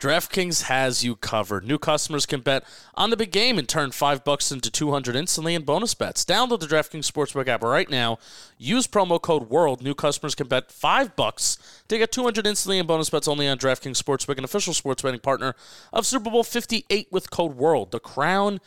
DraftKings 0.05 0.65
has 0.65 1.03
you 1.03 1.17
covered. 1.17 1.67
New 1.67 1.79
customers 1.79 2.27
can 2.27 2.43
bet 2.43 2.63
on 2.95 3.09
the 3.09 3.17
big 3.17 3.33
game 3.33 3.59
and 3.59 3.67
turn 3.67 3.91
5 3.91 4.23
bucks 4.23 4.53
into 4.53 4.71
200 4.71 5.17
instantly 5.17 5.55
in 5.55 5.63
bonus 5.63 5.95
bets. 5.95 6.27
Download 6.27 6.61
the 6.61 6.67
DraftKings 6.67 7.11
Sportsbook 7.11 7.49
app 7.49 7.63
right 7.63 7.89
now. 7.89 8.19
Use 8.59 8.87
promo 8.87 9.19
code 9.19 9.49
WORLD. 9.49 9.81
New 9.81 9.95
customers 9.95 10.35
can 10.35 10.47
bet 10.47 10.71
5 10.71 11.17
bucks 11.17 11.57
to 11.89 11.97
get 11.97 12.13
200 12.13 12.47
instantly 12.47 12.79
in 12.79 12.87
bonus 12.87 13.09
bets 13.09 13.27
only 13.27 13.49
on 13.49 13.57
DraftKings 13.57 13.97
Sportsbook, 13.97 14.37
an 14.37 14.45
official 14.45 14.75
sports 14.75 15.01
betting 15.01 15.21
partner 15.21 15.55
of 15.91 16.05
Super 16.05 16.31
Bowl 16.31 16.45
58 16.45 17.09
with 17.11 17.31
code 17.31 17.57
WORLD. 17.57 17.91
The 17.91 17.99
crown 17.99 18.61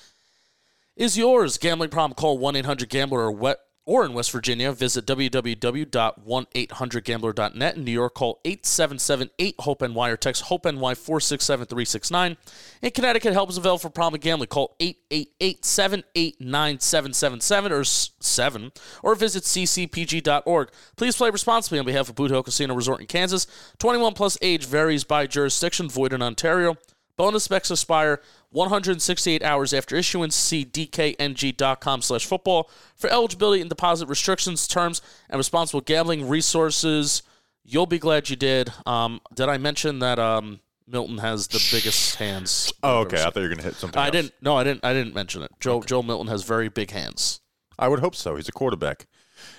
is 0.96 1.20
yours. 1.20 1.60
Gambling 1.60 1.92
problem? 1.92 2.16
Call 2.16 2.40
1-800-GAMBLER 2.40 3.20
or 3.22 3.58
or 3.88 4.06
in 4.06 4.14
West 4.14 4.32
Virginia, 4.32 4.72
visit 4.74 5.06
www.1800gambler.net. 5.06 7.78
In 7.78 7.86
New 7.86 7.92
York, 7.92 8.16
call 8.16 8.42
877-8-HOPE-NY 8.44 10.10
or 10.10 10.18
text 10.18 10.42
HOPE-NY 10.44 10.94
467-369. 10.94 12.36
In 12.82 12.92
Connecticut, 12.92 13.32
help 13.32 13.50
is 13.50 13.56
available 13.58 13.80
for 13.80 13.90
problem 13.90 14.20
gambling. 14.20 14.50
Call 14.50 14.76
888-789-777 14.82 17.72
or 17.72 17.86
7 17.86 18.72
or 19.02 19.16
visit 19.16 19.44
ccpg.org. 19.44 20.70
Please 20.98 21.16
play 21.16 21.30
responsibly 21.30 21.80
on 21.80 21.86
behalf 21.86 22.10
of 22.10 22.16
Boot 22.16 22.30
Hill 22.30 22.44
Casino 22.44 22.76
Resort 22.76 23.00
in 23.00 23.08
Kansas. 23.08 23.48
21 23.80 24.14
plus 24.14 24.38
age 24.42 24.66
varies 24.66 25.06
by 25.06 25.26
jurisdiction, 25.26 25.88
void 25.88 26.12
in 26.12 26.22
Ontario. 26.22 26.76
Bonus 27.18 27.46
specs 27.46 27.72
expire 27.72 28.22
168 28.52 29.42
hours 29.44 29.74
after 29.74 29.96
issuance. 29.96 30.36
See 30.36 30.64
dkng.com 30.64 32.02
slash 32.04 32.26
football 32.26 32.70
for 32.96 33.10
eligibility 33.10 33.60
and 33.60 33.70
deposit 33.70 34.08
restrictions, 34.08 34.68
terms, 34.68 35.02
and 35.30 35.38
responsible 35.38 35.82
gambling 35.82 36.30
resources. 36.30 37.24
You'll 37.64 37.88
be 37.88 37.98
glad 37.98 38.30
you 38.30 38.36
did. 38.36 38.72
Um, 38.86 39.20
did 39.34 39.50
I 39.50 39.58
mention 39.58 40.00
that 40.00 40.20
um, 40.20 40.60
Milton 40.88 41.18
has 41.18 41.48
the 41.48 41.60
biggest 41.72 42.16
hands? 42.16 42.72
Oh, 42.84 43.00
okay. 43.00 43.18
I 43.18 43.26
thought 43.32 43.38
you 43.38 43.42
were 43.42 43.50
gonna 43.50 43.64
hit 43.64 43.76
something. 43.76 44.00
I 44.00 44.06
else. 44.06 44.12
didn't. 44.12 44.34
No, 44.42 44.56
I 44.56 44.64
didn't. 44.64 44.86
I 44.86 44.94
didn't 44.94 45.16
mention 45.16 45.42
it. 45.42 45.52
Joe 45.60 45.82
Joe 45.82 46.04
Milton 46.04 46.28
has 46.28 46.44
very 46.44 46.70
big 46.70 46.92
hands. 46.92 47.42
I 47.80 47.88
would 47.88 48.00
hope 48.00 48.16
so. 48.16 48.36
He's 48.36 48.48
a 48.48 48.54
quarterback. 48.54 49.08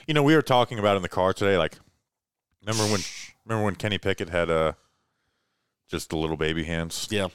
You 0.07 0.15
know, 0.15 0.23
we 0.23 0.35
were 0.35 0.43
talking 0.43 0.79
about 0.79 0.97
in 0.97 1.03
the 1.03 1.09
car 1.09 1.33
today. 1.35 1.59
Like, 1.59 1.79
remember 2.65 2.85
when? 2.91 3.01
Remember 3.45 3.65
when 3.65 3.75
Kenny 3.75 3.99
Pickett 3.99 4.31
had 4.31 4.49
uh, 4.49 4.73
just 5.89 6.11
the 6.11 6.17
little 6.17 6.37
baby 6.37 6.65
hands? 6.65 7.09
Yeah. 7.11 7.29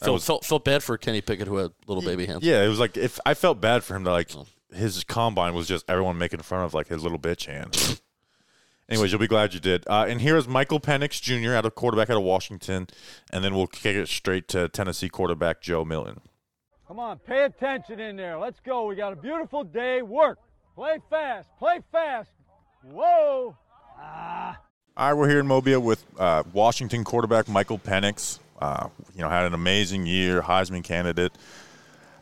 Felt, 0.00 0.14
was- 0.14 0.24
felt 0.26 0.44
felt 0.44 0.64
bad 0.64 0.82
for 0.82 0.96
Kenny 0.98 1.20
Pickett 1.20 1.46
who 1.48 1.56
had 1.56 1.72
little 1.86 2.02
baby 2.02 2.26
hands. 2.26 2.42
Yeah, 2.42 2.62
it 2.64 2.68
was 2.68 2.78
like 2.80 2.96
if 2.96 3.18
I 3.26 3.34
felt 3.34 3.60
bad 3.60 3.84
for 3.84 3.94
him 3.96 4.04
to 4.04 4.10
like 4.10 4.30
Oh. 4.36 4.46
his 4.72 5.04
combine 5.04 5.54
was 5.54 5.68
just 5.68 5.84
everyone 5.88 6.16
making 6.18 6.40
fun 6.40 6.64
of 6.64 6.72
like 6.74 6.88
his 6.88 7.02
little 7.02 7.18
bitch 7.18 7.46
hands. 7.46 8.00
Anyways, 8.88 9.12
you'll 9.12 9.20
be 9.20 9.28
glad 9.28 9.54
you 9.54 9.60
did. 9.60 9.84
Uh, 9.86 10.06
and 10.08 10.20
here 10.20 10.36
is 10.36 10.48
Michael 10.48 10.80
Penix 10.80 11.20
Jr. 11.22 11.54
out 11.54 11.64
of 11.64 11.76
quarterback 11.76 12.10
out 12.10 12.16
of 12.16 12.24
Washington, 12.24 12.88
and 13.32 13.44
then 13.44 13.54
we'll 13.54 13.68
kick 13.68 13.94
it 13.94 14.08
straight 14.08 14.48
to 14.48 14.68
Tennessee 14.68 15.08
quarterback 15.08 15.60
Joe 15.60 15.84
Milton. 15.84 16.20
Come 16.88 16.98
on, 16.98 17.18
pay 17.20 17.44
attention 17.44 18.00
in 18.00 18.16
there. 18.16 18.36
Let's 18.36 18.58
go. 18.58 18.86
We 18.86 18.96
got 18.96 19.12
a 19.12 19.16
beautiful 19.16 19.62
day. 19.62 20.02
Work. 20.02 20.40
Play 20.74 20.98
fast. 21.08 21.48
Play 21.60 21.80
fast. 21.92 22.30
Whoa. 22.82 23.56
Ah. 23.96 24.58
All 24.96 25.06
right, 25.08 25.14
we're 25.14 25.28
here 25.28 25.38
in 25.38 25.46
Mobile 25.46 25.78
with 25.80 26.04
uh, 26.18 26.42
Washington 26.52 27.04
quarterback 27.04 27.48
Michael 27.48 27.78
Penix. 27.78 28.40
Uh, 28.60 28.88
you 29.14 29.22
know, 29.22 29.28
had 29.28 29.46
an 29.46 29.54
amazing 29.54 30.04
year, 30.06 30.42
Heisman 30.42 30.84
candidate. 30.84 31.32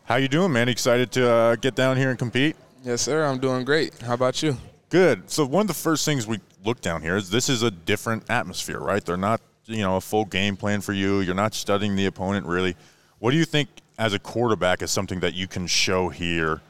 How 0.05 0.17
you 0.17 0.29
doing, 0.29 0.53
man? 0.53 0.69
Excited 0.69 1.11
to 1.13 1.29
uh, 1.29 1.57
get 1.57 1.75
down 1.75 1.97
here 1.97 2.11
and 2.11 2.19
compete? 2.19 2.57
Yes, 2.85 3.03
sir. 3.03 3.25
I'm 3.25 3.39
doing 3.39 3.65
great. 3.65 4.01
How 4.01 4.15
about 4.15 4.43
you? 4.43 4.57
Good. 4.89 5.29
So 5.29 5.45
one 5.45 5.63
of 5.63 5.67
the 5.69 5.75
first 5.75 6.05
things 6.05 6.27
we 6.27 6.39
look 6.65 6.81
down 6.81 7.03
here 7.03 7.17
is 7.17 7.29
this 7.29 7.49
is 7.49 7.63
a 7.63 7.71
different 7.71 8.31
atmosphere, 8.31 8.79
right? 8.79 9.05
They're 9.05 9.17
not, 9.17 9.41
you 9.67 9.83
know, 9.83 9.97
a 9.97 10.01
full 10.01 10.25
game 10.25 10.57
plan 10.57 10.81
for 10.81 10.93
you. 10.93 11.21
You're 11.21 11.35
not 11.35 11.55
studying 11.55 11.97
the 11.97 12.07
opponent 12.07 12.47
really. 12.47 12.77
What 13.19 13.33
do 13.33 13.37
you 13.37 13.45
think 13.45 13.69
as 13.99 14.15
a 14.15 14.19
quarterback 14.19 14.81
is 14.81 14.91
something 14.91 15.21
that 15.21 15.35
you 15.35 15.49
can 15.49 15.67
show 15.67 16.09
here 16.09 16.63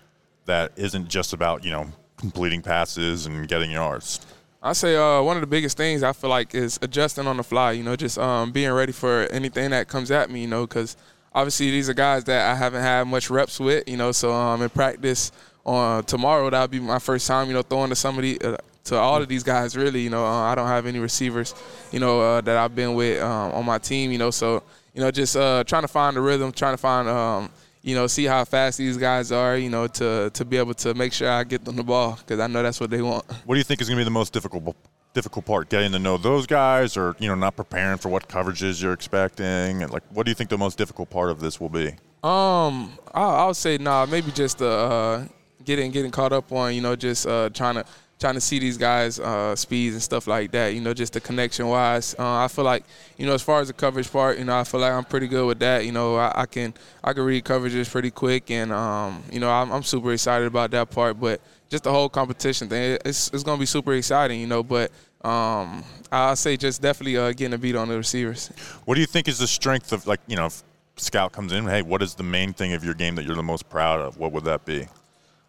that 0.46 0.72
isn't 0.76 1.08
just 1.08 1.32
about, 1.32 1.62
you 1.62 1.70
know, 1.70 1.88
completing 2.16 2.62
passes 2.62 3.26
and 3.26 3.46
getting 3.46 3.70
yards? 3.70 4.26
I 4.62 4.72
say 4.72 4.96
uh, 4.96 5.22
one 5.22 5.36
of 5.36 5.40
the 5.40 5.46
biggest 5.46 5.76
things 5.76 6.02
I 6.02 6.12
feel 6.12 6.30
like 6.30 6.54
is 6.54 6.78
adjusting 6.82 7.26
on 7.26 7.36
the 7.36 7.44
fly. 7.44 7.72
You 7.72 7.84
know, 7.84 7.94
just 7.94 8.18
um, 8.18 8.50
being 8.50 8.72
ready 8.72 8.92
for 8.92 9.26
anything 9.26 9.70
that 9.70 9.88
comes 9.88 10.10
at 10.10 10.30
me. 10.30 10.42
You 10.42 10.48
know, 10.48 10.66
because 10.66 10.96
obviously 11.32 11.70
these 11.70 11.88
are 11.88 11.94
guys 11.94 12.24
that 12.24 12.50
I 12.50 12.54
haven't 12.56 12.82
had 12.82 13.06
much 13.06 13.30
reps 13.30 13.60
with. 13.60 13.88
You 13.88 13.96
know, 13.96 14.12
so 14.12 14.32
um, 14.32 14.62
in 14.62 14.68
practice 14.70 15.30
on 15.64 16.04
tomorrow 16.04 16.50
that'll 16.50 16.68
be 16.68 16.80
my 16.80 16.98
first 16.98 17.26
time. 17.26 17.48
You 17.48 17.54
know, 17.54 17.62
throwing 17.62 17.90
to 17.90 17.96
somebody. 17.96 18.40
Uh, 18.40 18.56
to 18.84 18.96
all 18.96 19.20
of 19.20 19.28
these 19.28 19.42
guys, 19.42 19.76
really, 19.76 20.00
you 20.00 20.08
know, 20.08 20.24
uh, 20.24 20.44
I 20.44 20.54
don't 20.54 20.66
have 20.66 20.86
any 20.86 20.98
receivers, 20.98 21.54
you 21.92 22.00
know, 22.00 22.22
uh, 22.22 22.40
that 22.40 22.56
I've 22.56 22.74
been 22.74 22.94
with 22.94 23.22
um, 23.22 23.52
on 23.52 23.66
my 23.66 23.76
team, 23.76 24.10
you 24.10 24.16
know, 24.16 24.30
so 24.30 24.62
you 24.94 25.02
know, 25.02 25.10
just 25.10 25.36
uh, 25.36 25.62
trying 25.64 25.82
to 25.82 25.88
find 25.88 26.16
the 26.16 26.20
rhythm, 26.20 26.50
trying 26.52 26.72
to 26.72 26.78
find, 26.78 27.08
um, 27.08 27.50
you 27.82 27.94
know, 27.94 28.06
see 28.06 28.24
how 28.24 28.44
fast 28.44 28.78
these 28.78 28.96
guys 28.96 29.32
are, 29.32 29.56
you 29.56 29.70
know, 29.70 29.86
to 29.86 30.30
to 30.30 30.44
be 30.44 30.56
able 30.56 30.74
to 30.74 30.94
make 30.94 31.12
sure 31.12 31.30
I 31.30 31.44
get 31.44 31.64
them 31.64 31.76
the 31.76 31.84
ball 31.84 32.16
because 32.16 32.40
I 32.40 32.46
know 32.46 32.62
that's 32.62 32.80
what 32.80 32.90
they 32.90 33.02
want. 33.02 33.24
What 33.44 33.54
do 33.54 33.58
you 33.58 33.64
think 33.64 33.80
is 33.80 33.88
going 33.88 33.96
to 33.96 34.00
be 34.00 34.04
the 34.04 34.10
most 34.10 34.32
difficult 34.32 34.76
difficult 35.14 35.46
part? 35.46 35.68
Getting 35.68 35.92
to 35.92 35.98
know 35.98 36.16
those 36.16 36.46
guys, 36.46 36.96
or 36.96 37.16
you 37.18 37.28
know, 37.28 37.34
not 37.34 37.56
preparing 37.56 37.98
for 37.98 38.08
what 38.08 38.28
coverages 38.28 38.82
you're 38.82 38.92
expecting, 38.92 39.82
and 39.82 39.90
like, 39.90 40.02
what 40.10 40.26
do 40.26 40.30
you 40.30 40.34
think 40.34 40.50
the 40.50 40.58
most 40.58 40.76
difficult 40.78 41.10
part 41.10 41.30
of 41.30 41.40
this 41.40 41.60
will 41.60 41.68
be? 41.68 41.88
Um, 42.22 42.98
I, 43.14 43.22
I 43.22 43.46
would 43.46 43.56
say 43.56 43.78
nah, 43.78 44.06
maybe 44.06 44.32
just 44.32 44.58
the 44.58 44.68
uh, 44.68 45.24
getting 45.64 45.90
getting 45.90 46.10
caught 46.10 46.32
up 46.32 46.50
on, 46.52 46.74
you 46.74 46.80
know, 46.80 46.96
just 46.96 47.26
uh, 47.26 47.50
trying 47.50 47.76
to 47.76 47.84
trying 48.18 48.34
to 48.34 48.40
see 48.40 48.58
these 48.58 48.76
guys' 48.76 49.20
uh, 49.20 49.54
speeds 49.54 49.94
and 49.94 50.02
stuff 50.02 50.26
like 50.26 50.50
that. 50.52 50.74
You 50.74 50.80
know, 50.80 50.92
just 50.94 51.12
the 51.12 51.20
connection 51.20 51.66
wise. 51.68 52.14
Uh, 52.18 52.44
I 52.44 52.48
feel 52.48 52.64
like 52.64 52.84
you 53.16 53.26
know, 53.26 53.34
as 53.34 53.42
far 53.42 53.60
as 53.60 53.68
the 53.68 53.74
coverage 53.74 54.10
part, 54.10 54.38
you 54.38 54.44
know, 54.44 54.58
I 54.58 54.64
feel 54.64 54.80
like 54.80 54.92
I'm 54.92 55.04
pretty 55.04 55.28
good 55.28 55.46
with 55.46 55.58
that. 55.60 55.84
You 55.84 55.92
know, 55.92 56.16
I, 56.16 56.42
I 56.42 56.46
can 56.46 56.74
I 57.02 57.12
can 57.12 57.24
read 57.24 57.44
coverages 57.44 57.90
pretty 57.90 58.10
quick, 58.10 58.50
and 58.50 58.72
um, 58.72 59.22
you 59.30 59.40
know, 59.40 59.50
I'm, 59.50 59.70
I'm 59.70 59.82
super 59.82 60.12
excited 60.12 60.46
about 60.46 60.70
that 60.72 60.90
part. 60.90 61.20
But 61.20 61.40
just 61.68 61.84
the 61.84 61.92
whole 61.92 62.08
competition 62.08 62.68
thing, 62.68 62.98
it's 63.04 63.30
it's 63.32 63.42
gonna 63.42 63.58
be 63.58 63.66
super 63.66 63.94
exciting. 63.94 64.40
You 64.40 64.46
know, 64.46 64.62
but 64.62 64.90
um, 65.22 65.84
I'll 66.10 66.36
say 66.36 66.56
just 66.56 66.82
definitely 66.82 67.16
uh, 67.16 67.32
getting 67.32 67.54
a 67.54 67.58
beat 67.58 67.76
on 67.76 67.88
the 67.88 67.96
receivers. 67.96 68.50
What 68.84 68.94
do 68.94 69.00
you 69.00 69.06
think 69.06 69.28
is 69.28 69.38
the 69.38 69.46
strength 69.46 69.92
of 69.92 70.06
like 70.06 70.20
you 70.26 70.36
know, 70.36 70.48
scout 70.96 71.32
comes 71.32 71.52
in, 71.52 71.64
hey, 71.64 71.82
what 71.82 72.02
is 72.02 72.14
the 72.14 72.22
main 72.22 72.52
thing 72.52 72.72
of 72.72 72.84
your 72.84 72.94
game 72.94 73.14
that 73.16 73.24
you're 73.24 73.36
the 73.36 73.42
most 73.42 73.68
proud 73.68 74.00
of? 74.00 74.18
What 74.18 74.32
would 74.32 74.44
that 74.44 74.64
be? 74.64 74.86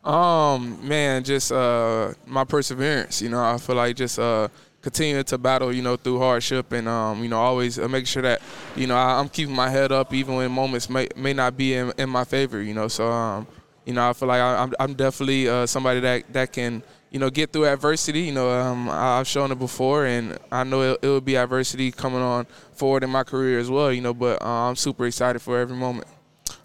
Um, 0.09 0.79
man, 0.87 1.23
just 1.23 1.51
uh, 1.51 2.13
my 2.25 2.43
perseverance. 2.43 3.21
You 3.21 3.29
know, 3.29 3.43
I 3.43 3.59
feel 3.59 3.75
like 3.75 3.95
just 3.95 4.17
uh, 4.17 4.47
continuing 4.81 5.23
to 5.25 5.37
battle, 5.37 5.71
you 5.71 5.83
know, 5.83 5.97
through 5.97 6.17
hardship, 6.17 6.71
and 6.71 6.87
um, 6.87 7.21
you 7.21 7.29
know, 7.29 7.37
always 7.37 7.77
uh, 7.77 7.87
make 7.87 8.07
sure 8.07 8.23
that 8.23 8.41
you 8.75 8.87
know 8.87 8.95
I, 8.95 9.19
I'm 9.19 9.29
keeping 9.29 9.53
my 9.53 9.69
head 9.69 9.91
up, 9.91 10.11
even 10.11 10.33
when 10.35 10.51
moments 10.51 10.89
may 10.89 11.09
may 11.15 11.33
not 11.33 11.55
be 11.55 11.75
in, 11.75 11.93
in 11.99 12.09
my 12.09 12.23
favor. 12.23 12.59
You 12.59 12.73
know, 12.73 12.87
so 12.87 13.11
um, 13.11 13.45
you 13.85 13.93
know, 13.93 14.09
I 14.09 14.13
feel 14.13 14.27
like 14.27 14.41
I, 14.41 14.63
I'm 14.63 14.73
I'm 14.79 14.93
definitely 14.95 15.47
uh, 15.47 15.67
somebody 15.67 15.99
that 15.99 16.33
that 16.33 16.53
can 16.53 16.81
you 17.11 17.19
know 17.19 17.29
get 17.29 17.53
through 17.53 17.67
adversity. 17.67 18.21
You 18.21 18.31
know, 18.33 18.49
um, 18.49 18.89
I've 18.89 19.27
shown 19.27 19.51
it 19.51 19.59
before, 19.59 20.07
and 20.07 20.39
I 20.51 20.63
know 20.63 20.93
it, 20.93 20.99
it 21.03 21.07
will 21.07 21.21
be 21.21 21.37
adversity 21.37 21.91
coming 21.91 22.21
on 22.23 22.47
forward 22.73 23.03
in 23.03 23.11
my 23.11 23.23
career 23.23 23.59
as 23.59 23.69
well. 23.69 23.93
You 23.93 24.01
know, 24.01 24.15
but 24.15 24.41
uh, 24.41 24.69
I'm 24.69 24.75
super 24.75 25.05
excited 25.05 25.39
for 25.39 25.59
every 25.59 25.77
moment. 25.77 26.07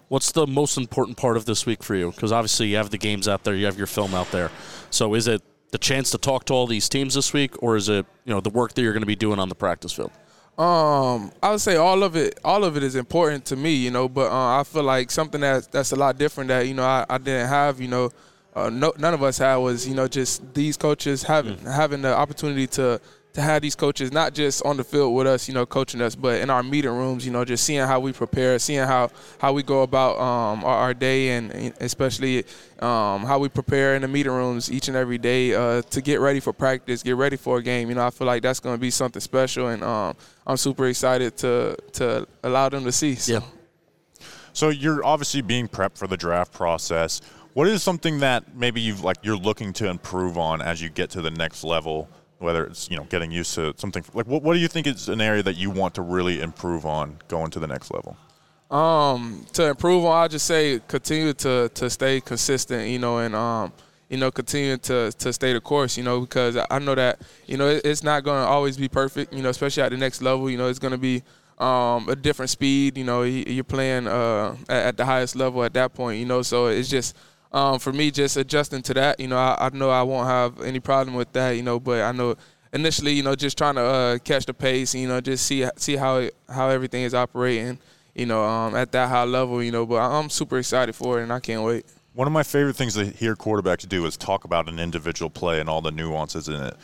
What's 0.07 0.31
the 0.31 0.45
most 0.45 0.77
important 0.77 1.17
part 1.17 1.35
of 1.35 1.45
this 1.45 1.65
week 1.65 1.83
for 1.83 1.95
you? 1.95 2.11
Because 2.11 2.31
obviously 2.31 2.67
you 2.67 2.77
have 2.77 2.91
the 2.91 2.97
games 2.97 3.27
out 3.27 3.43
there, 3.43 3.55
you 3.55 3.65
have 3.65 3.77
your 3.77 3.87
film 3.87 4.13
out 4.13 4.31
there. 4.31 4.51
So 4.91 5.15
is 5.15 5.27
it 5.27 5.41
the 5.71 5.79
chance 5.79 6.11
to 6.11 6.17
talk 6.17 6.45
to 6.45 6.53
all 6.53 6.67
these 6.67 6.87
teams 6.87 7.15
this 7.15 7.33
week, 7.33 7.61
or 7.61 7.75
is 7.75 7.89
it 7.89 8.05
you 8.23 8.33
know 8.33 8.39
the 8.39 8.49
work 8.49 8.73
that 8.73 8.81
you're 8.81 8.93
going 8.93 9.01
to 9.01 9.07
be 9.07 9.15
doing 9.15 9.39
on 9.39 9.49
the 9.49 9.55
practice 9.55 9.91
field? 9.91 10.11
Um, 10.57 11.33
I 11.43 11.51
would 11.51 11.59
say 11.59 11.75
all 11.75 12.03
of 12.03 12.15
it. 12.15 12.39
All 12.45 12.63
of 12.63 12.77
it 12.77 12.83
is 12.83 12.95
important 12.95 13.43
to 13.45 13.57
me, 13.57 13.73
you 13.73 13.91
know. 13.91 14.07
But 14.07 14.31
uh, 14.31 14.59
I 14.59 14.63
feel 14.63 14.83
like 14.83 15.11
something 15.11 15.41
that 15.41 15.71
that's 15.71 15.91
a 15.91 15.97
lot 15.97 16.17
different 16.17 16.47
that 16.47 16.67
you 16.67 16.73
know 16.73 16.85
I, 16.85 17.05
I 17.09 17.17
didn't 17.17 17.49
have, 17.49 17.81
you 17.81 17.89
know, 17.89 18.09
uh, 18.55 18.69
no, 18.69 18.93
none 18.97 19.13
of 19.13 19.21
us 19.21 19.37
had 19.37 19.57
was 19.57 19.85
you 19.85 19.95
know 19.95 20.07
just 20.07 20.53
these 20.53 20.77
coaches 20.77 21.23
having 21.23 21.57
having 21.59 22.01
the 22.01 22.15
opportunity 22.15 22.67
to 22.67 23.01
to 23.35 23.41
have 23.41 23.61
these 23.61 23.75
coaches 23.75 24.11
not 24.13 24.33
just 24.33 24.63
on 24.63 24.77
the 24.77 24.83
field 24.83 25.13
with 25.13 25.27
us, 25.27 25.47
you 25.47 25.53
know, 25.53 25.65
coaching 25.65 26.01
us, 26.01 26.15
but 26.15 26.39
in 26.39 26.49
our 26.49 26.63
meeting 26.63 26.91
rooms, 26.91 27.25
you 27.25 27.31
know, 27.31 27.43
just 27.43 27.65
seeing 27.65 27.85
how 27.85 27.99
we 27.99 28.13
prepare, 28.13 28.57
seeing 28.59 28.85
how 28.87 29.09
how 29.39 29.51
we 29.51 29.61
go 29.61 29.83
about 29.83 30.17
um, 30.17 30.63
our, 30.63 30.77
our 30.77 30.93
day, 30.93 31.31
and 31.31 31.51
especially 31.81 32.45
um, 32.79 33.25
how 33.25 33.37
we 33.37 33.49
prepare 33.49 33.95
in 33.95 34.01
the 34.01 34.07
meeting 34.07 34.31
rooms 34.31 34.71
each 34.71 34.87
and 34.87 34.95
every 34.95 35.17
day 35.17 35.53
uh, 35.53 35.81
to 35.81 36.01
get 36.01 36.21
ready 36.21 36.39
for 36.39 36.53
practice, 36.53 37.03
get 37.03 37.17
ready 37.17 37.35
for 37.35 37.57
a 37.57 37.63
game. 37.63 37.89
You 37.89 37.95
know, 37.95 38.07
I 38.07 38.09
feel 38.09 38.25
like 38.25 38.41
that's 38.41 38.61
going 38.61 38.75
to 38.75 38.79
be 38.79 38.89
something 38.89 39.19
special, 39.19 39.67
and 39.67 39.83
um, 39.83 40.15
I'm 40.47 40.57
super 40.57 40.87
excited 40.87 41.35
to 41.37 41.77
to 41.93 42.25
allow 42.41 42.69
them 42.69 42.85
to 42.85 42.91
see. 42.91 43.15
So. 43.15 43.33
Yeah. 43.33 43.39
So 44.53 44.69
you're 44.69 45.05
obviously 45.05 45.41
being 45.41 45.67
prepped 45.67 45.97
for 45.97 46.07
the 46.07 46.15
draft 46.15 46.53
process. 46.53 47.19
What 47.51 47.67
is 47.67 47.83
something 47.83 48.19
that 48.19 48.55
maybe 48.55 48.79
you've 48.79 49.03
like 49.03 49.17
you're 49.23 49.35
looking 49.37 49.73
to 49.73 49.89
improve 49.89 50.37
on 50.37 50.61
as 50.61 50.81
you 50.81 50.87
get 50.87 51.09
to 51.11 51.21
the 51.21 51.31
next 51.31 51.65
level? 51.65 52.07
Whether 52.39 52.65
it's 52.65 52.89
you 52.91 52.97
know 52.97 53.05
getting 53.05 53.31
used 53.31 53.55
to 53.55 53.73
something 53.77 54.03
like 54.13 54.27
what, 54.27 54.43
what 54.43 54.53
do 54.53 54.59
you 54.59 54.67
think 54.67 54.87
is 54.87 55.07
an 55.09 55.21
area 55.21 55.41
that 55.43 55.55
you 55.55 55.69
want 55.69 55.95
to 55.95 56.01
really 56.01 56.41
improve 56.41 56.85
on 56.85 57.17
going 57.27 57.49
to 57.51 57.59
the 57.59 57.67
next 57.67 57.91
level? 57.91 58.17
Um, 58.71 59.45
to 59.53 59.67
improve 59.69 60.03
on, 60.05 60.23
I 60.23 60.27
just 60.27 60.45
say 60.45 60.81
continue 60.87 61.33
to 61.33 61.69
to 61.73 61.89
stay 61.89 62.19
consistent, 62.19 62.89
you 62.89 62.99
know, 62.99 63.19
and 63.19 63.33
um, 63.35 63.71
you 64.09 64.17
know, 64.17 64.31
continue 64.31 64.77
to 64.77 65.11
to 65.11 65.31
stay 65.31 65.53
the 65.53 65.61
course, 65.61 65.97
you 65.97 66.03
know, 66.03 66.21
because 66.21 66.57
I 66.69 66.79
know 66.79 66.95
that 66.95 67.21
you 67.47 67.57
know 67.57 67.67
it's 67.69 68.03
not 68.03 68.23
going 68.23 68.43
to 68.43 68.47
always 68.47 68.75
be 68.75 68.87
perfect, 68.89 69.33
you 69.33 69.41
know, 69.41 69.49
especially 69.49 69.83
at 69.83 69.91
the 69.91 69.97
next 69.97 70.21
level. 70.21 70.49
You 70.49 70.57
know, 70.57 70.67
it's 70.67 70.79
going 70.79 70.91
to 70.91 70.97
be 70.97 71.23
um, 71.57 72.09
a 72.09 72.15
different 72.15 72.49
speed. 72.49 72.97
You 72.97 73.05
know, 73.05 73.21
you- 73.23 73.45
you're 73.47 73.63
playing 73.63 74.07
uh, 74.07 74.57
at 74.67 74.97
the 74.97 75.05
highest 75.05 75.35
level 75.35 75.63
at 75.63 75.73
that 75.73 75.93
point, 75.93 76.19
you 76.19 76.25
know, 76.25 76.41
so 76.41 76.67
it's 76.67 76.89
just. 76.89 77.15
Um, 77.55 77.79
for 77.79 77.93
me, 77.93 78.11
just 78.11 78.35
adjusting 78.35 78.81
to 78.81 78.93
that, 78.95 79.17
you 79.17 79.29
know, 79.29 79.37
I, 79.37 79.55
I 79.57 79.69
know 79.69 79.89
I 79.89 80.03
won't 80.03 80.27
have 80.27 80.61
any 80.61 80.81
problem 80.81 81.15
with 81.15 81.31
that, 81.31 81.51
you 81.51 81.63
know, 81.63 81.79
but 81.79 82.01
I 82.01 82.11
know 82.11 82.35
initially, 82.73 83.13
you 83.13 83.23
know, 83.23 83.33
just 83.33 83.57
trying 83.57 83.75
to 83.75 83.81
uh, 83.81 84.17
catch 84.17 84.45
the 84.45 84.53
pace, 84.53 84.93
you 84.93 85.07
know, 85.07 85.21
just 85.21 85.45
see 85.45 85.65
see 85.77 85.95
how 85.95 86.27
how 86.49 86.67
everything 86.67 87.03
is 87.03 87.13
operating, 87.13 87.79
you 88.13 88.25
know, 88.25 88.43
um, 88.43 88.75
at 88.75 88.91
that 88.91 89.07
high 89.07 89.23
level, 89.23 89.63
you 89.63 89.71
know. 89.71 89.85
But 89.85 90.01
I'm 90.01 90.29
super 90.29 90.57
excited 90.57 90.95
for 90.95 91.21
it, 91.21 91.23
and 91.23 91.31
I 91.31 91.39
can't 91.39 91.63
wait. 91.63 91.85
One 92.13 92.27
of 92.27 92.33
my 92.33 92.43
favorite 92.43 92.75
things 92.75 92.95
to 92.95 93.05
hear 93.05 93.37
quarterbacks 93.37 93.87
do 93.87 94.05
is 94.05 94.17
talk 94.17 94.43
about 94.43 94.67
an 94.67 94.77
individual 94.77 95.29
play 95.29 95.61
and 95.61 95.69
all 95.69 95.79
the 95.79 95.91
nuances 95.91 96.49
in 96.49 96.55
it. 96.55 96.75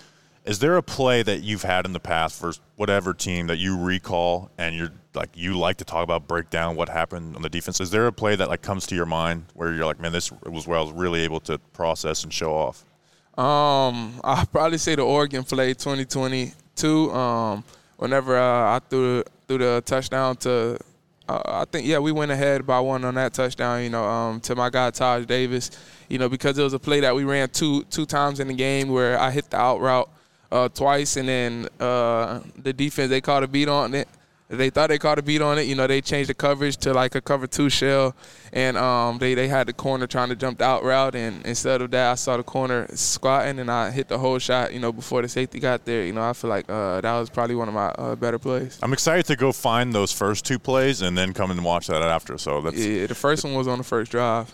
Is 0.45 0.59
there 0.59 0.77
a 0.77 0.81
play 0.81 1.21
that 1.21 1.43
you've 1.43 1.63
had 1.63 1.85
in 1.85 1.91
the 1.91 1.99
past 1.99 2.39
for 2.39 2.53
whatever 2.77 3.13
team 3.13 3.47
that 3.47 3.57
you 3.57 3.77
recall 3.77 4.49
and 4.57 4.73
you're 4.73 4.93
like 5.13 5.29
you 5.33 5.57
like 5.57 5.77
to 5.77 5.85
talk 5.85 6.03
about 6.03 6.27
break 6.27 6.49
down 6.49 6.75
what 6.75 6.89
happened 6.89 7.35
on 7.35 7.41
the 7.41 7.49
defense? 7.49 7.79
Is 7.81 7.91
there 7.91 8.07
a 8.07 8.13
play 8.13 8.35
that 8.35 8.49
like 8.49 8.61
comes 8.61 8.85
to 8.87 8.95
your 8.95 9.05
mind 9.05 9.45
where 9.53 9.73
you're 9.73 9.85
like, 9.85 9.99
man, 9.99 10.11
this 10.11 10.31
was 10.31 10.67
where 10.67 10.77
I 10.77 10.81
was 10.81 10.91
really 10.91 11.21
able 11.21 11.39
to 11.41 11.57
process 11.73 12.23
and 12.23 12.33
show 12.33 12.53
off? 12.53 12.85
Um, 13.37 14.19
I'll 14.23 14.45
probably 14.45 14.77
say 14.77 14.95
the 14.95 15.03
Oregon 15.03 15.43
play 15.43 15.73
2022. 15.73 17.11
Um, 17.11 17.63
whenever 17.97 18.37
uh, 18.37 18.75
I 18.75 18.79
threw 18.89 19.23
threw 19.47 19.57
the 19.57 19.83
touchdown 19.85 20.35
to 20.37 20.79
uh, 21.31 21.41
I 21.45 21.65
think 21.65 21.87
yeah, 21.87 21.99
we 21.99 22.11
went 22.11 22.31
ahead 22.31 22.65
by 22.65 22.79
one 22.79 23.05
on 23.05 23.15
that 23.15 23.33
touchdown. 23.33 23.83
You 23.83 23.89
know, 23.89 24.03
um, 24.03 24.41
to 24.41 24.55
my 24.55 24.69
guy 24.69 24.91
Taj 24.91 25.25
Davis. 25.25 25.71
You 26.09 26.17
know, 26.17 26.27
because 26.27 26.57
it 26.57 26.63
was 26.63 26.73
a 26.73 26.79
play 26.79 26.99
that 27.01 27.15
we 27.15 27.23
ran 27.23 27.49
two 27.49 27.83
two 27.85 28.05
times 28.05 28.39
in 28.39 28.47
the 28.47 28.53
game 28.53 28.89
where 28.89 29.19
I 29.19 29.31
hit 29.31 29.49
the 29.49 29.57
out 29.57 29.79
route 29.79 30.09
uh, 30.51 30.67
twice, 30.69 31.15
and 31.17 31.29
then 31.29 31.67
uh, 31.79 32.41
the 32.57 32.73
defense 32.73 33.09
they 33.09 33.21
caught 33.21 33.43
a 33.43 33.47
beat 33.47 33.69
on 33.69 33.93
it. 33.93 34.07
They 34.51 34.69
thought 34.69 34.89
they 34.89 34.99
caught 34.99 35.17
a 35.17 35.21
beat 35.21 35.41
on 35.41 35.57
it. 35.57 35.63
You 35.63 35.75
know, 35.75 35.87
they 35.87 36.01
changed 36.01 36.29
the 36.29 36.33
coverage 36.33 36.75
to 36.77 36.93
like 36.93 37.15
a 37.15 37.21
cover 37.21 37.47
two 37.47 37.69
shell, 37.69 38.13
and 38.51 38.75
um, 38.75 39.17
they 39.17 39.33
they 39.33 39.47
had 39.47 39.67
the 39.67 39.73
corner 39.73 40.07
trying 40.07 40.27
to 40.27 40.35
jump 40.35 40.57
the 40.57 40.65
out 40.65 40.83
route, 40.83 41.15
and 41.15 41.45
instead 41.45 41.81
of 41.81 41.89
that, 41.91 42.11
I 42.11 42.15
saw 42.15 42.35
the 42.35 42.43
corner 42.43 42.85
squatting, 42.93 43.59
and 43.59 43.71
I 43.71 43.91
hit 43.91 44.09
the 44.09 44.17
whole 44.17 44.39
shot. 44.39 44.73
You 44.73 44.79
know, 44.79 44.91
before 44.91 45.21
the 45.21 45.29
safety 45.29 45.59
got 45.59 45.85
there. 45.85 46.03
You 46.03 46.11
know, 46.11 46.21
I 46.21 46.33
feel 46.33 46.49
like 46.49 46.69
uh, 46.69 46.99
that 46.99 47.17
was 47.17 47.29
probably 47.29 47.55
one 47.55 47.69
of 47.69 47.73
my 47.73 47.87
uh, 47.87 48.15
better 48.15 48.37
plays. 48.37 48.77
I'm 48.83 48.91
excited 48.91 49.25
to 49.27 49.37
go 49.37 49.53
find 49.53 49.93
those 49.93 50.11
first 50.11 50.43
two 50.43 50.59
plays 50.59 51.01
and 51.01 51.17
then 51.17 51.33
come 51.33 51.49
and 51.49 51.63
watch 51.63 51.87
that 51.87 52.01
after. 52.01 52.37
So 52.37 52.59
that's 52.59 52.77
yeah. 52.77 53.07
The 53.07 53.15
first 53.15 53.45
one 53.45 53.53
was 53.53 53.69
on 53.69 53.77
the 53.77 53.85
first 53.85 54.11
drive. 54.11 54.51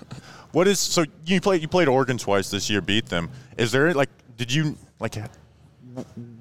What 0.51 0.67
is 0.67 0.79
so 0.79 1.05
you 1.25 1.41
played 1.41 1.61
you 1.63 1.67
played 1.67 1.87
Oregon 1.87 2.19
twice 2.19 2.51
this 2.51 2.69
year, 2.69 2.81
beat 2.81 3.07
them. 3.07 3.31
Is 3.57 3.71
there 3.71 3.93
like 3.95 4.09
did 4.37 4.53
you 4.53 4.77
like 4.99 5.15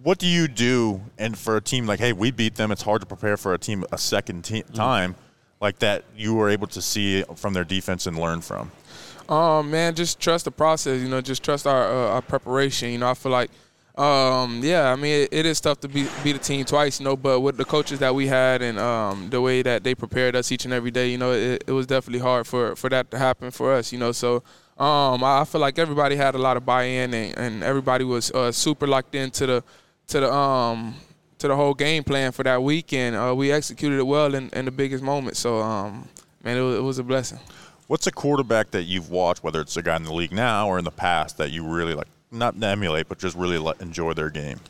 what 0.02 0.18
do 0.18 0.26
you 0.26 0.48
do 0.48 1.00
and 1.18 1.36
for 1.38 1.56
a 1.56 1.60
team 1.60 1.86
like 1.86 1.98
hey 1.98 2.12
we 2.12 2.30
beat 2.30 2.54
them 2.56 2.70
it's 2.70 2.82
hard 2.82 3.00
to 3.00 3.06
prepare 3.06 3.36
for 3.36 3.54
a 3.54 3.58
team 3.58 3.84
a 3.92 3.98
second 3.98 4.44
te- 4.44 4.62
mm. 4.62 4.74
time 4.74 5.14
mm. 5.14 5.16
like 5.60 5.78
that 5.78 6.04
you 6.16 6.34
were 6.34 6.48
able 6.48 6.66
to 6.66 6.82
see 6.82 7.22
from 7.36 7.52
their 7.52 7.64
defense 7.64 8.06
and 8.06 8.18
learn 8.18 8.40
from 8.40 8.70
um 9.28 9.70
man 9.70 9.94
just 9.94 10.20
trust 10.20 10.44
the 10.44 10.50
process 10.50 11.00
you 11.00 11.08
know 11.08 11.20
just 11.20 11.42
trust 11.42 11.66
our, 11.66 11.84
uh, 11.84 12.14
our 12.14 12.22
preparation 12.22 12.90
you 12.90 12.98
know 12.98 13.08
i 13.08 13.14
feel 13.14 13.32
like 13.32 13.50
um, 13.96 14.60
yeah, 14.62 14.92
I 14.92 14.96
mean, 14.96 15.22
it, 15.22 15.28
it 15.32 15.46
is 15.46 15.58
tough 15.58 15.80
to 15.80 15.88
be, 15.88 16.06
beat 16.22 16.36
a 16.36 16.38
team 16.38 16.66
twice, 16.66 17.00
you 17.00 17.04
know, 17.04 17.16
but 17.16 17.40
with 17.40 17.56
the 17.56 17.64
coaches 17.64 17.98
that 18.00 18.14
we 18.14 18.26
had 18.26 18.60
and 18.60 18.78
um, 18.78 19.30
the 19.30 19.40
way 19.40 19.62
that 19.62 19.84
they 19.84 19.94
prepared 19.94 20.36
us 20.36 20.52
each 20.52 20.66
and 20.66 20.74
every 20.74 20.90
day, 20.90 21.08
you 21.08 21.16
know, 21.16 21.32
it, 21.32 21.64
it 21.66 21.72
was 21.72 21.86
definitely 21.86 22.18
hard 22.18 22.46
for, 22.46 22.76
for 22.76 22.90
that 22.90 23.10
to 23.10 23.18
happen 23.18 23.50
for 23.50 23.72
us, 23.72 23.92
you 23.92 23.98
know. 23.98 24.12
So 24.12 24.42
um, 24.78 25.24
I 25.24 25.44
feel 25.44 25.60
like 25.60 25.78
everybody 25.78 26.16
had 26.16 26.34
a 26.34 26.38
lot 26.38 26.56
of 26.56 26.64
buy-in 26.64 27.14
and, 27.14 27.38
and 27.38 27.64
everybody 27.64 28.04
was 28.04 28.30
uh, 28.32 28.52
super 28.52 28.86
locked 28.86 29.14
into 29.14 29.46
the 29.46 29.64
to 30.08 30.20
the 30.20 30.32
um 30.32 30.94
to 31.38 31.48
the 31.48 31.56
whole 31.56 31.74
game 31.74 32.04
plan 32.04 32.32
for 32.32 32.42
that 32.44 32.62
weekend. 32.62 33.16
Uh, 33.16 33.34
we 33.34 33.52
executed 33.52 33.98
it 33.98 34.06
well 34.06 34.34
in, 34.34 34.48
in 34.50 34.64
the 34.64 34.70
biggest 34.70 35.02
moment. 35.02 35.36
So, 35.36 35.60
um, 35.60 36.08
man, 36.42 36.56
it 36.56 36.60
was, 36.60 36.76
it 36.76 36.82
was 36.82 36.98
a 36.98 37.02
blessing. 37.02 37.38
What's 37.88 38.06
a 38.06 38.12
quarterback 38.12 38.70
that 38.70 38.84
you've 38.84 39.10
watched, 39.10 39.44
whether 39.44 39.60
it's 39.60 39.76
a 39.76 39.82
guy 39.82 39.96
in 39.96 40.04
the 40.04 40.14
league 40.14 40.32
now 40.32 40.66
or 40.66 40.78
in 40.78 40.84
the 40.84 40.90
past, 40.90 41.36
that 41.38 41.50
you 41.50 41.66
really 41.66 41.94
like? 41.94 42.08
not 42.30 42.60
emulate, 42.62 43.08
but 43.08 43.18
just 43.18 43.36
really 43.36 43.74
enjoy 43.80 44.12
their 44.12 44.30
game? 44.30 44.60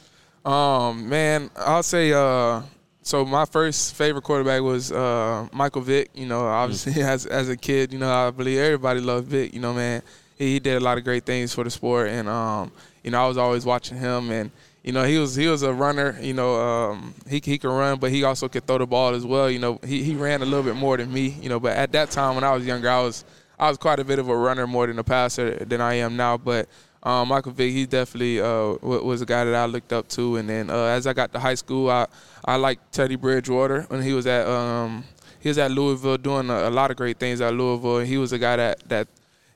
Um, 0.44 1.09
man, 1.09 1.50
I'll 1.57 1.82
say. 1.82 2.12
Uh, 2.12 2.62
so 3.07 3.24
my 3.24 3.44
first 3.44 3.94
favorite 3.94 4.22
quarterback 4.22 4.62
was 4.62 4.90
uh, 4.90 5.46
Michael 5.52 5.80
Vick. 5.82 6.11
You 6.12 6.26
know, 6.26 6.40
obviously 6.40 6.94
mm. 6.94 7.04
as 7.09 7.24
as 7.24 7.48
a 7.48 7.57
kid, 7.57 7.92
you 7.92 8.00
know, 8.00 8.12
I 8.12 8.32
believe 8.32 8.59
everybody 8.59 8.98
loved 8.98 9.28
Vick. 9.28 9.54
You 9.54 9.61
know, 9.61 9.72
man, 9.72 10.02
he, 10.36 10.54
he 10.54 10.59
did 10.59 10.74
a 10.74 10.80
lot 10.80 10.98
of 10.98 11.04
great 11.04 11.24
things 11.24 11.54
for 11.54 11.62
the 11.62 11.70
sport, 11.70 12.09
and 12.09 12.28
um, 12.28 12.72
you 13.04 13.12
know, 13.12 13.22
I 13.22 13.28
was 13.28 13.38
always 13.38 13.64
watching 13.64 13.96
him, 13.96 14.32
and 14.32 14.50
you 14.82 14.90
know, 14.90 15.04
he 15.04 15.18
was 15.18 15.36
he 15.36 15.46
was 15.46 15.62
a 15.62 15.72
runner. 15.72 16.18
You 16.20 16.34
know, 16.34 16.57
um, 16.57 17.14
he 17.28 17.40
he 17.44 17.59
could 17.59 17.70
run, 17.70 18.00
but 18.00 18.11
he 18.11 18.24
also 18.24 18.48
could 18.48 18.66
throw 18.66 18.78
the 18.78 18.88
ball 18.88 19.14
as 19.14 19.24
well. 19.24 19.48
You 19.48 19.61
know, 19.61 19.78
he 19.86 20.02
he 20.02 20.16
ran 20.16 20.42
a 20.42 20.44
little 20.44 20.64
bit 20.64 20.74
more 20.74 20.96
than 20.96 21.12
me. 21.12 21.28
You 21.28 21.48
know, 21.48 21.61
but 21.61 21.76
at 21.76 21.92
that 21.92 22.11
time 22.11 22.34
when 22.34 22.42
I 22.42 22.50
was 22.50 22.66
younger, 22.66 22.90
I 22.90 23.02
was 23.02 23.24
I 23.57 23.68
was 23.68 23.78
quite 23.78 24.00
a 24.00 24.04
bit 24.04 24.18
of 24.18 24.28
a 24.28 24.36
runner 24.36 24.66
more 24.66 24.88
than 24.88 24.98
a 24.98 25.04
passer 25.04 25.64
than 25.64 25.80
I 25.80 25.94
am 25.94 26.16
now. 26.16 26.38
But 26.38 26.68
um, 27.07 27.28
Michael 27.28 27.52
Vick, 27.52 27.72
he 27.72 27.86
definitely 27.86 28.40
uh, 28.40 28.74
was 28.82 29.22
a 29.22 29.26
guy 29.26 29.44
that 29.44 29.54
I 29.54 29.66
looked 29.66 29.92
up 29.92 30.09
to. 30.09 30.36
And 30.36 30.48
then 30.48 30.70
uh, 30.70 30.86
as 30.86 31.07
I 31.07 31.12
got 31.12 31.32
to 31.34 31.38
high 31.38 31.54
school, 31.54 31.88
I 31.88 32.07
I 32.44 32.57
liked 32.57 32.92
Teddy 32.92 33.14
Bridgewater 33.14 33.82
when 33.82 34.02
he 34.02 34.12
was 34.12 34.26
at 34.26 34.44
um, 34.48 35.04
he 35.38 35.48
was 35.48 35.57
at 35.57 35.70
Louisville 35.70 36.18
doing 36.18 36.50
a, 36.50 36.68
a, 36.68 36.70
lot 36.70 36.90
of 36.90 36.96
great 36.96 37.20
things 37.20 37.40
at 37.40 37.54
Louisville. 37.54 38.00
He 38.00 38.18
was 38.18 38.32
a 38.32 38.38
guy 38.38 38.57
that 38.57 38.88
that 38.88 39.07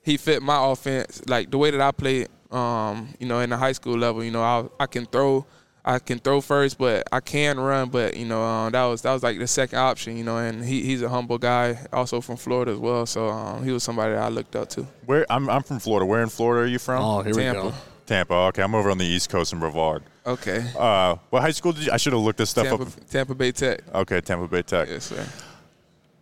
he 0.04 0.16
fit 0.16 0.44
my 0.44 0.70
offense 0.70 1.22
like 1.26 1.50
the 1.50 1.58
way 1.58 1.72
that 1.72 1.80
I 1.80 1.90
played. 1.90 2.28
Um, 2.52 3.08
you 3.18 3.26
know, 3.26 3.40
in 3.40 3.50
the 3.50 3.56
high 3.56 3.72
school 3.72 3.98
level, 3.98 4.22
you 4.22 4.30
know, 4.30 4.42
I 4.42 4.68
I 4.78 4.86
can 4.86 5.06
throw. 5.06 5.44
I 5.90 5.98
can 5.98 6.20
throw 6.20 6.40
first, 6.40 6.78
but 6.78 7.08
I 7.10 7.18
can 7.18 7.58
run. 7.58 7.88
But 7.88 8.16
you 8.16 8.24
know, 8.24 8.42
um, 8.42 8.70
that 8.70 8.84
was 8.84 9.02
that 9.02 9.12
was 9.12 9.24
like 9.24 9.40
the 9.40 9.48
second 9.48 9.80
option. 9.80 10.16
You 10.16 10.22
know, 10.22 10.36
and 10.36 10.64
he, 10.64 10.82
he's 10.82 11.02
a 11.02 11.08
humble 11.08 11.36
guy, 11.36 11.84
also 11.92 12.20
from 12.20 12.36
Florida 12.36 12.70
as 12.70 12.78
well. 12.78 13.06
So 13.06 13.28
um, 13.28 13.64
he 13.64 13.72
was 13.72 13.82
somebody 13.82 14.14
that 14.14 14.22
I 14.22 14.28
looked 14.28 14.54
up 14.54 14.68
to. 14.70 14.86
Where 15.06 15.26
I'm 15.28 15.50
I'm 15.50 15.64
from 15.64 15.80
Florida. 15.80 16.06
Where 16.06 16.22
in 16.22 16.28
Florida 16.28 16.64
are 16.64 16.68
you 16.68 16.78
from? 16.78 17.02
Oh, 17.02 17.22
here 17.22 17.32
Tampa. 17.34 17.64
we 17.64 17.70
go. 17.70 17.76
Tampa. 18.06 18.34
Okay, 18.34 18.62
I'm 18.62 18.72
over 18.76 18.88
on 18.90 18.98
the 18.98 19.04
East 19.04 19.30
Coast 19.30 19.52
in 19.52 19.58
Brevard. 19.58 20.04
Okay. 20.24 20.64
Uh, 20.78 21.16
what 21.30 21.42
high 21.42 21.50
school 21.50 21.72
did 21.72 21.86
you? 21.86 21.92
I 21.92 21.96
should 21.96 22.12
have 22.12 22.22
looked 22.22 22.38
this 22.38 22.50
stuff 22.50 22.68
Tampa, 22.68 22.84
up. 22.84 23.10
Tampa 23.10 23.34
Bay 23.34 23.50
Tech. 23.50 23.80
Okay, 23.92 24.20
Tampa 24.20 24.46
Bay 24.46 24.62
Tech. 24.62 24.88
Yes, 24.88 25.06
sir. 25.06 25.26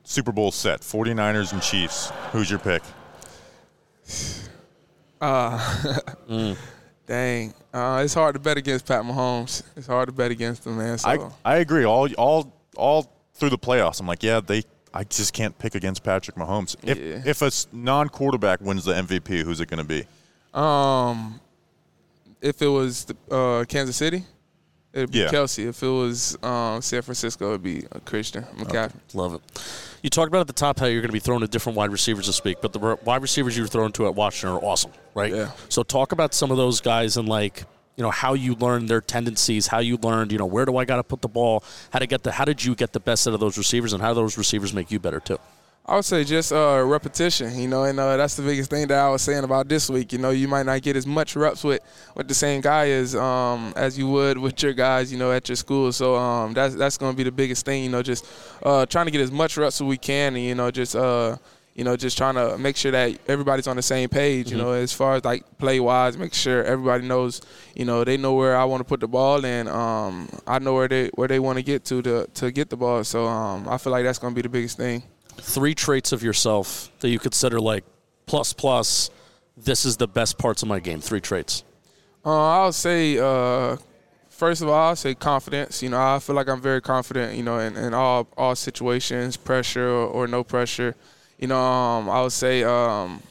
Super 0.02 0.32
Bowl 0.32 0.50
set. 0.50 0.80
49ers 0.80 1.52
and 1.52 1.60
Chiefs. 1.60 2.10
Who's 2.32 2.48
your 2.48 2.58
pick? 2.58 2.82
Uh, 5.20 5.58
mm. 6.30 6.56
Dang, 7.08 7.54
uh, 7.72 8.02
it's 8.04 8.12
hard 8.12 8.34
to 8.34 8.38
bet 8.38 8.58
against 8.58 8.84
Pat 8.84 9.02
Mahomes. 9.02 9.62
It's 9.74 9.86
hard 9.86 10.08
to 10.08 10.12
bet 10.12 10.30
against 10.30 10.66
him, 10.66 10.76
man. 10.76 10.98
So. 10.98 11.32
I 11.44 11.54
I 11.54 11.56
agree. 11.56 11.84
All 11.84 12.06
all 12.18 12.52
all 12.76 13.10
through 13.32 13.48
the 13.48 13.58
playoffs, 13.58 13.98
I'm 13.98 14.06
like, 14.06 14.22
yeah, 14.22 14.40
they. 14.40 14.62
I 14.92 15.04
just 15.04 15.32
can't 15.32 15.58
pick 15.58 15.74
against 15.74 16.02
Patrick 16.02 16.36
Mahomes. 16.36 16.76
If 16.82 16.98
yeah. 16.98 17.22
if 17.24 17.40
a 17.42 17.50
non-quarterback 17.74 18.60
wins 18.60 18.84
the 18.84 18.92
MVP, 18.92 19.42
who's 19.42 19.60
it 19.60 19.68
going 19.68 19.78
to 19.78 19.84
be? 19.84 20.04
Um, 20.58 21.40
if 22.42 22.60
it 22.60 22.68
was 22.68 23.06
uh, 23.30 23.64
Kansas 23.68 23.96
City, 23.96 24.24
it'd 24.92 25.12
be 25.12 25.18
yeah. 25.18 25.28
Kelce. 25.28 25.68
If 25.68 25.82
it 25.82 25.88
was 25.88 26.36
um, 26.42 26.82
San 26.82 27.02
Francisco, 27.02 27.48
it'd 27.48 27.62
be 27.62 27.84
Christian 28.04 28.44
McCaffrey. 28.56 28.86
Okay. 28.86 28.94
Love 29.14 29.34
it. 29.34 29.42
You 30.02 30.10
talked 30.10 30.28
about 30.28 30.40
at 30.40 30.46
the 30.46 30.52
top 30.52 30.78
how 30.78 30.86
you're 30.86 31.00
going 31.00 31.08
to 31.08 31.12
be 31.12 31.18
throwing 31.18 31.40
to 31.40 31.48
different 31.48 31.76
wide 31.76 31.90
receivers 31.90 32.26
this 32.26 32.42
week, 32.44 32.58
but 32.62 32.72
the 32.72 32.98
wide 33.04 33.22
receivers 33.22 33.56
you 33.56 33.64
were 33.64 33.68
throwing 33.68 33.92
to 33.92 34.06
at 34.06 34.14
Washington 34.14 34.56
are 34.56 34.64
awesome, 34.64 34.92
right? 35.14 35.34
Yeah. 35.34 35.50
So 35.68 35.82
talk 35.82 36.12
about 36.12 36.34
some 36.34 36.50
of 36.50 36.56
those 36.56 36.80
guys 36.80 37.16
and 37.16 37.28
like 37.28 37.64
you 37.96 38.02
know 38.02 38.10
how 38.10 38.34
you 38.34 38.54
learned 38.54 38.88
their 38.88 39.00
tendencies, 39.00 39.66
how 39.66 39.80
you 39.80 39.96
learned 39.96 40.30
you 40.30 40.38
know 40.38 40.46
where 40.46 40.64
do 40.64 40.76
I 40.76 40.84
got 40.84 40.96
to 40.96 41.02
put 41.02 41.20
the 41.20 41.28
ball, 41.28 41.64
how 41.90 41.98
to 41.98 42.06
get 42.06 42.22
the 42.22 42.30
how 42.30 42.44
did 42.44 42.64
you 42.64 42.76
get 42.76 42.92
the 42.92 43.00
best 43.00 43.26
out 43.26 43.34
of 43.34 43.40
those 43.40 43.58
receivers, 43.58 43.92
and 43.92 44.00
how 44.00 44.14
those 44.14 44.38
receivers 44.38 44.72
make 44.72 44.90
you 44.90 45.00
better 45.00 45.20
too. 45.20 45.38
I 45.88 45.96
would 45.96 46.04
say 46.04 46.22
just 46.22 46.52
uh, 46.52 46.82
repetition, 46.84 47.58
you 47.58 47.66
know, 47.66 47.84
and 47.84 47.98
uh, 47.98 48.18
that's 48.18 48.36
the 48.36 48.42
biggest 48.42 48.68
thing 48.68 48.86
that 48.88 48.98
I 48.98 49.08
was 49.08 49.22
saying 49.22 49.42
about 49.42 49.70
this 49.70 49.88
week. 49.88 50.12
You 50.12 50.18
know, 50.18 50.28
you 50.28 50.46
might 50.46 50.66
not 50.66 50.82
get 50.82 50.96
as 50.96 51.06
much 51.06 51.34
reps 51.34 51.64
with, 51.64 51.80
with 52.14 52.28
the 52.28 52.34
same 52.34 52.60
guy 52.60 52.90
as 52.90 53.16
um, 53.16 53.72
as 53.74 53.96
you 53.96 54.06
would 54.10 54.36
with 54.46 54.62
your 54.62 54.74
guys, 54.74 55.10
you 55.10 55.18
know, 55.18 55.32
at 55.32 55.48
your 55.48 55.56
school. 55.56 55.90
So 55.90 56.14
um, 56.14 56.52
that's 56.52 56.74
that's 56.74 56.98
going 56.98 57.14
to 57.14 57.16
be 57.16 57.22
the 57.22 57.32
biggest 57.32 57.64
thing, 57.64 57.84
you 57.84 57.88
know, 57.88 58.02
just 58.02 58.26
uh, 58.62 58.84
trying 58.84 59.06
to 59.06 59.10
get 59.10 59.22
as 59.22 59.32
much 59.32 59.56
reps 59.56 59.80
as 59.80 59.86
we 59.86 59.96
can, 59.96 60.36
and 60.36 60.44
you 60.44 60.54
know, 60.54 60.70
just 60.70 60.94
uh, 60.94 61.38
you 61.74 61.84
know, 61.84 61.96
just 61.96 62.18
trying 62.18 62.34
to 62.34 62.58
make 62.58 62.76
sure 62.76 62.92
that 62.92 63.18
everybody's 63.26 63.66
on 63.66 63.76
the 63.76 63.82
same 63.82 64.10
page. 64.10 64.50
You 64.50 64.58
mm-hmm. 64.58 64.66
know, 64.66 64.72
as 64.72 64.92
far 64.92 65.14
as 65.14 65.24
like 65.24 65.42
play 65.56 65.80
wise, 65.80 66.18
make 66.18 66.34
sure 66.34 66.64
everybody 66.64 67.08
knows, 67.08 67.40
you 67.74 67.86
know, 67.86 68.04
they 68.04 68.18
know 68.18 68.34
where 68.34 68.58
I 68.58 68.64
want 68.64 68.80
to 68.80 68.84
put 68.84 69.00
the 69.00 69.08
ball, 69.08 69.46
and 69.46 69.70
um, 69.70 70.28
I 70.46 70.58
know 70.58 70.74
where 70.74 70.88
they 70.88 71.08
where 71.14 71.28
they 71.28 71.38
want 71.38 71.56
to 71.56 71.62
get 71.62 71.86
to 71.86 72.02
to 72.02 72.26
to 72.34 72.50
get 72.50 72.68
the 72.68 72.76
ball. 72.76 73.04
So 73.04 73.26
um, 73.26 73.66
I 73.66 73.78
feel 73.78 73.90
like 73.90 74.04
that's 74.04 74.18
going 74.18 74.34
to 74.34 74.36
be 74.36 74.42
the 74.42 74.50
biggest 74.50 74.76
thing 74.76 75.02
three 75.40 75.74
traits 75.74 76.12
of 76.12 76.22
yourself 76.22 76.90
that 77.00 77.08
you 77.08 77.18
consider 77.18 77.60
like 77.60 77.84
plus 78.26 78.52
plus. 78.52 79.10
This 79.56 79.84
is 79.84 79.96
the 79.96 80.06
best 80.06 80.38
parts 80.38 80.62
of 80.62 80.68
my 80.68 80.78
game. 80.78 81.00
Three 81.00 81.20
traits. 81.20 81.64
Uh, 82.24 82.62
I'll 82.62 82.72
say 82.72 83.18
uh, 83.18 83.76
first 84.28 84.62
of 84.62 84.68
all, 84.68 84.88
I'll 84.88 84.96
say 84.96 85.14
confidence. 85.14 85.82
You 85.82 85.90
know, 85.90 86.00
I 86.00 86.18
feel 86.20 86.36
like 86.36 86.48
I'm 86.48 86.60
very 86.60 86.80
confident. 86.80 87.36
You 87.36 87.42
know, 87.42 87.58
in, 87.58 87.76
in 87.76 87.94
all 87.94 88.28
all 88.36 88.54
situations, 88.54 89.36
pressure 89.36 89.88
or, 89.88 90.06
or 90.06 90.26
no 90.26 90.44
pressure. 90.44 90.94
You 91.38 91.48
know, 91.48 91.60
um, 91.60 92.08
I 92.08 92.22
would 92.22 92.32
say 92.32 92.64
um, 92.64 93.22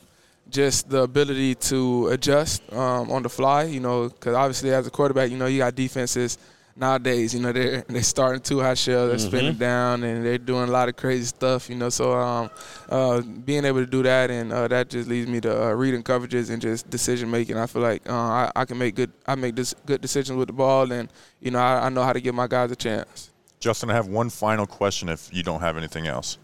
just 0.50 0.90
the 0.90 1.04
ability 1.04 1.56
to 1.56 2.08
adjust 2.10 2.62
um, 2.74 3.12
on 3.12 3.24
the 3.24 3.30
fly. 3.30 3.64
You 3.64 3.80
know, 3.80 4.10
because 4.10 4.36
obviously 4.36 4.74
as 4.74 4.88
a 4.88 4.92
quarterback, 4.92 5.32
you 5.32 5.38
know, 5.38 5.48
you 5.48 5.60
got 5.60 5.76
defenses 5.76 6.38
nowadays, 6.78 7.34
you 7.34 7.42
know, 7.42 7.52
they're 7.52 7.82
they're 7.88 8.04
starting 8.04 8.42
too 8.42 8.60
high 8.60 8.74
shell, 8.74 9.08
they're 9.08 9.18
mm-hmm. 9.18 9.28
spinning 9.28 9.56
down, 9.56 10.04
and 10.04 10.26
they're 10.26 10.38
doing 10.38 10.70
a 10.70 10.72
lot 10.72 10.90
of 10.90 10.96
crazy 10.96 11.26
stuff, 11.26 11.70
you 11.70 11.76
know. 11.76 11.90
So 11.90 12.14
um, 12.14 12.50
uh, 12.90 13.22
being 13.22 13.66
able 13.66 13.80
to 13.80 13.86
do 13.86 14.04
that, 14.04 14.30
and 14.30 14.54
uh, 14.54 14.68
that 14.68 14.90
just 14.90 15.10
leads 15.10 15.28
me 15.28 15.42
to 15.42 15.66
uh, 15.66 15.72
reading 15.72 16.04
coverages 16.04 16.50
and 16.50 16.62
just 16.62 16.90
decision 16.90 17.30
making. 17.30 17.58
I 17.58 17.66
feel 17.66 17.82
like 17.82 18.08
uh, 18.10 18.14
I, 18.14 18.52
I, 18.56 18.66
can 18.66 18.78
make 18.78 18.96
good 18.96 19.12
I 19.26 19.36
make 19.36 19.56
this 19.56 19.74
good 19.86 20.02
decisions 20.02 20.38
with 20.38 20.48
the 20.48 20.54
ball, 20.54 20.92
and 20.92 21.10
you 21.42 21.52
know 21.52 21.60
I, 21.60 21.86
I 21.86 21.90
know 21.90 22.04
how 22.04 22.14
to 22.14 22.22
give 22.22 22.36
my 22.36 22.48
guys 22.48 22.72
a 22.72 22.76
chance. 22.76 23.32
Justin, 23.60 23.90
I 23.90 23.94
have 23.94 24.08
one 24.08 24.30
final 24.30 24.68
question. 24.68 25.10
If 25.10 25.34
you 25.34 25.44
don't 25.44 25.62
have 25.62 25.78
anything 25.78 26.06
else, 26.06 26.38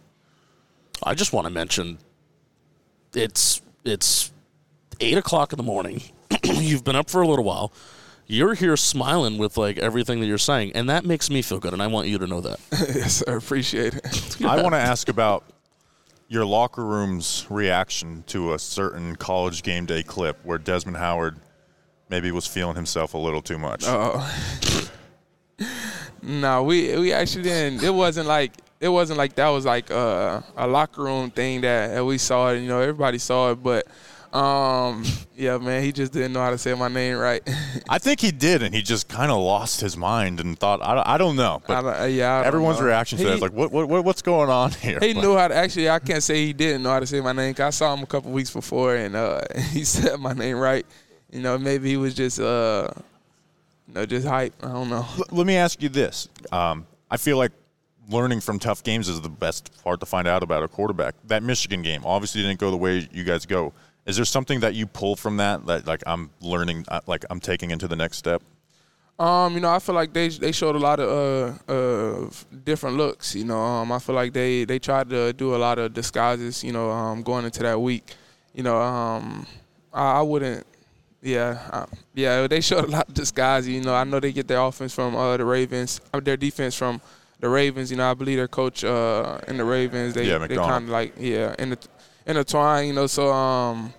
I 1.04 1.14
just 1.14 1.32
want 1.32 1.46
to 1.46 1.54
mention 1.54 2.00
it's 3.14 3.62
it's 3.86 4.32
eight 5.00 5.18
o'clock 5.18 5.54
in 5.54 5.58
the 5.58 5.64
morning. 5.64 6.02
You've 6.44 6.84
been 6.84 6.96
up 6.96 7.10
for 7.10 7.22
a 7.22 7.28
little 7.28 7.46
while 7.46 7.72
you're 8.28 8.54
here 8.54 8.78
smiling 8.78 9.38
with 9.38 9.58
like 9.58 9.78
everything 9.78 10.20
that 10.22 10.28
you're 10.28 10.38
saying, 10.38 10.72
and 10.74 10.90
that 10.90 11.06
makes 11.06 11.30
me 11.30 11.42
feel 11.42 11.60
good, 11.60 11.74
and 11.74 11.82
I 11.82 11.88
want 11.88 12.08
you 12.08 12.18
to 12.20 12.28
know 12.28 12.42
that. 12.42 12.60
yes, 12.72 13.24
I 13.28 13.34
appreciate 13.34 13.96
it. 13.96 14.38
I 14.46 14.62
want 14.62 14.74
to 14.74 14.80
ask 14.80 15.10
about 15.10 15.44
your 16.28 16.46
locker 16.46 16.84
room's 16.84 17.46
reaction 17.50 18.24
to 18.28 18.54
a 18.54 18.60
certain 18.60 19.16
college 19.16 19.62
game 19.62 19.86
day 19.86 20.04
clip 20.04 20.40
where 20.44 20.58
Desmond 20.58 20.98
Howard 20.98 21.38
maybe 22.10 22.32
was 22.32 22.48
feeling 22.48 22.76
himself 22.76 23.14
a 23.14 23.18
little 23.18 23.42
too 23.42 23.58
much. 23.58 23.84
Oh. 23.86 24.90
no, 26.22 26.64
we 26.64 26.98
we 26.98 27.14
actually 27.14 27.44
didn't. 27.44 27.84
It 27.84 27.94
wasn't 27.94 28.28
like 28.28 28.54
it 28.80 28.90
wasn't 28.90 29.18
like 29.18 29.36
that 29.36 29.50
was 29.50 29.66
like 29.66 29.90
a, 29.92 30.44
a 30.58 30.68
locker 30.68 31.04
room 31.04 31.32
thing 31.32 31.62
that, 31.62 31.94
that 31.94 32.04
we 32.04 32.18
saw 32.18 32.50
it. 32.50 32.60
You 32.60 32.68
know, 32.68 32.82
everybody 32.82 33.18
saw 33.18 33.52
it, 33.52 33.64
but 33.64 33.88
um, 34.34 35.04
yeah, 35.36 35.58
man, 35.58 35.84
he 35.84 35.92
just 35.92 36.12
didn't 36.12 36.34
know 36.34 36.42
how 36.42 36.50
to 36.50 36.58
say 36.58 36.74
my 36.74 36.88
name 36.88 37.18
right. 37.18 37.42
I 37.90 38.00
think 38.00 38.20
he 38.20 38.32
did, 38.32 38.64
and 38.64 38.74
he 38.74 38.82
just 38.82 39.08
kind 39.08 39.32
of 39.32 39.38
lost 39.40 39.80
his 39.82 39.96
mind 39.96 40.40
and 40.40 40.58
thought, 40.58 40.82
I 40.82 40.96
don't, 40.96 41.08
I 41.08 41.18
don't 41.18 41.36
know. 41.36 41.62
But 41.68 41.82
don't- 41.82 42.02
uh, 42.02 42.06
yeah, 42.06 42.38
don't 42.40 42.48
everyone's 42.48 42.80
know. 42.80 42.86
reaction 42.88 43.18
to 43.20 43.24
He- 43.24 43.30
that 43.30 43.36
is 43.36 43.42
like, 43.42 43.54
what, 43.54 43.72
what, 43.72 43.88
what, 43.88 44.04
what's 44.04 44.22
going 44.22 44.50
on 44.50 44.72
here? 44.82 45.00
He 45.00 45.14
But- 45.14 45.22
knew 45.22 45.36
how 45.38 45.48
to 45.48 45.56
actually. 45.56 45.90
I 45.90 46.00
can't 46.00 46.24
say 46.24 46.46
he 46.46 46.54
didn't 46.54 46.84
know 46.84 46.90
how 46.90 47.00
to 47.00 47.08
say 47.08 47.22
my 47.22 47.32
name. 47.34 47.54
'cause 47.54 47.66
I 47.66 47.70
saw 47.70 47.94
him 47.94 48.04
a 48.04 48.08
couple 48.08 48.32
weeks 48.32 48.52
before, 48.52 48.96
and 48.96 49.16
uh, 49.16 49.42
he 49.72 49.84
said 49.84 50.20
my 50.20 50.34
name 50.34 50.58
right. 50.58 50.86
You 51.32 51.42
know, 51.42 51.58
maybe 51.58 51.90
he 51.90 51.98
was 51.98 52.14
just, 52.14 52.40
uh, 52.40 52.90
you 53.88 53.94
know, 53.96 54.06
just 54.06 54.28
hype. 54.28 54.54
I 54.64 54.68
don't 54.70 54.90
know. 54.90 55.06
L- 55.18 55.26
let 55.32 55.48
me 55.48 55.56
ask 55.56 55.82
you 55.82 55.90
this. 55.90 56.28
Um, 56.52 56.86
I 57.10 57.18
feel 57.18 57.38
like 57.38 57.52
learning 58.10 58.42
from 58.42 58.60
tough 58.60 58.84
games 58.84 59.08
is 59.10 59.22
the 59.22 59.30
best 59.30 59.72
part 59.84 60.00
to 60.02 60.06
find 60.06 60.28
out 60.28 60.44
about 60.44 60.62
a 60.62 60.68
quarterback. 60.68 61.16
That 61.28 61.42
Michigan 61.42 61.82
game 61.82 62.02
obviously 62.06 62.42
didn't 62.42 62.60
go 62.60 62.70
the 62.70 62.78
way 62.78 63.08
you 63.12 63.24
guys 63.24 63.46
go. 63.46 63.74
Is 64.06 64.18
there 64.18 64.26
something 64.26 64.60
that 64.60 64.76
you 64.76 64.86
pull 64.86 65.16
from 65.16 65.38
that 65.38 65.66
that 65.66 65.88
like 65.88 66.04
I'm 66.06 66.30
learning, 66.42 66.86
uh, 66.90 67.00
like 67.08 67.24
I'm 67.30 67.40
taking 67.40 67.72
into 67.72 67.88
the 67.88 67.96
next 67.96 68.18
step? 68.18 68.42
Um, 69.20 69.54
you 69.54 69.60
know, 69.60 69.70
I 69.70 69.80
feel 69.80 69.96
like 69.96 70.12
they 70.12 70.28
they 70.30 70.52
showed 70.52 70.76
a 70.76 70.80
lot 70.80 71.00
of 71.00 71.60
uh, 71.70 71.72
uh 71.72 72.30
different 72.64 72.98
looks. 72.98 73.36
You 73.36 73.46
know, 73.46 73.60
um, 73.60 73.92
I 73.92 74.00
feel 74.00 74.16
like 74.16 74.34
they 74.34 74.66
they 74.66 74.80
tried 74.80 75.10
to 75.12 75.32
do 75.34 75.56
a 75.56 75.58
lot 75.58 75.80
of 75.80 75.94
disguises. 75.94 76.64
You 76.64 76.74
know, 76.74 76.90
um, 76.90 77.22
going 77.22 77.46
into 77.46 77.62
that 77.62 77.80
week. 77.80 78.16
You 78.54 78.64
know, 78.64 78.82
um, 78.82 79.46
I, 79.94 80.20
I 80.20 80.22
wouldn't. 80.22 80.66
Yeah, 81.22 81.58
I, 81.72 81.86
yeah, 82.14 82.48
they 82.48 82.60
showed 82.60 82.86
a 82.86 82.88
lot 82.88 83.08
of 83.08 83.14
disguises. 83.14 83.70
You 83.70 83.82
know, 83.82 83.96
I 83.96 84.04
know 84.04 84.20
they 84.20 84.34
get 84.34 84.48
their 84.48 84.60
offense 84.60 84.94
from 84.94 85.16
uh, 85.16 85.38
the 85.38 85.46
Ravens, 85.46 86.02
uh, 86.14 86.20
their 86.20 86.36
defense 86.36 86.76
from 86.76 87.00
the 87.40 87.48
Ravens. 87.48 87.92
You 87.92 87.98
know, 87.98 88.10
I 88.10 88.16
believe 88.16 88.38
their 88.38 88.48
coach 88.48 88.84
uh, 88.84 89.40
in 89.48 89.58
the 89.58 89.64
Ravens. 89.64 90.16
They 90.16 90.28
Yeah, 90.28 90.40
they 90.40 90.56
kind 90.56 90.86
of 90.86 90.90
like 90.90 91.14
yeah, 91.18 91.56
in 91.60 91.70
the 91.70 91.78
intertwine. 92.26 92.88
You 92.88 92.94
know, 92.94 93.08
so 93.08 93.32
um. 93.32 93.94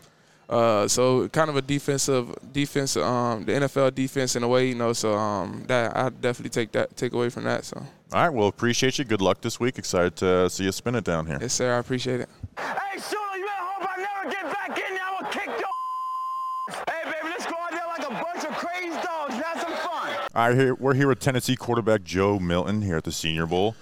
Uh, 0.46 0.86
so 0.86 1.26
kind 1.30 1.48
of 1.48 1.56
a 1.56 1.62
defensive 1.62 2.36
defense, 2.52 2.98
um, 2.98 3.46
the 3.46 3.52
NFL 3.52 3.94
defense 3.94 4.36
in 4.36 4.42
a 4.42 4.46
way, 4.48 4.68
you 4.68 4.74
know. 4.74 4.92
So 4.92 5.14
um, 5.14 5.64
that 5.68 5.96
I 5.96 6.10
definitely 6.10 6.50
take 6.50 6.70
that 6.72 6.94
take 6.98 7.14
away 7.14 7.30
from 7.30 7.44
that. 7.44 7.64
So 7.64 7.78
All 8.12 8.22
right. 8.22 8.28
Well, 8.28 8.48
appreciate 8.48 8.98
you. 8.98 9.06
Good 9.06 9.22
luck 9.22 9.40
this 9.40 9.58
week. 9.58 9.78
Excited 9.78 10.16
to 10.16 10.50
see 10.50 10.64
you 10.64 10.72
spin 10.72 10.96
it 10.96 11.04
down 11.04 11.26
here. 11.26 11.38
yes, 11.40 11.54
sir, 11.54 11.74
I 11.74 11.78
appreciate 11.78 12.20
it. 12.20 12.28
Hey, 12.58 12.98
Shula, 12.98 13.36
you 13.38 13.46
better 13.46 13.64
hope 13.64 13.88
I 13.88 13.96
never 13.96 14.30
get 14.30 14.44
back 14.52 14.68
in 14.78 14.94
there. 14.94 15.02
I 15.02 15.18
will 15.18 15.30
kick 15.30 15.46
your 15.46 16.84
Hey, 16.92 17.10
baby, 17.10 17.28
let's 17.30 17.46
go 17.46 17.54
out 17.58 17.70
there 17.70 17.86
like 17.86 18.06
a 18.06 18.10
bunch 18.10 18.44
of 18.44 18.54
crazy 18.54 18.90
dogs 19.02 19.34
and 19.34 19.42
have 19.42 19.60
some 19.62 19.72
fun. 19.72 20.14
All 20.34 20.48
right, 20.48 20.54
here, 20.54 20.74
we're 20.74 20.94
here 20.94 21.08
with 21.08 21.20
Tennessee 21.20 21.56
quarterback 21.56 22.04
Joe 22.04 22.38
Milton 22.38 22.82
here 22.82 22.98
at 22.98 23.04
the 23.04 23.12
Senior 23.12 23.46
Bowl. 23.46 23.74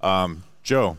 Um, 0.00 0.44
Joe, 0.62 0.96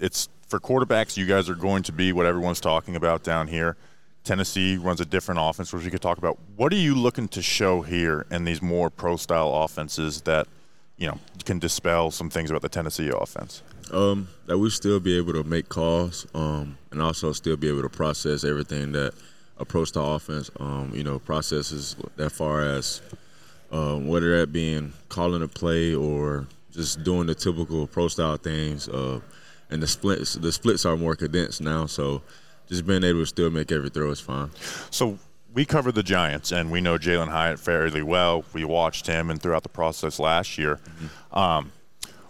it's 0.00 0.28
for 0.48 0.58
quarterbacks. 0.60 1.16
You 1.16 1.26
guys 1.26 1.48
are 1.48 1.54
going 1.54 1.82
to 1.84 1.92
be 1.92 2.12
what 2.12 2.26
everyone's 2.26 2.60
talking 2.60 2.96
about 2.96 3.22
down 3.22 3.48
here. 3.48 3.76
Tennessee 4.24 4.76
runs 4.76 5.00
a 5.00 5.06
different 5.06 5.40
offense, 5.42 5.72
which 5.72 5.84
we 5.84 5.90
could 5.90 6.02
talk 6.02 6.18
about. 6.18 6.38
What 6.56 6.72
are 6.72 6.76
you 6.76 6.94
looking 6.94 7.28
to 7.28 7.42
show 7.42 7.82
here 7.82 8.26
in 8.30 8.44
these 8.44 8.60
more 8.60 8.90
pro-style 8.90 9.54
offenses 9.54 10.22
that 10.22 10.46
you 10.96 11.06
know 11.06 11.18
can 11.44 11.58
dispel 11.58 12.10
some 12.10 12.28
things 12.28 12.50
about 12.50 12.62
the 12.62 12.68
Tennessee 12.68 13.10
offense? 13.14 13.62
um, 13.92 14.28
that 14.46 14.58
we 14.58 14.70
still 14.70 15.00
be 15.00 15.16
able 15.16 15.32
to 15.32 15.44
make 15.44 15.68
calls 15.68 16.26
um, 16.34 16.76
and 16.90 17.00
also 17.00 17.32
still 17.32 17.56
be 17.56 17.68
able 17.68 17.82
to 17.82 17.88
process 17.88 18.44
everything 18.44 18.92
that 18.92 19.14
a 19.58 19.64
pro 19.64 19.84
style 19.84 20.14
offense, 20.14 20.50
um, 20.60 20.92
you 20.94 21.02
know, 21.02 21.18
processes 21.18 21.96
that 22.16 22.30
far 22.30 22.62
as 22.62 23.00
um, 23.72 24.06
whether 24.06 24.38
that 24.38 24.52
being 24.52 24.92
calling 25.08 25.42
a 25.42 25.48
play 25.48 25.94
or 25.94 26.46
just 26.72 27.02
doing 27.02 27.26
the 27.26 27.34
typical 27.34 27.86
pro 27.86 28.08
style 28.08 28.36
things. 28.36 28.88
Uh, 28.88 29.20
and 29.70 29.82
the 29.82 29.86
splits, 29.86 30.34
the 30.34 30.52
splits 30.52 30.84
are 30.84 30.96
more 30.96 31.14
condensed 31.16 31.60
now, 31.60 31.86
so 31.86 32.22
just 32.68 32.86
being 32.86 33.04
able 33.04 33.20
to 33.20 33.26
still 33.26 33.50
make 33.50 33.72
every 33.72 33.90
throw 33.90 34.10
is 34.10 34.20
fine. 34.20 34.50
So 34.90 35.18
we 35.54 35.64
covered 35.64 35.94
the 35.94 36.02
Giants, 36.02 36.52
and 36.52 36.70
we 36.70 36.80
know 36.80 36.98
Jalin 36.98 37.28
Hyatt 37.28 37.58
fairly 37.58 38.02
well. 38.02 38.44
We 38.52 38.64
watched 38.64 39.06
him, 39.06 39.30
and 39.30 39.40
throughout 39.40 39.62
the 39.62 39.68
process 39.68 40.18
last 40.18 40.58
year. 40.58 40.78
Um, 41.32 41.72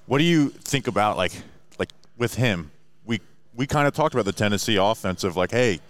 what 0.07 0.18
do 0.18 0.24
you 0.24 0.49
think 0.49 0.86
about 0.86 1.16
like 1.16 1.32
like 1.78 1.91
with 2.16 2.34
him? 2.34 2.70
We 3.05 3.20
we 3.55 3.66
kind 3.66 3.86
of 3.86 3.95
talked 3.95 4.14
about 4.14 4.24
the 4.24 4.32
Tennessee 4.32 4.76
offensive, 4.76 5.36
like, 5.36 5.51
hey, 5.51 5.80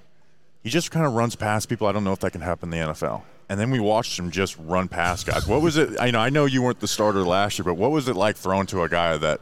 he 0.63 0.71
just 0.71 0.91
kind 0.91 1.07
of 1.07 1.13
runs 1.13 1.37
past 1.37 1.69
people. 1.69 1.87
I 1.87 1.93
don't 1.93 2.05
know 2.05 2.13
if 2.13 2.21
that 2.21 2.33
can 2.33 2.41
happen 2.41 2.73
in 2.73 2.81
the 2.81 2.93
NFL. 2.93 3.23
And 3.51 3.59
then 3.59 3.71
we 3.71 3.81
watched 3.81 4.19
him 4.19 4.31
just 4.31 4.57
run 4.59 4.89
past 4.89 5.27
guys. 5.27 5.47
What 5.47 5.63
was 5.63 5.77
it? 5.77 5.99
I 6.01 6.11
know 6.11 6.21
I 6.21 6.31
know 6.31 6.45
you 6.45 6.63
weren't 6.63 6.81
the 6.81 6.89
starter 6.89 7.23
last 7.23 7.59
year, 7.59 7.65
but 7.65 7.75
what 7.75 7.91
was 7.91 8.09
it 8.09 8.17
like 8.17 8.37
throwing 8.37 8.67
to 8.67 8.83
a 8.83 8.89
guy 8.89 9.17
that 9.17 9.41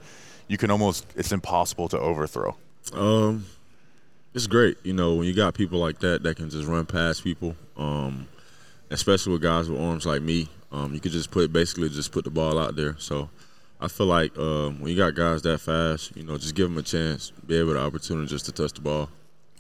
you 0.48 0.58
can 0.58 0.70
almost 0.70 1.06
it's 1.16 1.32
impossible 1.32 1.88
to 1.88 1.98
overthrow? 1.98 2.56
Um, 2.92 3.46
it's 4.34 4.46
great, 4.46 4.78
you 4.84 4.92
know, 4.92 5.14
when 5.14 5.26
you 5.26 5.34
got 5.34 5.54
people 5.54 5.78
like 5.78 5.98
that 6.00 6.22
that 6.22 6.36
can 6.36 6.50
just 6.50 6.68
run 6.68 6.86
past 6.86 7.24
people. 7.24 7.56
Um, 7.76 8.28
especially 8.90 9.32
with 9.32 9.42
guys 9.42 9.68
with 9.68 9.80
arms 9.80 10.06
like 10.06 10.22
me, 10.22 10.48
um, 10.72 10.94
you 10.94 11.00
could 11.00 11.12
just 11.12 11.30
put 11.30 11.52
basically 11.52 11.88
just 11.88 12.12
put 12.12 12.24
the 12.24 12.30
ball 12.30 12.58
out 12.58 12.76
there. 12.76 12.96
So 12.98 13.28
I 13.80 13.88
feel 13.88 14.06
like 14.06 14.36
um, 14.38 14.80
when 14.80 14.90
you 14.90 14.96
got 14.96 15.14
guys 15.14 15.42
that 15.42 15.58
fast, 15.58 16.16
you 16.16 16.22
know, 16.22 16.38
just 16.38 16.54
give 16.54 16.68
them 16.68 16.78
a 16.78 16.82
chance, 16.82 17.32
be 17.46 17.58
able 17.58 17.74
to 17.74 17.80
opportunity 17.80 18.28
just 18.28 18.46
to 18.46 18.52
touch 18.52 18.72
the 18.72 18.80
ball. 18.80 19.08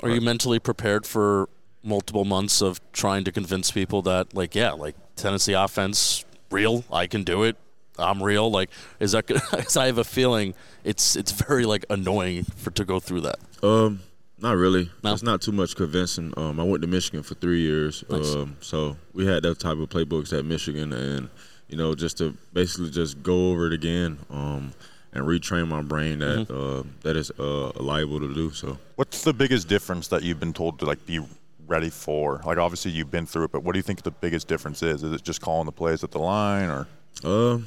Are 0.02 0.10
you 0.10 0.20
mentally 0.20 0.58
prepared 0.58 1.06
for 1.06 1.48
multiple 1.82 2.24
months 2.24 2.60
of 2.60 2.80
trying 2.92 3.24
to 3.24 3.32
convince 3.32 3.70
people 3.70 4.02
that, 4.02 4.34
like, 4.34 4.54
yeah, 4.54 4.72
like 4.72 4.94
Tennessee 5.16 5.54
offense, 5.54 6.24
real, 6.50 6.84
I 6.92 7.06
can 7.06 7.22
do 7.22 7.42
it, 7.42 7.56
I'm 7.98 8.22
real? 8.22 8.50
Like, 8.50 8.70
is 9.00 9.12
that? 9.12 9.26
Because 9.26 9.76
I 9.82 9.86
have 9.86 9.98
a 9.98 10.04
feeling 10.04 10.54
it's 10.84 11.16
it's 11.16 11.32
very 11.32 11.64
like 11.64 11.84
annoying 11.90 12.44
for 12.44 12.70
to 12.72 12.84
go 12.84 13.00
through 13.00 13.22
that. 13.22 13.38
Um, 13.62 14.00
not 14.38 14.56
really. 14.56 14.90
No? 15.02 15.12
It's 15.12 15.22
not 15.22 15.40
too 15.40 15.52
much 15.52 15.76
convincing. 15.76 16.32
Um, 16.36 16.60
I 16.60 16.62
went 16.62 16.82
to 16.82 16.88
Michigan 16.88 17.22
for 17.22 17.34
three 17.34 17.60
years, 17.60 18.04
Nice. 18.10 18.34
um, 18.34 18.56
so 18.60 18.96
we 19.14 19.26
had 19.26 19.42
that 19.44 19.58
type 19.58 19.78
of 19.78 19.88
playbooks 19.88 20.36
at 20.38 20.44
Michigan, 20.44 20.92
and 20.92 21.28
you 21.68 21.76
know, 21.76 21.94
just 21.94 22.18
to 22.18 22.36
basically 22.52 22.90
just 22.90 23.22
go 23.22 23.50
over 23.50 23.66
it 23.66 23.72
again 23.72 24.18
um, 24.30 24.72
and 25.12 25.24
retrain 25.24 25.66
my 25.68 25.80
brain 25.82 26.18
that 26.18 26.50
uh, 26.50 26.86
that 27.02 27.16
is 27.16 27.30
uh, 27.38 27.70
liable 27.82 28.20
to 28.20 28.32
do 28.34 28.50
so. 28.52 28.78
What's 28.96 29.22
the 29.24 29.32
biggest 29.32 29.68
difference 29.68 30.08
that 30.08 30.22
you've 30.22 30.38
been 30.38 30.52
told 30.52 30.78
to 30.80 30.84
like 30.84 31.04
be 31.06 31.20
ready 31.66 31.90
for? 31.90 32.42
Like 32.44 32.58
obviously 32.58 32.90
you've 32.92 33.10
been 33.10 33.26
through 33.26 33.44
it, 33.44 33.52
but 33.52 33.64
what 33.64 33.72
do 33.72 33.78
you 33.78 33.82
think 33.82 34.02
the 34.02 34.10
biggest 34.12 34.46
difference 34.48 34.82
is? 34.82 35.02
Is 35.02 35.12
it 35.14 35.22
just 35.24 35.40
calling 35.40 35.64
the 35.66 35.72
plays 35.72 36.04
at 36.04 36.10
the 36.10 36.18
line 36.20 36.68
or 36.68 36.86
Uh, 37.24 37.58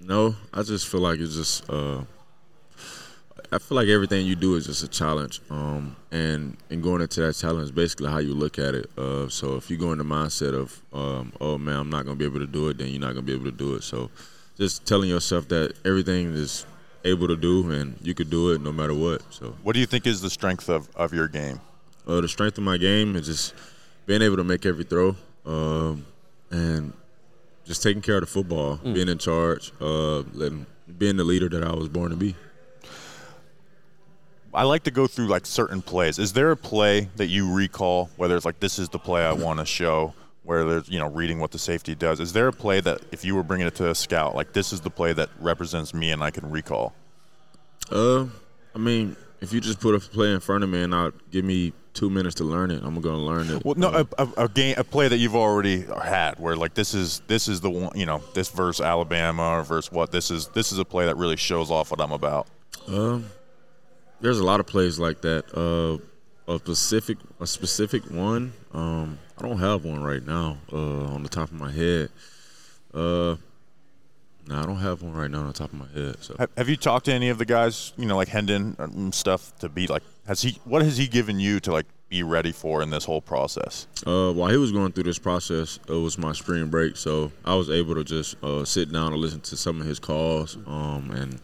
no, 0.00 0.34
I 0.52 0.62
just 0.62 0.88
feel 0.88 1.00
like 1.00 1.20
it's 1.20 1.34
just. 1.34 1.68
Uh, 1.70 2.02
I 3.50 3.58
feel 3.58 3.76
like 3.76 3.88
everything 3.88 4.26
you 4.26 4.36
do 4.36 4.56
is 4.56 4.66
just 4.66 4.82
a 4.82 4.88
challenge, 4.88 5.40
um, 5.48 5.96
and 6.12 6.56
and 6.70 6.82
going 6.82 7.00
into 7.00 7.20
that 7.22 7.34
challenge 7.34 7.64
is 7.64 7.70
basically 7.72 8.10
how 8.10 8.18
you 8.18 8.34
look 8.34 8.58
at 8.58 8.74
it. 8.74 8.90
Uh, 8.98 9.28
so 9.28 9.56
if 9.56 9.70
you 9.70 9.78
go 9.78 9.92
in 9.92 9.98
the 9.98 10.04
mindset 10.04 10.52
of, 10.54 10.82
um, 10.92 11.32
oh 11.40 11.56
man, 11.56 11.76
I'm 11.78 11.90
not 11.90 12.04
gonna 12.04 12.16
be 12.16 12.26
able 12.26 12.40
to 12.40 12.46
do 12.46 12.68
it, 12.68 12.78
then 12.78 12.88
you're 12.88 13.00
not 13.00 13.14
gonna 13.14 13.22
be 13.22 13.32
able 13.32 13.46
to 13.46 13.50
do 13.50 13.74
it. 13.74 13.84
So 13.84 14.10
just 14.58 14.86
telling 14.86 15.08
yourself 15.08 15.48
that 15.48 15.74
everything 15.86 16.34
is 16.34 16.66
able 17.04 17.28
to 17.28 17.36
do 17.36 17.70
and 17.70 17.96
you 18.02 18.12
could 18.12 18.28
do 18.28 18.52
it 18.52 18.60
no 18.60 18.72
matter 18.72 18.92
what. 18.92 19.22
So 19.32 19.56
what 19.62 19.72
do 19.72 19.80
you 19.80 19.86
think 19.86 20.06
is 20.06 20.20
the 20.20 20.28
strength 20.28 20.68
of, 20.68 20.88
of 20.94 21.14
your 21.14 21.28
game? 21.28 21.60
uh, 22.08 22.20
the 22.20 22.28
strength 22.28 22.58
of 22.58 22.64
my 22.64 22.78
game 22.78 23.14
is 23.14 23.26
just 23.26 23.54
being 24.06 24.22
able 24.22 24.36
to 24.36 24.44
make 24.44 24.64
every 24.64 24.84
throw 24.84 25.14
um, 25.44 26.04
and 26.50 26.92
just 27.68 27.82
taking 27.82 28.00
care 28.00 28.16
of 28.16 28.22
the 28.22 28.26
football, 28.26 28.76
being 28.78 29.08
in 29.08 29.18
charge, 29.18 29.72
uh, 29.78 30.20
letting, 30.32 30.64
being 30.96 31.18
the 31.18 31.24
leader 31.24 31.50
that 31.50 31.62
I 31.62 31.74
was 31.74 31.86
born 31.88 32.10
to 32.10 32.16
be. 32.16 32.34
I 34.54 34.62
like 34.62 34.84
to 34.84 34.90
go 34.90 35.06
through 35.06 35.26
like 35.26 35.44
certain 35.44 35.82
plays. 35.82 36.18
Is 36.18 36.32
there 36.32 36.50
a 36.50 36.56
play 36.56 37.10
that 37.16 37.26
you 37.26 37.52
recall, 37.52 38.08
whether 38.16 38.34
it's 38.34 38.46
like 38.46 38.58
this 38.58 38.78
is 38.78 38.88
the 38.88 38.98
play 38.98 39.22
I 39.22 39.32
want 39.32 39.60
to 39.60 39.66
show, 39.66 40.14
where 40.44 40.64
there's 40.64 40.88
you 40.88 40.98
know 40.98 41.08
reading 41.10 41.40
what 41.40 41.50
the 41.50 41.58
safety 41.58 41.94
does? 41.94 42.20
Is 42.20 42.32
there 42.32 42.48
a 42.48 42.52
play 42.52 42.80
that 42.80 43.02
if 43.12 43.22
you 43.22 43.34
were 43.34 43.42
bringing 43.42 43.66
it 43.66 43.74
to 43.76 43.90
a 43.90 43.94
scout, 43.94 44.34
like 44.34 44.54
this 44.54 44.72
is 44.72 44.80
the 44.80 44.90
play 44.90 45.12
that 45.12 45.28
represents 45.38 45.92
me 45.92 46.10
and 46.10 46.24
I 46.24 46.30
can 46.30 46.50
recall? 46.50 46.94
Uh, 47.92 48.26
I 48.74 48.78
mean, 48.78 49.14
if 49.40 49.52
you 49.52 49.60
just 49.60 49.80
put 49.80 49.94
a 49.94 50.00
play 50.00 50.32
in 50.32 50.40
front 50.40 50.64
of 50.64 50.70
me 50.70 50.82
and 50.82 50.94
I'll 50.94 51.12
give 51.30 51.44
me 51.44 51.72
two 51.94 52.10
minutes 52.10 52.36
to 52.36 52.44
learn 52.44 52.70
it, 52.70 52.82
I'm 52.82 53.00
gonna 53.00 53.18
learn 53.18 53.50
it. 53.50 53.64
Well, 53.64 53.74
no, 53.76 53.88
a, 53.88 54.06
a, 54.22 54.44
a 54.44 54.48
game, 54.48 54.74
a 54.78 54.84
play 54.84 55.08
that 55.08 55.18
you've 55.18 55.36
already 55.36 55.84
had, 56.02 56.38
where 56.38 56.56
like 56.56 56.74
this 56.74 56.94
is 56.94 57.20
this 57.26 57.48
is 57.48 57.60
the 57.60 57.70
one, 57.70 57.96
you 57.98 58.06
know, 58.06 58.22
this 58.34 58.48
versus 58.48 58.84
Alabama 58.84 59.58
or 59.58 59.62
versus 59.62 59.92
what 59.92 60.12
this 60.12 60.30
is. 60.30 60.48
This 60.48 60.72
is 60.72 60.78
a 60.78 60.84
play 60.84 61.06
that 61.06 61.16
really 61.16 61.36
shows 61.36 61.70
off 61.70 61.90
what 61.90 62.00
I'm 62.00 62.12
about. 62.12 62.46
Um, 62.86 63.26
there's 64.20 64.38
a 64.38 64.44
lot 64.44 64.60
of 64.60 64.66
plays 64.66 64.98
like 64.98 65.20
that. 65.22 65.44
Uh, 65.54 66.02
a 66.52 66.58
specific 66.58 67.18
a 67.40 67.46
specific 67.46 68.10
one. 68.10 68.52
Um, 68.72 69.18
I 69.36 69.42
don't 69.42 69.58
have 69.58 69.84
one 69.84 70.02
right 70.02 70.24
now 70.24 70.58
uh, 70.72 71.04
on 71.04 71.22
the 71.22 71.28
top 71.28 71.50
of 71.50 71.54
my 71.54 71.70
head. 71.70 72.08
Uh, 72.94 73.36
no, 74.48 74.56
I 74.56 74.66
don't 74.66 74.76
have 74.76 75.02
one 75.02 75.12
right 75.12 75.30
now 75.30 75.40
on 75.40 75.46
the 75.48 75.52
top 75.52 75.72
of 75.72 75.78
my 75.78 75.86
head. 75.94 76.16
So 76.20 76.34
Have, 76.38 76.50
have 76.56 76.68
you 76.68 76.76
talked 76.76 77.04
to 77.06 77.12
any 77.12 77.28
of 77.28 77.38
the 77.38 77.44
guys, 77.44 77.92
you 77.96 78.06
know, 78.06 78.16
like 78.16 78.28
Hendon 78.28 78.76
and 78.78 79.14
stuff, 79.14 79.56
to 79.58 79.68
be 79.68 79.86
like, 79.86 80.02
has 80.26 80.42
he? 80.42 80.58
What 80.64 80.82
has 80.82 80.96
he 80.96 81.06
given 81.06 81.38
you 81.38 81.60
to 81.60 81.72
like 81.72 81.86
be 82.08 82.22
ready 82.22 82.52
for 82.52 82.82
in 82.82 82.88
this 82.88 83.04
whole 83.04 83.20
process? 83.20 83.86
uh, 84.06 84.32
while 84.32 84.50
he 84.50 84.56
was 84.56 84.72
going 84.72 84.92
through 84.92 85.04
this 85.04 85.18
process, 85.18 85.78
it 85.86 85.92
was 85.92 86.16
my 86.16 86.32
spring 86.32 86.68
break, 86.68 86.96
so 86.96 87.30
I 87.44 87.54
was 87.54 87.68
able 87.68 87.94
to 87.94 88.04
just 88.04 88.42
uh, 88.42 88.64
sit 88.64 88.90
down 88.90 89.12
and 89.12 89.20
listen 89.20 89.40
to 89.42 89.56
some 89.56 89.80
of 89.80 89.86
his 89.86 89.98
calls 89.98 90.56
um, 90.66 91.10
and 91.10 91.40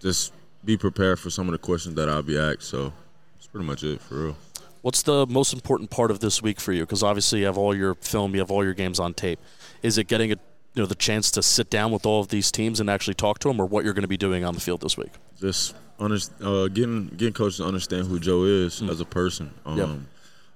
just 0.00 0.32
be 0.64 0.76
prepared 0.76 1.18
for 1.18 1.30
some 1.30 1.48
of 1.48 1.52
the 1.52 1.58
questions 1.58 1.96
that 1.96 2.08
I'll 2.08 2.22
be 2.22 2.38
asked. 2.38 2.62
So 2.62 2.92
that's 3.34 3.48
pretty 3.48 3.66
much 3.66 3.82
it 3.82 4.00
for 4.00 4.14
real. 4.14 4.36
What's 4.82 5.02
the 5.02 5.26
most 5.26 5.52
important 5.52 5.90
part 5.90 6.12
of 6.12 6.20
this 6.20 6.40
week 6.42 6.60
for 6.60 6.72
you? 6.72 6.82
Because 6.82 7.02
obviously 7.02 7.40
you 7.40 7.46
have 7.46 7.58
all 7.58 7.74
your 7.74 7.96
film, 7.96 8.34
you 8.34 8.40
have 8.40 8.52
all 8.52 8.62
your 8.62 8.74
games 8.74 9.00
on 9.00 9.14
tape. 9.14 9.40
Is 9.82 9.98
it 9.98 10.06
getting 10.06 10.30
a, 10.30 10.36
you 10.76 10.82
know 10.82 10.86
the 10.86 10.94
chance 10.94 11.30
to 11.32 11.42
sit 11.42 11.70
down 11.70 11.90
with 11.90 12.04
all 12.06 12.20
of 12.20 12.28
these 12.28 12.52
teams 12.52 12.78
and 12.80 12.88
actually 12.90 13.14
talk 13.14 13.38
to 13.40 13.48
them, 13.48 13.58
or 13.58 13.66
what 13.66 13.84
you're 13.84 13.94
going 13.94 14.02
to 14.02 14.08
be 14.08 14.16
doing 14.18 14.44
on 14.44 14.54
the 14.54 14.60
field 14.60 14.82
this 14.82 14.96
week? 14.96 15.12
Just 15.40 15.74
under, 15.98 16.18
uh, 16.42 16.68
getting 16.68 17.08
getting 17.08 17.32
coaches 17.32 17.56
to 17.56 17.64
understand 17.64 18.06
who 18.06 18.20
Joe 18.20 18.44
is 18.44 18.82
as 18.82 19.00
a 19.00 19.04
person. 19.06 19.52
Um, 19.64 19.78
Yep. 19.78 19.88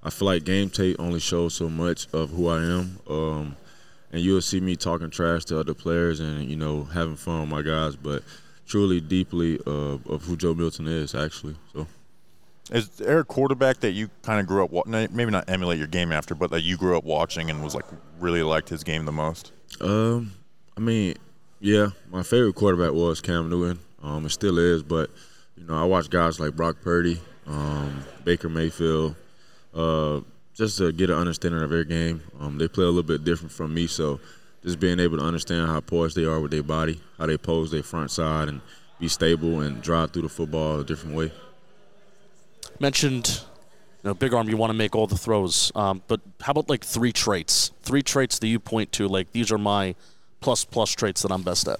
I 0.03 0.09
feel 0.09 0.27
like 0.27 0.43
game 0.45 0.69
tape 0.69 0.95
only 0.99 1.19
shows 1.19 1.53
so 1.53 1.69
much 1.69 2.07
of 2.13 2.31
who 2.31 2.47
I 2.47 2.57
am. 2.63 2.99
Um, 3.07 3.55
and 4.11 4.21
you'll 4.21 4.41
see 4.41 4.59
me 4.59 4.75
talking 4.75 5.09
trash 5.11 5.45
to 5.45 5.59
other 5.59 5.73
players 5.73 6.19
and 6.19 6.49
you 6.49 6.55
know 6.55 6.83
having 6.83 7.15
fun 7.15 7.41
with 7.41 7.49
my 7.49 7.61
guys, 7.63 7.95
but 7.95 8.23
truly 8.67 8.99
deeply 9.01 9.59
uh, 9.65 9.97
of 10.07 10.23
who 10.23 10.37
Joe 10.37 10.53
Milton 10.53 10.87
is 10.87 11.15
actually. 11.15 11.55
So 11.73 11.87
Is 12.71 12.89
there 12.89 13.19
a 13.19 13.23
quarterback 13.25 13.79
that 13.81 13.91
you 13.91 14.09
kind 14.21 14.39
of 14.39 14.47
grew 14.47 14.63
up 14.63 14.71
wa- 14.71 14.83
maybe 14.85 15.25
not 15.31 15.49
emulate 15.49 15.77
your 15.79 15.87
game 15.87 16.11
after, 16.11 16.35
but 16.35 16.51
that 16.51 16.61
you 16.61 16.77
grew 16.77 16.97
up 16.97 17.03
watching 17.03 17.49
and 17.49 17.63
was 17.63 17.73
like 17.75 17.85
really 18.19 18.43
liked 18.43 18.69
his 18.69 18.83
game 18.83 19.05
the 19.05 19.11
most? 19.11 19.51
Um, 19.79 20.33
I 20.75 20.79
mean, 20.79 21.15
yeah, 21.59 21.89
my 22.09 22.23
favorite 22.23 22.55
quarterback 22.55 22.93
was 22.93 23.21
Cam 23.21 23.49
Newton. 23.49 23.79
Um, 24.03 24.25
it 24.25 24.29
still 24.29 24.57
is, 24.57 24.83
but 24.83 25.09
you 25.55 25.65
know, 25.65 25.75
I 25.75 25.85
watch 25.85 26.09
guys 26.09 26.39
like 26.39 26.55
Brock 26.55 26.77
Purdy, 26.81 27.21
um, 27.47 28.03
Baker 28.23 28.49
Mayfield, 28.49 29.15
uh, 29.73 30.21
just 30.55 30.77
to 30.79 30.91
get 30.91 31.09
an 31.09 31.17
understanding 31.17 31.61
of 31.61 31.69
their 31.69 31.83
game. 31.83 32.21
Um, 32.39 32.57
they 32.57 32.67
play 32.67 32.83
a 32.83 32.87
little 32.87 33.03
bit 33.03 33.23
different 33.23 33.51
from 33.51 33.73
me, 33.73 33.87
so 33.87 34.19
just 34.63 34.79
being 34.79 34.99
able 34.99 35.17
to 35.17 35.23
understand 35.23 35.67
how 35.67 35.79
poised 35.79 36.15
they 36.15 36.25
are 36.25 36.39
with 36.39 36.51
their 36.51 36.63
body, 36.63 36.99
how 37.17 37.27
they 37.27 37.37
pose 37.37 37.71
their 37.71 37.83
front 37.83 38.11
side, 38.11 38.47
and 38.47 38.61
be 38.99 39.07
stable 39.07 39.61
and 39.61 39.81
drive 39.81 40.11
through 40.11 40.23
the 40.23 40.29
football 40.29 40.79
a 40.79 40.83
different 40.83 41.15
way. 41.15 41.31
Mentioned, 42.79 43.41
you 44.03 44.09
know, 44.09 44.13
big 44.13 44.33
arm. 44.33 44.49
You 44.49 44.57
want 44.57 44.71
to 44.71 44.77
make 44.77 44.95
all 44.95 45.07
the 45.07 45.17
throws, 45.17 45.71
um, 45.75 46.01
but 46.07 46.21
how 46.41 46.51
about 46.51 46.69
like 46.69 46.83
three 46.83 47.11
traits? 47.11 47.71
Three 47.83 48.01
traits 48.01 48.39
that 48.39 48.47
you 48.47 48.59
point 48.59 48.91
to, 48.93 49.07
like 49.07 49.31
these 49.31 49.51
are 49.51 49.57
my 49.57 49.95
plus 50.39 50.65
plus 50.65 50.91
traits 50.91 51.21
that 51.21 51.31
I'm 51.31 51.43
best 51.43 51.67
at. 51.67 51.79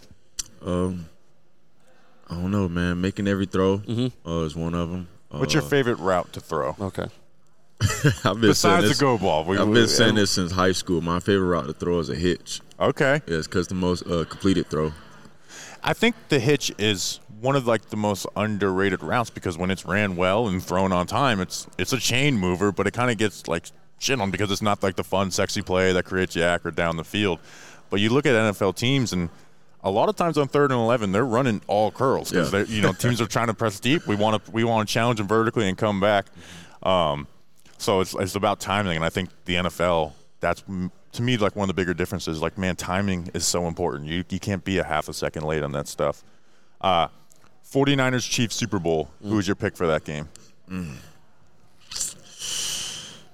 Um, 0.64 1.08
I 2.30 2.36
don't 2.36 2.52
know, 2.52 2.70
man. 2.70 3.02
Making 3.02 3.28
every 3.28 3.46
throw 3.48 3.82
uh, 4.26 4.32
is 4.44 4.56
one 4.56 4.74
of 4.76 4.92
them. 4.92 5.08
What's 5.30 5.54
your 5.54 5.64
favorite 5.64 5.96
route 6.00 6.32
to 6.34 6.40
throw? 6.42 6.76
Okay. 6.80 7.08
I've 8.24 8.40
been 8.40 8.54
saying 8.54 8.82
Besides 8.82 8.88
this- 8.90 8.98
the 9.00 9.04
go 9.04 9.18
ball. 9.18 9.44
We, 9.46 9.58
I've 9.58 9.68
we- 9.68 9.74
been 9.74 9.88
saying 9.88 10.16
this 10.16 10.32
since 10.32 10.52
high 10.52 10.72
school. 10.74 11.02
My 11.02 11.20
favorite 11.20 11.48
route 11.48 11.66
to 11.68 11.74
throw 11.74 12.00
is 12.00 12.10
a 12.10 12.16
hitch. 12.16 12.62
Okay. 12.80 13.22
Yes, 13.28 13.48
because 13.48 13.68
the 13.68 13.76
most 13.76 14.06
uh, 14.06 14.26
completed 14.26 14.68
throw. 14.70 14.92
I 15.84 15.94
think 15.94 16.16
the 16.30 16.40
hitch 16.40 16.72
is 16.78 17.20
one 17.42 17.56
of 17.56 17.68
like 17.68 17.90
the 17.90 17.98
most 17.98 18.26
underrated 18.36 19.02
routes 19.04 19.30
because 19.30 19.58
when 19.58 19.72
it's 19.72 19.86
ran 19.86 20.16
well 20.16 20.48
and 20.48 20.64
thrown 20.64 20.92
on 20.92 21.08
time, 21.08 21.40
it's 21.42 21.68
it's 21.78 21.94
a 21.94 21.98
chain 21.98 22.38
mover, 22.38 22.72
but 22.72 22.88
it 22.88 22.92
kind 22.92 23.10
of 23.12 23.18
gets 23.18 23.48
like 23.48 23.66
shit 24.00 24.20
on 24.22 24.32
because 24.32 24.52
it's 24.52 24.62
not 24.62 24.82
like 24.84 24.96
the 24.96 25.04
fun, 25.04 25.32
sexy 25.32 25.62
play 25.62 25.92
that 25.94 26.06
creates 26.06 26.36
you 26.36 26.44
accurate 26.44 26.76
down 26.76 26.98
the 26.98 27.04
field. 27.04 27.40
But 27.90 28.00
you 28.00 28.10
look 28.10 28.26
at 28.26 28.34
NFL 28.34 28.76
teams 28.76 29.12
and 29.14 29.30
a 29.84 29.90
lot 29.92 30.10
of 30.10 30.16
times 30.16 30.38
on 30.38 30.48
third 30.48 30.72
and 30.72 30.80
eleven, 30.80 31.12
they're 31.12 31.26
running 31.26 31.62
all 31.68 31.92
curls 31.92 32.30
because 32.32 32.54
Yeah. 32.54 32.64
you 32.66 32.82
know 32.82 32.94
teams 32.94 33.20
are 33.20 33.28
trying 33.28 33.48
to 33.48 33.54
press 33.54 33.80
deep. 33.80 34.06
We 34.08 34.16
want 34.16 34.46
to 34.46 34.52
we 34.52 34.64
want 34.64 34.88
to 34.88 34.94
challenge 34.94 35.18
them 35.18 35.28
vertically 35.28 35.68
and 35.68 35.78
come 35.78 36.00
back. 36.00 36.28
Um, 36.84 37.28
so 37.78 38.00
it's 38.02 38.14
it's 38.16 38.36
about 38.36 38.60
timing, 38.60 38.96
and 38.98 39.06
I 39.06 39.10
think 39.10 39.30
the 39.46 39.56
NFL 39.56 40.14
that's 40.40 40.64
to 41.14 41.22
me 41.22 41.38
like 41.38 41.56
one 41.56 41.64
of 41.70 41.76
the 41.76 41.80
bigger 41.82 41.94
differences. 41.96 42.42
Like 42.42 42.58
man, 42.58 42.76
timing 42.76 43.30
is 43.34 43.46
so 43.46 43.68
important. 43.68 44.08
You 44.08 44.24
you 44.30 44.40
can't 44.40 44.64
be 44.64 44.78
a 44.78 44.84
half 44.84 45.10
a 45.10 45.14
second 45.14 45.44
late 45.44 45.64
on 45.64 45.72
that 45.72 45.88
stuff. 45.88 46.24
Uh, 46.80 47.08
49ers 47.72 48.30
Chiefs 48.30 48.56
Super 48.56 48.80
Bowl. 48.80 49.10
Who 49.24 49.36
was 49.36 49.48
your 49.48 49.56
pick 49.56 49.76
for 49.78 49.88
that 49.88 50.04
game? 50.04 50.28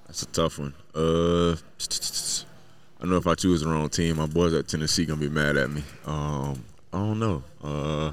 That's 0.08 0.24
a 0.24 0.28
tough 0.28 0.60
one. 0.60 0.74
Uh, 0.96 1.52
I 1.52 3.02
don't 3.02 3.10
know 3.12 3.18
if 3.18 3.28
I 3.28 3.36
choose 3.36 3.62
the 3.62 3.68
wrong 3.68 3.90
team. 3.90 4.18
My 4.18 4.26
boys 4.26 4.54
at 4.54 4.68
Tennessee 4.68 5.06
gonna 5.06 5.20
be 5.20 5.30
mad 5.30 5.58
at 5.58 5.70
me. 5.70 5.84
Um, 6.06 6.64
I 6.92 6.98
don't 6.98 7.20
know. 7.20 7.44
Uh, 7.64 8.12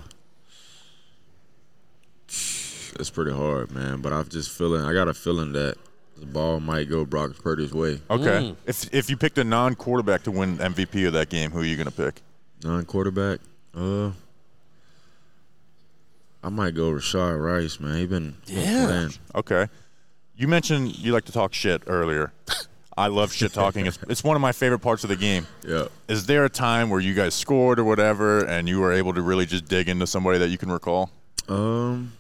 it's 2.29 3.11
pretty 3.11 3.33
hard, 3.33 3.71
man. 3.71 4.01
But 4.01 4.13
I'm 4.13 4.29
just 4.29 4.51
feeling. 4.51 4.83
I 4.85 4.93
got 4.93 5.09
a 5.09 5.15
feeling 5.15 5.53
that 5.53 5.77
the 6.19 6.27
ball 6.27 6.61
might 6.61 6.89
go 6.89 7.05
Brock 7.05 7.33
Purdy's 7.43 7.73
way. 7.73 8.01
Okay. 8.11 8.55
If 8.67 8.93
if 8.95 9.11
you 9.11 9.17
picked 9.17 9.39
a 9.39 9.45
non-quarterback 9.45 10.23
to 10.25 10.31
win 10.31 10.59
MVP 10.59 11.07
of 11.07 11.13
that 11.15 11.29
game, 11.29 11.51
who 11.51 11.61
are 11.61 11.65
you 11.65 11.77
going 11.77 11.87
to 11.87 11.93
pick? 11.93 12.21
Non-quarterback. 12.63 13.41
Uh, 13.75 14.11
I 16.45 16.51
might 16.51 16.75
go 16.75 16.91
Rashee 16.93 17.41
Rice, 17.41 17.81
man. 17.81 17.99
He 17.99 18.07
been 18.07 18.37
Yeah. 18.47 18.85
playing. 18.87 19.13
Okay. 19.35 19.69
You 20.37 20.47
mentioned 20.47 20.97
you 20.99 21.13
like 21.13 21.25
to 21.25 21.33
talk 21.33 21.55
shit 21.55 21.83
earlier. 21.87 22.33
I 22.97 23.09
love 23.09 23.33
shit 23.33 23.53
talking. 23.53 23.87
It's, 23.87 23.99
it's 24.09 24.23
one 24.23 24.37
of 24.37 24.43
my 24.43 24.53
favorite 24.53 24.79
parts 24.81 25.03
of 25.05 25.09
the 25.09 25.17
game. 25.17 25.47
Yeah. 25.67 25.87
Is 26.07 26.27
there 26.27 26.45
a 26.45 26.49
time 26.49 26.91
where 26.91 27.01
you 27.01 27.15
guys 27.15 27.35
scored 27.35 27.79
or 27.81 27.85
whatever, 27.85 28.45
and 28.45 28.69
you 28.69 28.79
were 28.79 28.93
able 28.93 29.15
to 29.15 29.23
really 29.23 29.47
just 29.47 29.65
dig 29.65 29.89
into 29.89 30.07
somebody 30.07 30.39
that 30.39 30.49
you 30.49 30.59
can 30.59 30.71
recall? 30.71 31.11
Um, 31.49 32.13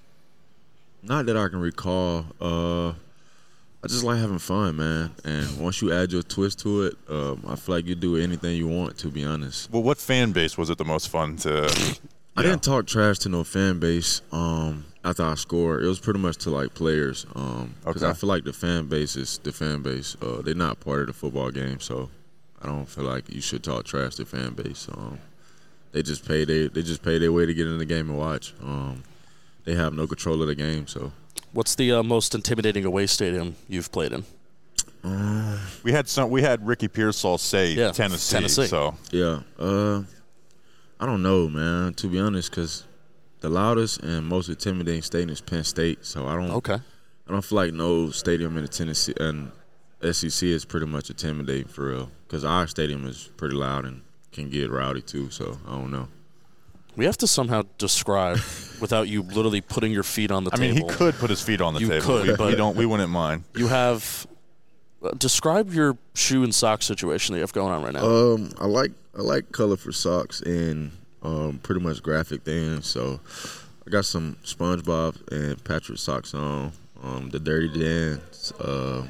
not 1.02 1.26
that 1.26 1.36
I 1.36 1.46
can 1.48 1.60
recall. 1.60 2.26
Uh, 2.40 2.88
I 2.88 3.86
just 3.88 4.02
like 4.02 4.18
having 4.18 4.38
fun, 4.38 4.76
man. 4.76 5.10
And 5.24 5.58
once 5.60 5.80
you 5.82 5.92
add 5.92 6.10
your 6.10 6.22
twist 6.22 6.58
to 6.60 6.84
it, 6.84 6.94
um, 7.08 7.44
I 7.46 7.54
feel 7.56 7.74
like 7.76 7.86
you 7.86 7.94
do 7.94 8.16
anything 8.16 8.56
you 8.56 8.66
want. 8.66 8.98
To 8.98 9.08
be 9.08 9.22
honest, 9.24 9.70
Well, 9.70 9.82
what 9.82 9.98
fan 9.98 10.32
base 10.32 10.56
was 10.58 10.70
it 10.70 10.78
the 10.78 10.84
most 10.84 11.08
fun 11.08 11.36
to? 11.38 11.98
I 12.36 12.42
didn't 12.42 12.62
talk 12.62 12.86
trash 12.86 13.18
to 13.20 13.28
no 13.28 13.44
fan 13.44 13.78
base. 13.78 14.20
Um, 14.32 14.86
after 15.04 15.22
I 15.22 15.34
scored, 15.34 15.84
it 15.84 15.86
was 15.86 16.00
pretty 16.00 16.18
much 16.18 16.38
to 16.38 16.50
like 16.50 16.74
players. 16.74 17.26
Um, 17.34 17.74
because 17.84 18.02
Okay. 18.02 18.10
I 18.10 18.14
feel 18.14 18.28
like 18.28 18.44
the 18.44 18.52
fan 18.52 18.86
base 18.86 19.16
is 19.16 19.38
the 19.38 19.52
fan 19.52 19.82
base. 19.82 20.16
Uh, 20.20 20.42
they're 20.42 20.54
not 20.54 20.80
part 20.80 21.02
of 21.02 21.06
the 21.08 21.12
football 21.12 21.50
game, 21.50 21.78
so 21.80 22.10
I 22.62 22.66
don't 22.66 22.86
feel 22.86 23.04
like 23.04 23.32
you 23.32 23.40
should 23.40 23.62
talk 23.62 23.84
trash 23.84 24.16
to 24.16 24.24
fan 24.24 24.54
base. 24.54 24.88
Um, 24.92 25.18
they 25.92 26.02
just 26.02 26.26
pay 26.26 26.44
they 26.44 26.66
they 26.68 26.82
just 26.82 27.02
pay 27.04 27.18
their 27.18 27.30
way 27.32 27.46
to 27.46 27.54
get 27.54 27.66
in 27.68 27.78
the 27.78 27.84
game 27.84 28.08
and 28.10 28.18
watch. 28.18 28.52
Um, 28.62 29.04
they 29.64 29.74
have 29.74 29.92
no 29.94 30.06
control 30.06 30.40
of 30.42 30.48
the 30.48 30.54
game, 30.56 30.86
so. 30.86 31.12
What's 31.52 31.76
the 31.76 31.92
uh, 31.92 32.02
most 32.02 32.34
intimidating 32.34 32.84
away 32.84 33.06
stadium 33.06 33.54
you've 33.68 33.92
played 33.92 34.12
in? 34.12 34.24
We 35.84 35.92
had 35.92 36.08
some. 36.08 36.30
We 36.30 36.42
had 36.42 36.66
Ricky 36.66 36.88
Pearsall 36.88 37.38
say 37.38 37.72
Yeah, 37.74 37.92
Tennessee. 37.92 38.34
Tennessee. 38.34 38.66
So 38.66 38.96
Yeah. 39.12 39.40
Uh, 39.58 40.02
I 41.00 41.06
don't 41.06 41.22
know, 41.22 41.48
man. 41.48 41.94
To 41.94 42.08
be 42.08 42.18
honest, 42.20 42.50
because 42.50 42.84
the 43.40 43.48
loudest 43.48 44.00
and 44.02 44.26
most 44.26 44.48
intimidating 44.48 45.02
stadium 45.02 45.30
is 45.30 45.40
Penn 45.40 45.64
State. 45.64 46.04
So 46.04 46.26
I 46.26 46.34
don't. 46.36 46.50
Okay. 46.52 46.74
I 47.26 47.32
don't 47.32 47.42
feel 47.44 47.56
like 47.56 47.72
no 47.72 48.10
stadium 48.10 48.56
in 48.56 48.62
the 48.62 48.68
Tennessee 48.68 49.14
and 49.18 49.50
SEC 50.12 50.42
is 50.46 50.64
pretty 50.66 50.86
much 50.86 51.08
intimidating 51.10 51.66
for 51.66 51.88
real. 51.88 52.10
Because 52.26 52.44
our 52.44 52.66
stadium 52.66 53.06
is 53.06 53.30
pretty 53.36 53.54
loud 53.54 53.84
and 53.86 54.02
can 54.32 54.50
get 54.50 54.70
rowdy 54.70 55.00
too. 55.00 55.30
So 55.30 55.58
I 55.66 55.70
don't 55.72 55.90
know. 55.90 56.08
We 56.96 57.06
have 57.06 57.16
to 57.18 57.26
somehow 57.26 57.62
describe 57.78 58.38
without 58.80 59.08
you 59.08 59.22
literally 59.22 59.60
putting 59.60 59.90
your 59.90 60.04
feet 60.04 60.30
on 60.30 60.44
the 60.44 60.50
table. 60.50 60.64
I 60.64 60.68
mean, 60.68 60.76
he 60.88 60.94
could 60.96 61.14
put 61.16 61.28
his 61.30 61.40
feet 61.42 61.60
on 61.60 61.74
the 61.74 61.80
You 61.80 61.88
table. 61.88 62.04
could, 62.04 62.38
we, 62.38 62.46
we 62.46 62.54
don't. 62.54 62.76
We 62.76 62.86
wouldn't 62.86 63.10
mind. 63.10 63.44
You 63.56 63.66
have 63.66 64.26
uh, 65.02 65.10
describe 65.18 65.72
your 65.72 65.96
shoe 66.14 66.44
and 66.44 66.54
sock 66.54 66.82
situation 66.82 67.32
that 67.32 67.38
you 67.38 67.42
have 67.42 67.52
going 67.52 67.72
on 67.72 67.82
right 67.82 67.92
now. 67.94 68.04
Um, 68.06 68.52
I 68.60 68.66
like 68.66 68.92
I 69.16 69.22
like 69.22 69.52
colorful 69.52 69.92
socks 69.92 70.40
and 70.40 70.90
um, 71.22 71.60
pretty 71.62 71.80
much 71.80 72.02
graphic 72.02 72.42
things. 72.42 72.86
So 72.86 73.20
I 73.86 73.90
got 73.90 74.04
some 74.04 74.36
SpongeBob 74.44 75.30
and 75.32 75.62
Patrick 75.64 75.98
socks 75.98 76.34
on. 76.34 76.72
Um, 77.02 77.28
the 77.30 77.38
Dirty 77.38 77.68
Dance. 77.68 78.52
Uh, 78.52 79.06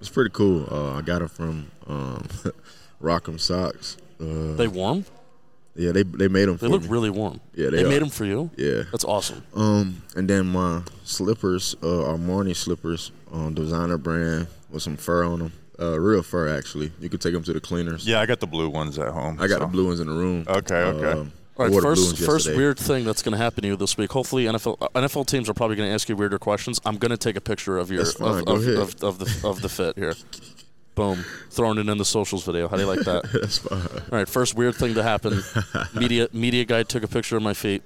it's 0.00 0.08
pretty 0.08 0.30
cool. 0.30 0.66
Uh, 0.70 0.94
I 0.98 1.02
got 1.02 1.20
it 1.22 1.30
from 1.30 1.70
um, 1.86 2.26
Rock'em 3.02 3.38
Socks. 3.38 3.98
Uh, 4.20 4.54
they 4.56 4.68
warm? 4.68 5.04
yeah, 5.74 5.92
they 5.92 6.02
they 6.02 6.28
made 6.28 6.46
them. 6.46 6.56
They 6.56 6.66
for 6.66 6.68
look 6.68 6.82
me. 6.82 6.88
really 6.88 7.10
warm. 7.10 7.40
Yeah, 7.54 7.68
they 7.68 7.82
they 7.82 7.88
made 7.88 8.00
them 8.00 8.08
for 8.08 8.24
you. 8.24 8.50
Yeah. 8.56 8.84
That's 8.90 9.04
awesome. 9.04 9.42
Um, 9.54 10.02
and 10.16 10.28
then 10.28 10.46
my 10.46 10.80
slippers 11.04 11.76
uh, 11.82 12.06
are 12.10 12.16
morning 12.16 12.54
slippers 12.54 13.12
on 13.30 13.52
designer 13.54 13.98
brand 13.98 14.46
with 14.70 14.82
some 14.82 14.96
fur 14.96 15.24
on 15.24 15.38
them. 15.40 15.52
Uh, 15.78 15.98
real 16.00 16.22
fur 16.22 16.48
actually. 16.56 16.92
You 17.00 17.08
could 17.08 17.20
take 17.20 17.32
them 17.32 17.42
to 17.44 17.52
the 17.52 17.60
cleaners. 17.60 18.06
Yeah, 18.06 18.20
I 18.20 18.26
got 18.26 18.40
the 18.40 18.46
blue 18.46 18.68
ones 18.70 18.98
at 18.98 19.08
home. 19.08 19.38
I 19.40 19.46
got 19.46 19.58
so. 19.58 19.60
the 19.60 19.66
blue 19.66 19.86
ones 19.88 20.00
in 20.00 20.06
the 20.08 20.14
room. 20.14 20.44
Okay, 20.48 20.74
okay. 20.74 21.12
Um, 21.12 21.32
All 21.58 21.64
I 21.64 21.68
right, 21.68 21.72
wore 21.72 21.80
the 21.82 21.94
blue 21.94 22.06
first 22.12 22.18
first 22.18 22.48
weird 22.48 22.78
thing 22.78 23.04
that's 23.04 23.22
going 23.22 23.32
to 23.32 23.38
happen 23.38 23.62
to 23.62 23.68
you 23.68 23.76
this 23.76 23.96
week. 23.96 24.12
Hopefully, 24.12 24.44
NFL 24.44 24.78
uh, 24.80 24.88
NFL 25.00 25.26
teams 25.26 25.48
are 25.48 25.54
probably 25.54 25.76
going 25.76 25.88
to 25.88 25.94
ask 25.94 26.08
you 26.08 26.16
weirder 26.16 26.38
questions. 26.38 26.80
I'm 26.86 26.96
going 26.96 27.10
to 27.10 27.18
take 27.18 27.36
a 27.36 27.40
picture 27.40 27.78
of 27.78 27.90
your 27.90 28.02
of, 28.02 28.20
of, 28.20 28.48
of, 28.48 29.02
of 29.02 29.18
the 29.18 29.40
of 29.44 29.60
the 29.60 29.68
fit 29.68 29.96
here. 29.96 30.14
Boom, 30.96 31.26
throwing 31.50 31.76
it 31.76 31.86
in 31.90 31.98
the 31.98 32.06
socials 32.06 32.42
video. 32.46 32.68
How 32.68 32.76
do 32.76 32.82
you 32.82 32.88
like 32.88 33.00
that? 33.00 33.30
That's 33.32 33.58
fine. 33.58 33.78
All 33.80 34.18
right, 34.18 34.26
first 34.26 34.54
weird 34.54 34.76
thing 34.76 34.94
to 34.94 35.02
happen. 35.02 35.42
Media 35.94 36.26
media 36.32 36.64
guy 36.64 36.84
took 36.84 37.02
a 37.02 37.06
picture 37.06 37.36
of 37.36 37.42
my 37.42 37.52
feet. 37.52 37.82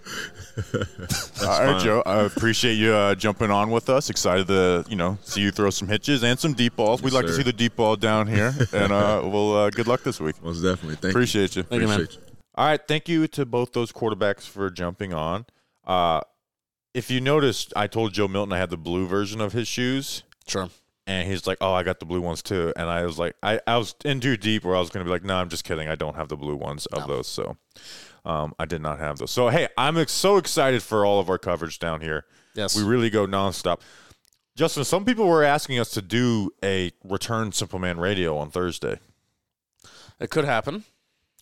All 1.42 1.64
right, 1.64 1.82
Joe. 1.82 2.04
I 2.06 2.20
appreciate 2.20 2.74
you 2.74 2.92
uh, 2.92 3.16
jumping 3.16 3.50
on 3.50 3.72
with 3.72 3.90
us. 3.90 4.10
Excited 4.10 4.46
to 4.46 4.84
you 4.88 4.94
know 4.94 5.18
see 5.22 5.40
you 5.40 5.50
throw 5.50 5.70
some 5.70 5.88
hitches 5.88 6.22
and 6.22 6.38
some 6.38 6.52
deep 6.52 6.76
balls. 6.76 7.02
We'd 7.02 7.12
like 7.12 7.26
to 7.26 7.34
see 7.34 7.42
the 7.42 7.52
deep 7.52 7.74
ball 7.74 7.96
down 7.96 8.28
here, 8.28 8.54
and 8.72 8.92
uh, 8.92 9.22
well, 9.24 9.56
uh, 9.56 9.70
good 9.70 9.88
luck 9.88 10.04
this 10.04 10.20
week. 10.20 10.40
Most 10.40 10.62
definitely. 10.62 10.94
Thank 10.94 11.12
Appreciate 11.12 11.56
you. 11.56 11.64
Thank 11.64 11.82
you, 11.82 11.88
man. 11.88 12.00
You. 12.00 12.06
All 12.54 12.66
right, 12.66 12.80
thank 12.86 13.08
you 13.08 13.26
to 13.26 13.44
both 13.44 13.72
those 13.72 13.90
quarterbacks 13.90 14.46
for 14.46 14.70
jumping 14.70 15.12
on. 15.12 15.46
Uh, 15.84 16.20
if 16.94 17.10
you 17.10 17.20
noticed, 17.20 17.72
I 17.74 17.88
told 17.88 18.12
Joe 18.12 18.28
Milton 18.28 18.52
I 18.52 18.58
had 18.58 18.70
the 18.70 18.76
blue 18.76 19.08
version 19.08 19.40
of 19.40 19.52
his 19.52 19.66
shoes. 19.66 20.22
Sure. 20.46 20.68
And 21.06 21.26
he's 21.26 21.46
like, 21.46 21.58
"Oh, 21.60 21.72
I 21.72 21.82
got 21.82 21.98
the 21.98 22.06
blue 22.06 22.20
ones 22.20 22.42
too." 22.42 22.72
And 22.76 22.88
I 22.88 23.04
was 23.04 23.18
like, 23.18 23.34
I, 23.42 23.60
I 23.66 23.78
was 23.78 23.94
in 24.04 24.20
too 24.20 24.36
deep 24.36 24.64
where 24.64 24.76
I 24.76 24.80
was 24.80 24.90
going 24.90 25.04
to 25.04 25.08
be 25.08 25.12
like, 25.12 25.24
"No, 25.24 25.36
I'm 25.36 25.48
just 25.48 25.64
kidding. 25.64 25.88
I 25.88 25.96
don't 25.96 26.14
have 26.16 26.28
the 26.28 26.36
blue 26.36 26.56
ones 26.56 26.86
of 26.86 27.08
those." 27.08 27.26
So, 27.26 27.56
um, 28.24 28.54
I 28.58 28.64
did 28.66 28.80
not 28.80 28.98
have 29.00 29.18
those. 29.18 29.30
So, 29.30 29.48
hey, 29.48 29.68
I'm 29.76 29.96
ex- 29.96 30.12
so 30.12 30.36
excited 30.36 30.82
for 30.82 31.04
all 31.04 31.18
of 31.18 31.28
our 31.28 31.38
coverage 31.38 31.78
down 31.78 32.00
here. 32.00 32.26
Yes. 32.54 32.76
We 32.76 32.82
really 32.82 33.10
go 33.10 33.26
nonstop. 33.26 33.80
Justin, 34.56 34.84
some 34.84 35.04
people 35.04 35.26
were 35.26 35.42
asking 35.44 35.78
us 35.78 35.90
to 35.92 36.02
do 36.02 36.50
a 36.62 36.92
return 37.02 37.52
Simple 37.52 37.78
Man 37.78 37.98
Radio 37.98 38.36
on 38.36 38.50
Thursday. 38.50 38.98
It 40.20 40.30
could 40.30 40.44
happen. 40.44 40.84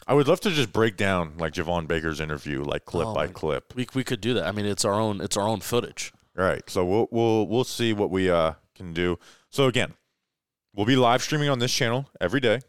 I 0.07 0.15
would 0.15 0.29
love 0.29 0.41
to 0.43 0.51
just 0.51 0.73
break 0.73 0.97
down 0.97 1.35
like 1.37 1.53
Javon 1.53 1.89
Baker's 1.89 2.21
interview, 2.21 2.63
like 2.63 2.85
clip 2.85 3.09
Oh 3.09 3.15
by 3.15 3.27
clip. 3.27 3.75
We 3.75 3.89
we 3.95 4.05
could 4.05 4.21
do 4.21 4.35
that. 4.35 4.47
I 4.47 4.53
mean, 4.53 4.67
it's 4.67 4.85
our 4.85 4.95
own 4.95 5.21
it's 5.21 5.37
our 5.37 5.47
own 5.47 5.61
footage. 5.61 6.13
All 6.39 6.45
right, 6.45 6.63
so 6.71 6.85
we'll 6.85 7.09
we'll 7.11 7.47
we'll 7.47 7.65
see 7.65 7.93
what 7.93 8.11
we 8.11 8.31
uh 8.31 8.53
can 8.77 8.93
do. 8.95 9.19
So 9.51 9.67
again, 9.67 9.95
we'll 10.75 10.87
be 10.87 10.97
live 10.97 11.23
streaming 11.23 11.49
on 11.49 11.59
this 11.59 11.73
channel 11.73 12.09
every 12.21 12.41
day. 12.41 12.61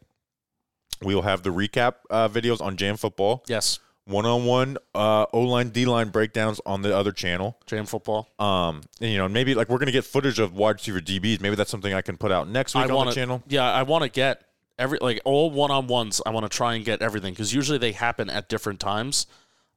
We 1.01 1.15
will 1.15 1.21
have 1.23 1.43
the 1.43 1.49
recap 1.49 1.95
uh, 2.09 2.27
videos 2.29 2.61
on 2.61 2.75
JM 2.77 2.99
Football, 2.99 3.43
Yes. 3.47 3.79
one-on-one 4.05 4.77
uh, 4.93 5.25
O-line, 5.31 5.69
D-line 5.69 6.09
breakdowns 6.09 6.59
on 6.65 6.81
the 6.81 6.95
other 6.95 7.11
channel. 7.11 7.57
JM 7.67 7.87
football. 7.87 8.27
Um, 8.37 8.81
and, 8.99 9.11
you 9.11 9.17
know, 9.17 9.29
maybe 9.29 9.55
like 9.55 9.69
we're 9.69 9.77
gonna 9.77 9.91
get 9.91 10.03
footage 10.03 10.39
of 10.39 10.53
wide 10.53 10.75
receiver 10.75 10.99
DBs. 10.99 11.39
Maybe 11.41 11.55
that's 11.55 11.69
something 11.71 11.93
I 11.93 12.01
can 12.01 12.17
put 12.17 12.31
out 12.31 12.49
next 12.49 12.75
week 12.75 12.85
I 12.85 12.89
on 12.89 12.95
want 12.95 13.09
the 13.09 13.15
channel. 13.15 13.43
Yeah, 13.47 13.71
I 13.71 13.83
want 13.83 14.03
to 14.03 14.09
get 14.09 14.43
every 14.77 14.97
like 15.01 15.21
all 15.25 15.51
one 15.51 15.71
on 15.71 15.87
ones. 15.87 16.21
I 16.25 16.31
want 16.31 16.49
to 16.49 16.55
try 16.55 16.73
and 16.75 16.83
get 16.83 17.01
everything 17.01 17.33
because 17.33 17.53
usually 17.53 17.77
they 17.77 17.91
happen 17.93 18.29
at 18.29 18.49
different 18.49 18.79
times. 18.79 19.25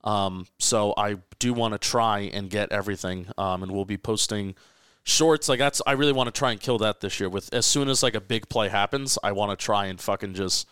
Um, 0.03 0.47
so 0.59 0.95
I 0.97 1.19
do 1.39 1.53
want 1.53 1.75
to 1.75 1.79
try 1.79 2.21
and 2.21 2.51
get 2.51 2.73
everything. 2.73 3.27
Um, 3.39 3.63
and 3.63 3.71
we'll 3.71 3.85
be 3.85 3.99
posting 3.99 4.57
shorts. 5.05 5.49
Like 5.49 5.59
that's 5.59 5.83
I 5.87 5.93
really 5.93 6.13
want 6.13 6.33
to 6.33 6.39
try 6.39 6.53
and 6.53 6.61
kill 6.61 6.79
that 6.79 7.01
this 7.01 7.19
year. 7.21 7.29
With 7.29 7.53
as 7.53 7.67
soon 7.67 7.89
as 7.89 8.03
like 8.03 8.15
a 8.15 8.21
big 8.21 8.49
play 8.49 8.69
happens, 8.69 9.19
I 9.23 9.33
want 9.33 9.59
to 9.59 9.63
try 9.63 9.87
and 9.87 10.01
fucking 10.01 10.35
just 10.35 10.69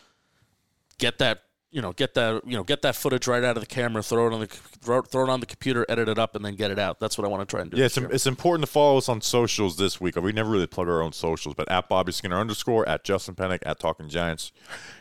get 0.99 1.19
that. 1.19 1.43
You 1.73 1.81
know, 1.81 1.93
get 1.93 2.15
that 2.15 2.45
you 2.45 2.57
know, 2.57 2.65
get 2.65 2.83
that 2.83 2.97
footage 2.97 3.29
right 3.29 3.45
out 3.45 3.57
of 3.57 3.63
the 3.63 3.67
camera, 3.67 4.03
throw 4.03 4.27
it 4.27 4.33
on 4.33 4.41
the 4.41 4.49
throw, 4.49 5.03
throw 5.03 5.23
it 5.23 5.31
on 5.31 5.39
the 5.39 5.47
computer, 5.47 5.87
edit 5.89 6.09
it 6.09 6.19
up, 6.19 6.35
and 6.35 6.45
then 6.45 6.57
get 6.57 6.73
it 6.73 6.81
out. 6.81 6.99
That's 6.99 7.17
what 7.17 7.25
I 7.25 7.29
want 7.29 7.49
to 7.49 7.53
try 7.53 7.61
and 7.61 7.71
do. 7.71 7.77
Yeah, 7.77 7.85
it's, 7.85 7.97
it's 7.97 8.27
important 8.27 8.67
to 8.67 8.73
follow 8.73 8.99
us 8.99 9.09
on 9.09 9.21
socials 9.21 9.77
this 9.77 10.01
week. 10.01 10.17
We 10.17 10.33
never 10.33 10.51
really 10.51 10.67
plug 10.67 10.89
our 10.89 11.01
own 11.01 11.13
socials, 11.13 11.55
but 11.55 11.71
at 11.71 11.89
Bobby 11.89 12.11
Skinner 12.11 12.41
underscore, 12.41 12.89
at 12.89 13.05
Justin 13.05 13.37
Penik, 13.37 13.61
at 13.65 13.79
Talkin 13.79 14.09
Giants. 14.09 14.51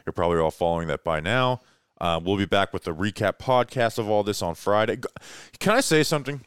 You're 0.06 0.14
probably 0.14 0.38
all 0.38 0.52
following 0.52 0.88
that 0.90 1.04
by 1.04 1.20
now. 1.20 1.62
Uh, 2.00 2.20
we'll 2.24 2.38
be 2.38 2.46
back 2.46 2.72
with 2.72 2.84
the 2.84 2.94
recap 2.94 3.40
podcast 3.40 3.98
of 3.98 4.08
all 4.08 4.24
this 4.24 4.44
on 4.44 4.54
Friday. 4.54 5.00
Can 5.60 5.74
I 5.74 5.82
say 5.82 6.04
something? 6.04 6.42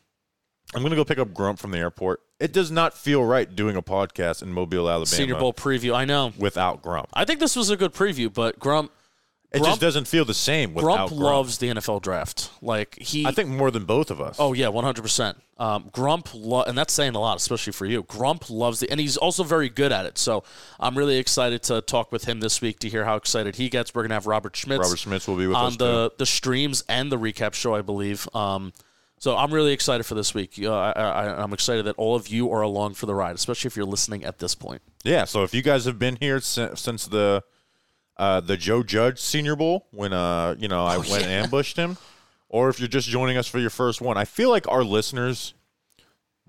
I'm 0.74 0.82
going 0.82 0.90
to 0.90 0.96
go 0.96 1.04
pick 1.04 1.18
up 1.18 1.34
Grump 1.34 1.58
from 1.58 1.72
the 1.72 1.78
airport. 1.78 2.20
It 2.42 2.52
does 2.52 2.70
not 2.70 2.92
feel 2.98 3.24
right 3.24 3.54
doing 3.54 3.76
a 3.76 3.82
podcast 3.82 4.42
in 4.42 4.52
Mobile, 4.52 4.88
Alabama 4.88 5.06
Senior 5.06 5.36
Bowl 5.36 5.52
preview. 5.54 5.94
I 5.94 6.04
know. 6.04 6.32
without 6.36 6.82
Grump. 6.82 7.08
I 7.14 7.24
think 7.24 7.38
this 7.40 7.54
was 7.54 7.70
a 7.70 7.76
good 7.76 7.92
preview, 7.94 8.32
but 8.32 8.58
Grump 8.58 8.90
It 9.52 9.58
Grump- 9.58 9.66
just 9.72 9.80
doesn't 9.80 10.08
feel 10.08 10.24
the 10.24 10.34
same 10.34 10.74
without 10.74 10.84
Grump 10.96 11.08
Grump. 11.10 11.22
loves 11.22 11.58
the 11.58 11.68
NFL 11.68 12.02
draft. 12.02 12.50
Like 12.60 12.98
he, 12.98 13.24
I 13.26 13.30
think 13.32 13.48
more 13.48 13.70
than 13.70 13.84
both 13.84 14.10
of 14.10 14.20
us. 14.20 14.36
oh 14.38 14.52
yeah, 14.54 14.68
one 14.68 14.82
hundred 14.84 15.02
percent. 15.02 15.38
Um, 15.58 15.90
Grump, 15.92 16.30
lo- 16.34 16.64
and 16.64 16.76
that's 16.76 16.92
saying 16.92 17.14
a 17.14 17.20
lot, 17.20 17.36
especially 17.36 17.72
for 17.72 17.86
you. 17.86 18.02
Grump 18.02 18.50
loves 18.50 18.80
the, 18.80 18.90
and 18.90 18.98
he's 18.98 19.16
also 19.16 19.44
very 19.44 19.68
good 19.68 19.92
at 19.92 20.06
it. 20.06 20.18
So 20.18 20.42
I'm 20.80 20.98
really 20.98 21.18
excited 21.18 21.62
to 21.64 21.80
talk 21.82 22.10
with 22.10 22.24
him 22.24 22.40
this 22.40 22.60
week 22.60 22.80
to 22.80 22.88
hear 22.88 23.04
how 23.04 23.14
excited 23.14 23.54
he 23.54 23.68
gets. 23.68 23.94
We're 23.94 24.02
gonna 24.02 24.14
have 24.14 24.26
Robert 24.26 24.56
Schmitz, 24.56 24.80
Robert 24.82 24.98
Schmitz 24.98 25.28
will 25.28 25.36
be 25.36 25.46
with 25.46 25.56
on 25.56 25.66
us 25.66 25.76
the 25.76 26.08
too. 26.08 26.14
the 26.18 26.26
streams 26.26 26.82
and 26.88 27.12
the 27.12 27.18
recap 27.18 27.54
show, 27.54 27.76
I 27.76 27.82
believe. 27.82 28.28
Um, 28.34 28.72
so 29.22 29.36
I'm 29.36 29.54
really 29.54 29.72
excited 29.72 30.02
for 30.02 30.16
this 30.16 30.34
week. 30.34 30.58
Uh, 30.60 30.74
I, 30.74 30.90
I, 30.90 31.42
I'm 31.44 31.52
excited 31.52 31.84
that 31.84 31.94
all 31.96 32.16
of 32.16 32.26
you 32.26 32.50
are 32.50 32.60
along 32.60 32.94
for 32.94 33.06
the 33.06 33.14
ride, 33.14 33.36
especially 33.36 33.68
if 33.68 33.76
you're 33.76 33.86
listening 33.86 34.24
at 34.24 34.40
this 34.40 34.56
point. 34.56 34.82
Yeah, 35.04 35.26
so 35.26 35.44
if 35.44 35.54
you 35.54 35.62
guys 35.62 35.84
have 35.84 35.96
been 35.96 36.16
here 36.16 36.40
since, 36.40 36.80
since 36.80 37.06
the 37.06 37.44
uh, 38.16 38.40
the 38.40 38.56
Joe 38.56 38.82
Judge 38.82 39.20
Senior 39.20 39.54
Bowl 39.54 39.86
when 39.92 40.12
uh 40.12 40.56
you 40.58 40.66
know 40.66 40.84
I 40.84 40.96
went 40.96 41.22
and 41.22 41.30
ambushed 41.30 41.76
him, 41.76 41.98
or 42.48 42.68
if 42.68 42.80
you're 42.80 42.88
just 42.88 43.08
joining 43.08 43.36
us 43.36 43.46
for 43.46 43.60
your 43.60 43.70
first 43.70 44.00
one, 44.00 44.16
I 44.16 44.24
feel 44.24 44.50
like 44.50 44.66
our 44.66 44.82
listeners, 44.82 45.54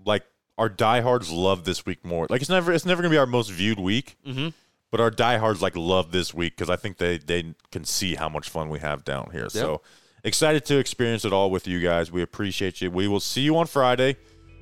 like 0.03 0.23
our 0.57 0.67
diehards, 0.67 1.31
love 1.31 1.65
this 1.65 1.85
week 1.85 2.03
more. 2.03 2.25
Like 2.27 2.41
it's 2.41 2.49
never 2.49 2.73
it's 2.73 2.87
never 2.87 3.03
gonna 3.03 3.11
be 3.11 3.19
our 3.19 3.27
most 3.27 3.51
viewed 3.51 3.79
week, 3.79 4.17
mm-hmm. 4.25 4.47
but 4.89 4.99
our 4.99 5.11
diehards 5.11 5.61
like 5.61 5.77
love 5.77 6.11
this 6.11 6.33
week 6.33 6.55
because 6.57 6.71
I 6.71 6.77
think 6.77 6.97
they 6.97 7.19
they 7.19 7.53
can 7.71 7.85
see 7.85 8.15
how 8.15 8.29
much 8.29 8.49
fun 8.49 8.69
we 8.69 8.79
have 8.79 9.05
down 9.05 9.29
here. 9.31 9.47
So 9.47 9.83
excited 10.23 10.65
to 10.65 10.77
experience 10.77 11.25
it 11.25 11.33
all 11.33 11.51
with 11.51 11.67
you 11.67 11.79
guys. 11.79 12.11
We 12.11 12.21
appreciate 12.21 12.81
you. 12.81 12.89
We 12.89 13.07
will 13.07 13.19
see 13.19 13.41
you 13.41 13.57
on 13.57 13.67
Friday, 13.67 14.17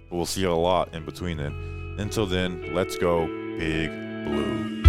we'll 0.09 0.25
see 0.25 0.41
you 0.41 0.51
a 0.51 0.53
lot 0.53 0.93
in 0.93 1.05
between 1.05 1.37
then. 1.37 1.95
Until 1.99 2.25
then, 2.25 2.73
let's 2.73 2.97
go 2.97 3.27
big 3.57 3.89
blue. 4.25 4.80